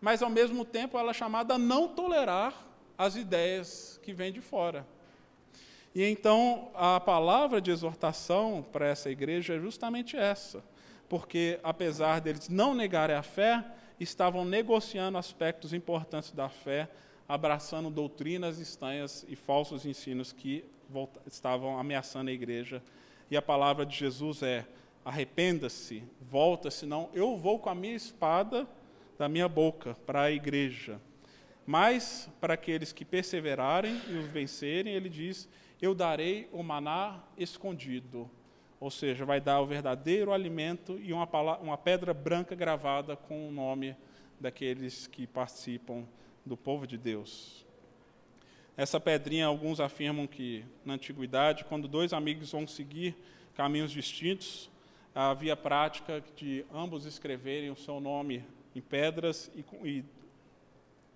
mas 0.01 0.23
ao 0.23 0.31
mesmo 0.31 0.65
tempo 0.65 0.99
ela 0.99 1.11
é 1.11 1.15
chamada 1.15 1.55
a 1.55 1.59
não 1.59 1.89
tolerar 1.89 2.55
as 2.97 3.17
ideias 3.17 4.01
que 4.03 4.13
vêm 4.13 4.33
de 4.33 4.41
fora. 4.41 4.87
E 5.95 6.03
então 6.05 6.71
a 6.75 7.01
palavra 7.01 7.61
de 7.61 7.71
exortação 7.71 8.65
para 8.73 8.87
essa 8.87 9.11
igreja 9.11 9.55
é 9.55 9.59
justamente 9.59 10.17
essa, 10.17 10.63
porque 11.09 11.59
apesar 11.63 12.21
deles 12.21 12.49
não 12.49 12.75
negarem 12.75 13.17
a 13.17 13.23
fé, 13.23 13.65
estavam 13.99 14.45
negociando 14.45 15.17
aspectos 15.17 15.73
importantes 15.73 16.33
da 16.33 16.49
fé, 16.49 16.89
abraçando 17.29 17.91
doutrinas 17.91 18.59
estranhas 18.59 19.25
e 19.29 19.35
falsos 19.35 19.87
ensinos 19.87 20.33
que 20.33 20.65
estavam 21.27 21.79
ameaçando 21.79 22.31
a 22.31 22.33
igreja. 22.33 22.83
E 23.31 23.37
a 23.37 23.43
palavra 23.43 23.85
de 23.85 23.97
Jesus 23.97 24.43
é: 24.43 24.67
arrependa-se, 25.05 26.03
volta, 26.21 26.71
senão 26.71 27.11
eu 27.13 27.37
vou 27.37 27.59
com 27.59 27.69
a 27.69 27.75
minha 27.75 27.95
espada 27.95 28.67
da 29.19 29.29
minha 29.29 29.49
boca 29.49 29.97
para 30.07 30.23
a 30.23 30.31
igreja. 30.31 31.01
Mas 31.67 32.31
para 32.41 32.55
aqueles 32.55 32.93
que 32.93 33.05
perseverarem 33.05 34.01
e 34.09 34.15
os 34.15 34.27
vencerem, 34.27 34.95
ele 34.95 35.09
diz: 35.09 35.49
Eu 35.83 35.95
darei 35.95 36.49
o 36.53 36.63
maná 36.63 37.25
escondido. 37.37 38.31
Ou 38.79 38.91
seja, 38.91 39.25
vai 39.25 39.41
dar 39.41 39.61
o 39.61 39.67
verdadeiro 39.67 40.33
alimento 40.33 40.99
e 41.03 41.13
uma, 41.13 41.27
uma 41.59 41.79
pedra 41.79 42.13
branca 42.13 42.55
gravada 42.55 43.17
com 43.17 43.49
o 43.49 43.51
nome 43.51 43.97
daqueles 44.39 45.07
que 45.07 45.27
participam 45.27 46.05
do 46.45 46.57
povo 46.57 46.87
de 46.87 46.99
Deus. 46.99 47.66
Essa 48.77 49.01
pedrinha, 49.01 49.47
alguns 49.47 49.81
afirmam 49.81 50.27
que 50.27 50.63
na 50.85 50.95
antiguidade, 50.95 51.65
quando 51.65 51.89
dois 51.89 52.13
amigos 52.13 52.53
vão 52.53 52.67
seguir 52.67 53.17
caminhos 53.55 53.91
distintos, 53.91 54.71
havia 55.15 55.57
prática 55.57 56.23
de 56.37 56.63
ambos 56.75 57.07
escreverem 57.07 57.71
o 57.71 57.77
seu 57.77 58.01
nome 58.01 58.45
em 58.75 58.83
pedras 58.83 59.51
e, 59.57 59.65
e 59.83 60.05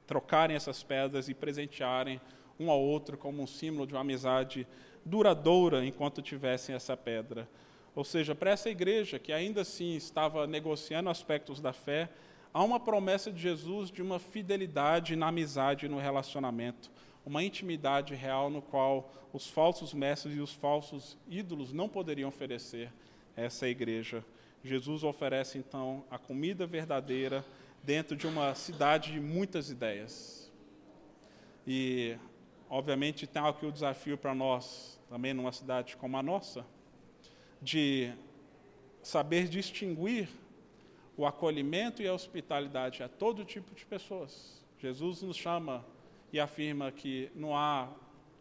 trocarem 0.07 0.57
essas 0.57 0.83
pedras 0.83 1.29
e 1.29 1.35
presentearem 1.35 2.19
um 2.59 2.71
ao 2.71 2.81
outro 2.81 3.19
como 3.19 3.43
um 3.43 3.47
símbolo 3.47 3.87
de 3.87 3.93
uma 3.93 4.01
amizade 4.01 4.67
duradoura 5.05 5.85
enquanto 5.85 6.23
tivessem 6.23 6.75
essa 6.75 6.97
pedra. 6.97 7.47
Ou 7.95 8.05
seja, 8.05 8.35
para 8.35 8.53
essa 8.53 8.71
igreja 8.71 9.19
que 9.19 9.33
ainda 9.33 9.61
assim 9.61 9.97
estava 9.97 10.47
negociando 10.47 11.11
aspectos 11.11 11.61
da 11.61 11.75
fé, 11.75 12.09
há 12.55 12.65
uma 12.65 12.81
promessa 12.81 13.31
de 13.31 13.41
Jesus 13.41 13.91
de 13.91 14.01
uma 14.01 14.19
fidelidade 14.19 15.15
na 15.15 15.29
amizade 15.29 15.85
e 15.85 15.89
no 15.89 15.99
relacionamento, 15.99 16.91
uma 17.25 17.43
intimidade 17.43 18.15
real 18.15 18.51
no 18.51 18.63
qual 18.63 19.13
os 19.33 19.47
falsos 19.47 19.95
mestres 19.95 20.37
e 20.37 20.41
os 20.41 20.53
falsos 20.53 21.17
ídolos 21.29 21.73
não 21.73 21.89
poderiam 21.89 22.29
oferecer 22.29 22.93
essa 23.37 23.69
igreja. 23.69 24.25
Jesus 24.63 25.05
oferece 25.05 25.59
então 25.59 26.05
a 26.11 26.19
comida 26.19 26.67
verdadeira 26.67 27.45
dentro 27.83 28.17
de 28.17 28.27
uma 28.27 28.55
cidade 28.55 29.13
de 29.13 29.21
muitas 29.21 29.71
ideias. 29.71 30.51
E, 31.67 32.17
obviamente, 32.69 33.27
tem 33.27 33.43
aqui 33.43 33.65
o 33.65 33.73
desafio 33.73 34.19
para 34.19 34.35
nós, 34.35 34.99
também 35.09 35.33
numa 35.33 35.53
cidade 35.53 35.97
como 35.97 36.17
a 36.17 36.23
nossa, 36.23 36.65
de 37.63 38.13
saber 39.03 39.49
distinguir 39.49 40.29
o 41.17 41.27
acolhimento 41.27 42.03
e 42.03 42.09
a 42.09 42.13
hospitalidade 42.13 43.03
a 43.03 43.09
todo 43.09 43.45
tipo 43.45 43.75
de 43.75 43.85
pessoas. 43.85 44.63
Jesus 44.79 45.23
nos 45.23 45.37
chama 45.37 45.85
e 46.33 46.39
afirma 46.39 46.91
que 46.93 47.31
não 47.35 47.57
há 47.57 47.89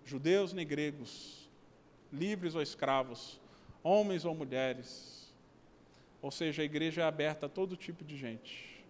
judeus 0.05 0.53
nem 0.53 0.65
gregos, 0.65 1.49
livres 2.11 2.55
ou 2.55 2.61
escravos, 2.61 3.39
homens 3.83 4.25
ou 4.25 4.33
mulheres, 4.35 5.33
ou 6.21 6.31
seja, 6.31 6.61
a 6.61 6.65
igreja 6.65 7.01
é 7.01 7.05
aberta 7.05 7.45
a 7.45 7.49
todo 7.49 7.77
tipo 7.77 8.03
de 8.03 8.17
gente. 8.17 8.83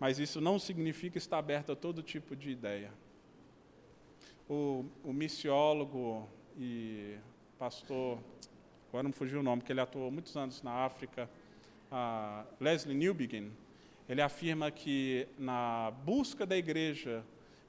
Mas 0.00 0.18
isso 0.18 0.40
não 0.40 0.58
significa 0.58 1.18
estar 1.18 1.38
aberta 1.38 1.72
a 1.72 1.76
todo 1.76 2.02
tipo 2.02 2.34
de 2.34 2.50
ideia. 2.50 2.92
O, 4.48 4.84
o 5.04 5.12
missiólogo 5.12 6.28
e 6.56 7.16
pastor, 7.58 8.18
agora 8.88 9.02
não 9.02 9.12
fugiu 9.12 9.40
o 9.40 9.42
nome, 9.42 9.62
que 9.62 9.72
ele 9.72 9.80
atuou 9.80 10.10
muitos 10.10 10.36
anos 10.36 10.62
na 10.62 10.72
África, 10.72 11.28
Leslie 12.60 12.96
Newbegin, 12.96 13.52
ele 14.08 14.22
afirma 14.22 14.70
que 14.70 15.28
na 15.38 15.92
busca 16.04 16.46
da 16.46 16.56
igreja 16.56 17.24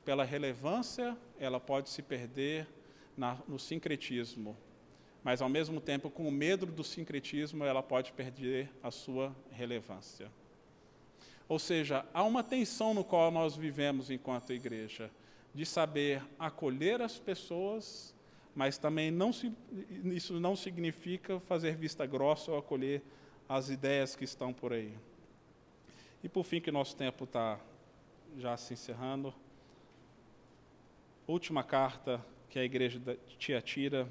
pela 0.09 0.23
relevância, 0.23 1.15
ela 1.39 1.59
pode 1.59 1.87
se 1.87 2.01
perder 2.01 2.67
na, 3.15 3.37
no 3.47 3.59
sincretismo, 3.59 4.57
mas 5.23 5.39
ao 5.39 5.47
mesmo 5.47 5.79
tempo, 5.79 6.09
com 6.09 6.27
o 6.27 6.31
medo 6.31 6.65
do 6.65 6.83
sincretismo, 6.83 7.63
ela 7.63 7.83
pode 7.83 8.11
perder 8.13 8.71
a 8.81 8.89
sua 8.89 9.35
relevância. 9.51 10.31
Ou 11.47 11.59
seja, 11.59 12.03
há 12.11 12.23
uma 12.23 12.41
tensão 12.41 12.91
no 12.91 13.03
qual 13.03 13.29
nós 13.29 13.55
vivemos 13.55 14.09
enquanto 14.09 14.51
igreja, 14.51 15.11
de 15.53 15.63
saber 15.63 16.23
acolher 16.39 17.03
as 17.03 17.19
pessoas, 17.19 18.15
mas 18.55 18.79
também 18.79 19.11
não 19.11 19.31
se, 19.31 19.53
isso 20.05 20.39
não 20.39 20.55
significa 20.55 21.39
fazer 21.41 21.75
vista 21.75 22.03
grossa 22.07 22.51
ou 22.51 22.57
acolher 22.57 23.03
as 23.47 23.69
ideias 23.69 24.15
que 24.15 24.23
estão 24.23 24.51
por 24.51 24.73
aí. 24.73 24.97
E 26.23 26.27
por 26.27 26.43
fim, 26.43 26.59
que 26.59 26.71
nosso 26.71 26.95
tempo 26.95 27.25
está 27.25 27.59
já 28.39 28.57
se 28.57 28.73
encerrando, 28.73 29.31
última 31.31 31.63
carta 31.63 32.23
que 32.49 32.57
a 32.57 32.63
igreja 32.63 32.99
de 32.99 33.17
Tiatira 33.37 34.07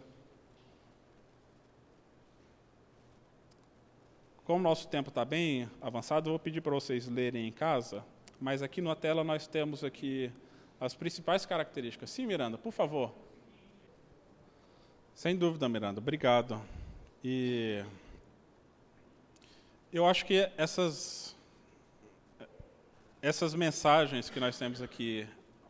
Como 4.48 4.62
nosso 4.62 4.88
tempo 4.88 5.10
está 5.10 5.26
bem 5.26 5.68
avançado, 5.78 6.30
eu 6.30 6.32
vou 6.32 6.38
pedir 6.38 6.62
para 6.62 6.72
vocês 6.72 7.06
lerem 7.06 7.46
em 7.46 7.52
casa, 7.52 8.02
mas 8.40 8.62
aqui 8.62 8.80
na 8.80 8.96
tela 8.96 9.22
nós 9.22 9.46
temos 9.46 9.84
aqui 9.84 10.32
as 10.80 10.94
principais 10.94 11.44
características. 11.44 12.08
Sim, 12.08 12.24
Miranda, 12.24 12.56
por 12.56 12.72
favor. 12.72 13.12
Sem 15.14 15.36
dúvida, 15.36 15.68
Miranda, 15.68 16.00
obrigado. 16.00 16.58
E 17.22 17.84
eu 19.92 20.06
acho 20.06 20.24
que 20.24 20.50
essas 20.56 21.36
essas 23.20 23.54
mensagens 23.54 24.30
que 24.30 24.40
nós 24.40 24.56
temos 24.56 24.80
aqui, 24.80 25.28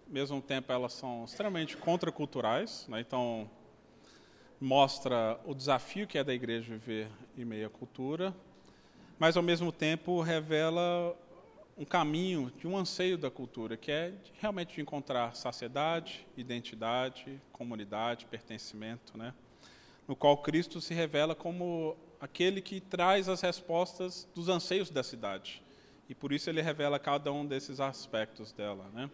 mesmo 0.08 0.40
tempo 0.40 0.72
elas 0.72 0.92
são 0.94 1.24
extremamente 1.24 1.76
contraculturais, 1.76 2.86
né? 2.88 3.00
então 3.00 3.48
mostra 4.60 5.38
o 5.44 5.54
desafio 5.54 6.06
que 6.06 6.18
é 6.18 6.24
da 6.24 6.34
igreja 6.34 6.72
viver 6.72 7.08
em 7.36 7.44
meio 7.44 7.66
à 7.66 7.70
cultura, 7.70 8.34
mas 9.18 9.36
ao 9.36 9.42
mesmo 9.42 9.70
tempo 9.70 10.20
revela 10.20 11.16
um 11.76 11.84
caminho 11.84 12.52
de 12.58 12.66
um 12.66 12.76
anseio 12.76 13.16
da 13.16 13.30
cultura, 13.30 13.76
que 13.76 13.92
é 13.92 14.12
realmente 14.40 14.74
de 14.74 14.80
encontrar 14.80 15.36
saciedade, 15.36 16.26
identidade, 16.36 17.40
comunidade, 17.52 18.26
pertencimento, 18.26 19.16
né? 19.16 19.32
no 20.08 20.16
qual 20.16 20.38
Cristo 20.38 20.80
se 20.80 20.94
revela 20.94 21.34
como 21.34 21.96
aquele 22.20 22.60
que 22.60 22.80
traz 22.80 23.28
as 23.28 23.42
respostas 23.42 24.26
dos 24.34 24.48
anseios 24.48 24.90
da 24.90 25.02
cidade. 25.02 25.62
E 26.08 26.14
por 26.14 26.32
isso 26.32 26.48
ele 26.48 26.62
revela 26.62 26.98
cada 26.98 27.30
um 27.30 27.46
desses 27.46 27.78
aspectos 27.78 28.50
dela. 28.50 28.90
Né? 28.92 29.10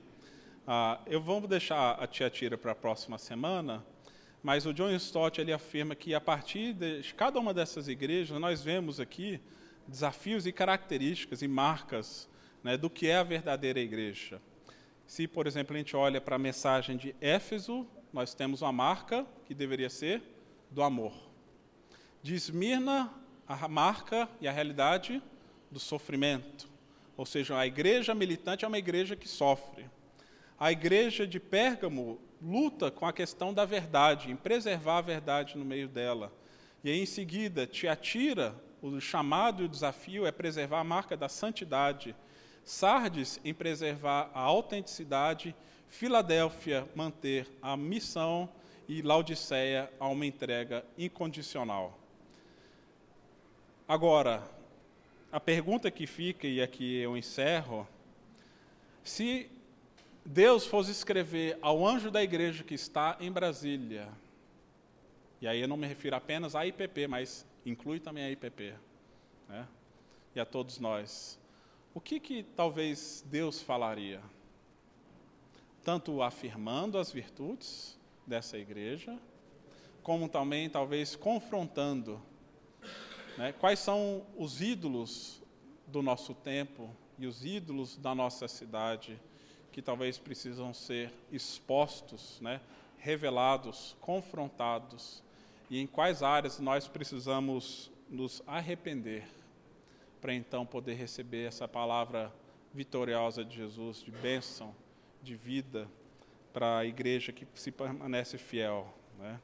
Ah, 0.67 0.99
eu 1.07 1.21
vou 1.21 1.47
deixar 1.47 1.93
a 2.03 2.07
tia 2.07 2.31
Tira 2.31 2.57
para 2.57 2.73
a 2.73 2.75
próxima 2.75 3.19
semana, 3.19 3.85
mas 4.43 4.65
o 4.65 4.73
John 4.73 4.91
Stott 4.93 5.39
ele 5.39 5.53
afirma 5.53 5.95
que 5.95 6.15
a 6.15 6.21
partir 6.21 6.73
de 6.73 7.03
cada 7.13 7.39
uma 7.39 7.53
dessas 7.53 7.87
igrejas, 7.87 8.41
nós 8.41 8.63
vemos 8.63 8.99
aqui 8.99 9.43
desafios 9.87 10.47
e 10.47 10.53
características 10.53 11.43
e 11.43 11.49
marcas 11.49 12.31
né, 12.63 12.79
do 12.79 12.89
que 12.89 13.09
é 13.09 13.17
a 13.17 13.23
verdadeira 13.23 13.79
igreja. 13.79 14.41
Se, 15.07 15.29
por 15.29 15.47
exemplo, 15.47 15.75
a 15.75 15.79
gente 15.79 15.95
olha 15.95 16.19
para 16.19 16.37
a 16.37 16.39
mensagem 16.39 16.97
de 16.97 17.15
Éfeso, 17.21 17.87
nós 18.11 18.33
temos 18.33 18.63
uma 18.63 18.73
marca 18.73 19.27
que 19.45 19.55
deveria 19.55 19.91
ser 19.91 20.23
do 20.71 20.83
amor. 20.83 21.13
De 22.23 22.35
Esmirna, 22.35 23.13
a 23.47 23.69
marca 23.69 24.27
e 24.41 24.49
a 24.49 24.53
realidade 24.53 25.23
do 25.71 25.79
sofrimento. 25.79 26.67
Ou 27.19 27.27
seja, 27.27 27.59
a 27.59 27.67
igreja 27.67 28.15
militante 28.15 28.65
é 28.65 28.69
uma 28.69 28.79
igreja 28.79 29.15
que 29.15 29.29
sofre. 29.29 29.93
A 30.65 30.73
igreja 30.73 31.27
de 31.27 31.39
Pérgamo 31.39 32.19
luta 32.41 32.91
com 32.91 33.05
a 33.05 33.13
questão 33.13 33.53
da 33.53 33.67
verdade, 33.67 34.31
em 34.31 34.35
preservar 34.35 34.97
a 34.97 35.03
verdade 35.03 35.59
no 35.59 35.65
meio 35.65 35.87
dela. 35.87 36.33
E 36.83 36.89
aí, 36.89 37.03
em 37.03 37.05
seguida, 37.05 37.67
Tiatira 37.67 38.55
o 38.81 38.99
chamado 38.99 39.63
e 39.63 39.67
o 39.67 39.69
desafio 39.69 40.25
é 40.25 40.33
preservar 40.33 40.81
a 40.81 40.83
marca 40.85 41.19
da 41.19 41.29
santidade. 41.29 42.17
Sardes, 42.65 43.39
em 43.45 43.53
preservar 43.53 44.31
a 44.33 44.41
autenticidade. 44.41 45.55
Filadélfia, 45.87 46.89
manter 46.95 47.47
a 47.61 47.77
missão. 47.77 48.49
E 48.89 49.03
Laodiceia, 49.03 49.93
a 50.01 50.09
uma 50.09 50.25
entrega 50.25 50.83
incondicional. 50.97 51.99
Agora, 53.87 54.43
a 55.31 55.39
pergunta 55.39 55.91
que 55.91 56.07
fica, 56.07 56.47
e 56.47 56.63
aqui 56.63 57.01
eu 57.01 57.19
encerro: 57.19 57.87
se 59.03 59.51
Deus 60.25 60.65
fosse 60.65 60.91
escrever 60.91 61.59
ao 61.61 61.87
anjo 61.87 62.11
da 62.11 62.23
igreja 62.23 62.65
que 62.65 62.75
está 62.75 63.17
em 63.21 63.31
Brasília, 63.31 64.09
e 65.39 65.47
aí 65.47 65.61
eu 65.61 65.69
não 65.69 65.77
me 65.77 65.87
refiro 65.87 66.17
apenas 66.17 66.57
à 66.57 66.67
IPP, 66.67 67.07
mas 67.07 67.47
inclui 67.67 68.01
também 68.01 68.25
a 68.25 68.31
IPP, 68.31 68.75
né? 69.47 69.69
e 70.35 70.41
a 70.41 70.47
todos 70.47 70.79
nós. 70.79 71.39
O 71.93 72.01
que, 72.01 72.19
que 72.19 72.43
talvez 72.43 73.23
Deus 73.27 73.61
falaria? 73.61 74.23
Tanto 75.85 76.23
afirmando 76.23 76.97
as 76.97 77.13
virtudes 77.13 77.99
dessa 78.27 78.57
igreja, 78.57 79.19
como 80.03 80.27
também 80.27 80.71
talvez 80.71 81.15
confrontando 81.15 82.21
né, 83.37 83.53
quais 83.53 83.79
são 83.79 84.27
os 84.37 84.63
ídolos 84.63 85.43
do 85.87 86.01
nosso 86.01 86.33
tempo 86.35 86.89
e 87.19 87.27
os 87.27 87.45
ídolos 87.45 87.99
da 87.99 88.15
nossa 88.15 88.49
cidade 88.49 89.21
que 89.75 89.83
talvez 89.83 90.19
precisam 90.19 90.73
ser 90.73 91.13
expostos, 91.33 92.41
né, 92.41 92.61
revelados, 92.97 93.97
confrontados, 94.01 95.21
e 95.69 95.81
em 95.81 95.87
quais 95.87 96.23
áreas 96.23 96.61
nós 96.61 96.87
precisamos 96.87 97.91
nos 98.09 98.41
arrepender 98.47 99.27
para 100.21 100.33
então 100.33 100.65
poder 100.65 100.95
receber 100.95 101.49
essa 101.49 101.67
palavra 101.67 102.33
vitoriosa 102.73 103.45
de 103.45 103.57
Jesus, 103.57 104.01
de 104.01 104.13
bênção, 104.13 104.73
de 105.21 105.35
vida 105.35 105.89
para 106.53 106.79
a 106.79 106.87
igreja 106.87 107.33
que 107.33 107.45
se 107.53 107.73
permanece 107.73 108.39
fiel. 108.39 108.95
Né? 109.19 109.41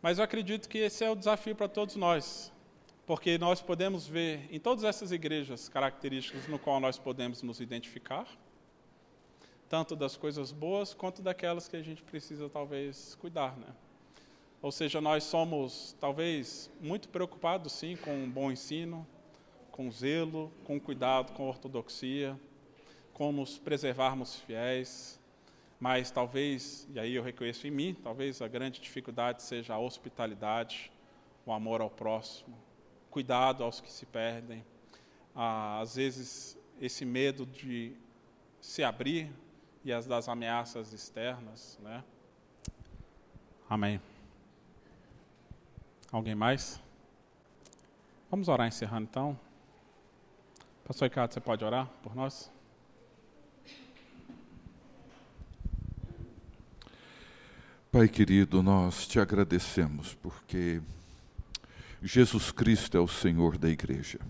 Mas 0.00 0.16
eu 0.16 0.24
acredito 0.24 0.70
que 0.70 0.78
esse 0.78 1.04
é 1.04 1.10
o 1.10 1.14
desafio 1.14 1.54
para 1.54 1.68
todos 1.68 1.96
nós, 1.96 2.50
porque 3.06 3.36
nós 3.36 3.60
podemos 3.60 4.06
ver 4.06 4.48
em 4.50 4.58
todas 4.58 4.84
essas 4.84 5.12
igrejas 5.12 5.68
características 5.68 6.48
no 6.48 6.58
qual 6.58 6.80
nós 6.80 6.98
podemos 6.98 7.42
nos 7.42 7.60
identificar, 7.60 8.26
tanto 9.68 9.94
das 9.94 10.16
coisas 10.16 10.50
boas 10.50 10.94
quanto 10.94 11.20
daquelas 11.20 11.68
que 11.68 11.76
a 11.76 11.82
gente 11.82 12.02
precisa 12.02 12.48
talvez 12.48 13.14
cuidar, 13.16 13.56
né? 13.56 13.68
Ou 14.60 14.72
seja, 14.72 15.00
nós 15.00 15.24
somos 15.24 15.94
talvez 16.00 16.70
muito 16.80 17.08
preocupados 17.08 17.72
sim 17.72 17.96
com 17.96 18.10
um 18.10 18.28
bom 18.28 18.50
ensino, 18.50 19.06
com 19.70 19.90
zelo, 19.90 20.50
com 20.64 20.80
cuidado 20.80 21.32
com 21.32 21.48
ortodoxia, 21.48 22.38
com 23.12 23.30
nos 23.30 23.58
preservarmos 23.58 24.36
fiéis, 24.36 25.20
mas 25.78 26.10
talvez, 26.10 26.88
e 26.92 26.98
aí 26.98 27.14
eu 27.14 27.22
reconheço 27.22 27.66
em 27.66 27.70
mim, 27.70 27.94
talvez 28.02 28.42
a 28.42 28.48
grande 28.48 28.80
dificuldade 28.80 29.42
seja 29.42 29.74
a 29.74 29.78
hospitalidade, 29.78 30.90
o 31.46 31.52
amor 31.52 31.80
ao 31.80 31.90
próximo, 31.90 32.56
cuidado 33.10 33.62
aos 33.62 33.80
que 33.80 33.92
se 33.92 34.06
perdem, 34.06 34.64
às 35.34 35.94
vezes 35.94 36.58
esse 36.80 37.04
medo 37.04 37.46
de 37.46 37.92
se 38.60 38.82
abrir 38.82 39.30
e 39.88 39.92
as 39.92 40.06
das 40.06 40.28
ameaças 40.28 40.92
externas, 40.92 41.78
né? 41.82 42.04
Amém. 43.70 43.98
Alguém 46.12 46.34
mais? 46.34 46.78
Vamos 48.30 48.48
orar 48.48 48.68
encerrando 48.68 49.08
então. 49.10 49.40
Pastor 50.84 51.08
Ricardo, 51.08 51.32
você 51.32 51.40
pode 51.40 51.64
orar 51.64 51.88
por 52.02 52.14
nós? 52.14 52.52
Pai 57.90 58.08
querido, 58.08 58.62
nós 58.62 59.06
te 59.06 59.18
agradecemos 59.18 60.12
porque 60.16 60.82
Jesus 62.02 62.52
Cristo 62.52 62.94
é 62.94 63.00
o 63.00 63.08
Senhor 63.08 63.56
da 63.56 63.70
igreja. 63.70 64.20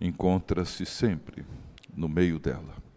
Encontra-se 0.00 0.86
sempre 0.86 1.44
no 1.92 2.08
meio 2.08 2.38
dela. 2.38 2.91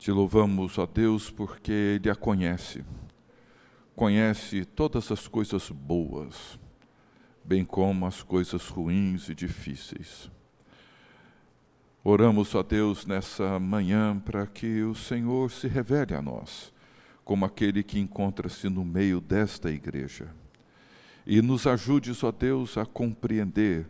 Te 0.00 0.10
louvamos, 0.10 0.78
ó 0.78 0.86
Deus, 0.86 1.30
porque 1.30 1.70
Ele 1.70 2.08
a 2.08 2.14
conhece. 2.14 2.82
Conhece 3.94 4.64
todas 4.64 5.12
as 5.12 5.28
coisas 5.28 5.68
boas, 5.68 6.58
bem 7.44 7.66
como 7.66 8.06
as 8.06 8.22
coisas 8.22 8.66
ruins 8.68 9.28
e 9.28 9.34
difíceis. 9.34 10.30
Oramos 12.02 12.54
a 12.54 12.62
Deus 12.62 13.04
nessa 13.04 13.58
manhã 13.58 14.18
para 14.18 14.46
que 14.46 14.82
o 14.84 14.94
Senhor 14.94 15.50
se 15.50 15.68
revele 15.68 16.14
a 16.14 16.22
nós, 16.22 16.72
como 17.22 17.44
aquele 17.44 17.82
que 17.82 18.00
encontra-se 18.00 18.70
no 18.70 18.86
meio 18.86 19.20
desta 19.20 19.70
igreja. 19.70 20.34
E 21.26 21.42
nos 21.42 21.66
ajudes, 21.66 22.24
ó 22.24 22.32
Deus, 22.32 22.78
a 22.78 22.86
compreender 22.86 23.86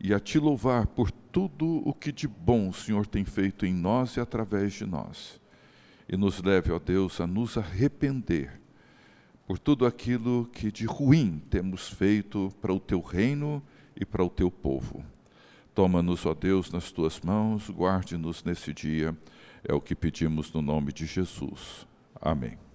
e 0.00 0.14
a 0.14 0.20
te 0.20 0.38
louvar 0.38 0.86
por 0.86 1.10
tudo 1.10 1.82
o 1.86 1.92
que 1.92 2.12
de 2.12 2.28
bom 2.28 2.68
o 2.68 2.74
Senhor 2.74 3.06
tem 3.06 3.24
feito 3.24 3.66
em 3.66 3.74
nós 3.74 4.16
e 4.16 4.20
através 4.20 4.72
de 4.72 4.86
nós. 4.86 5.40
E 6.08 6.16
nos 6.16 6.42
leve, 6.42 6.72
ó 6.72 6.78
Deus, 6.78 7.20
a 7.20 7.26
nos 7.26 7.58
arrepender 7.58 8.60
por 9.46 9.58
tudo 9.58 9.86
aquilo 9.86 10.48
que 10.52 10.70
de 10.70 10.84
ruim 10.84 11.42
temos 11.50 11.88
feito 11.88 12.52
para 12.60 12.72
o 12.72 12.78
teu 12.78 13.00
reino 13.00 13.62
e 13.96 14.04
para 14.04 14.22
o 14.22 14.28
teu 14.28 14.50
povo. 14.50 15.04
Toma-nos, 15.74 16.26
ó 16.26 16.34
Deus, 16.34 16.70
nas 16.70 16.90
tuas 16.90 17.20
mãos, 17.20 17.70
guarde-nos 17.70 18.44
nesse 18.44 18.74
dia. 18.74 19.16
É 19.64 19.72
o 19.72 19.80
que 19.80 19.94
pedimos 19.94 20.52
no 20.52 20.60
nome 20.60 20.92
de 20.92 21.06
Jesus. 21.06 21.86
Amém. 22.20 22.67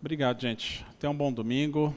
Obrigado, 0.00 0.40
gente. 0.40 0.84
Tenham 0.98 1.12
um 1.12 1.16
bom 1.16 1.32
domingo. 1.32 1.94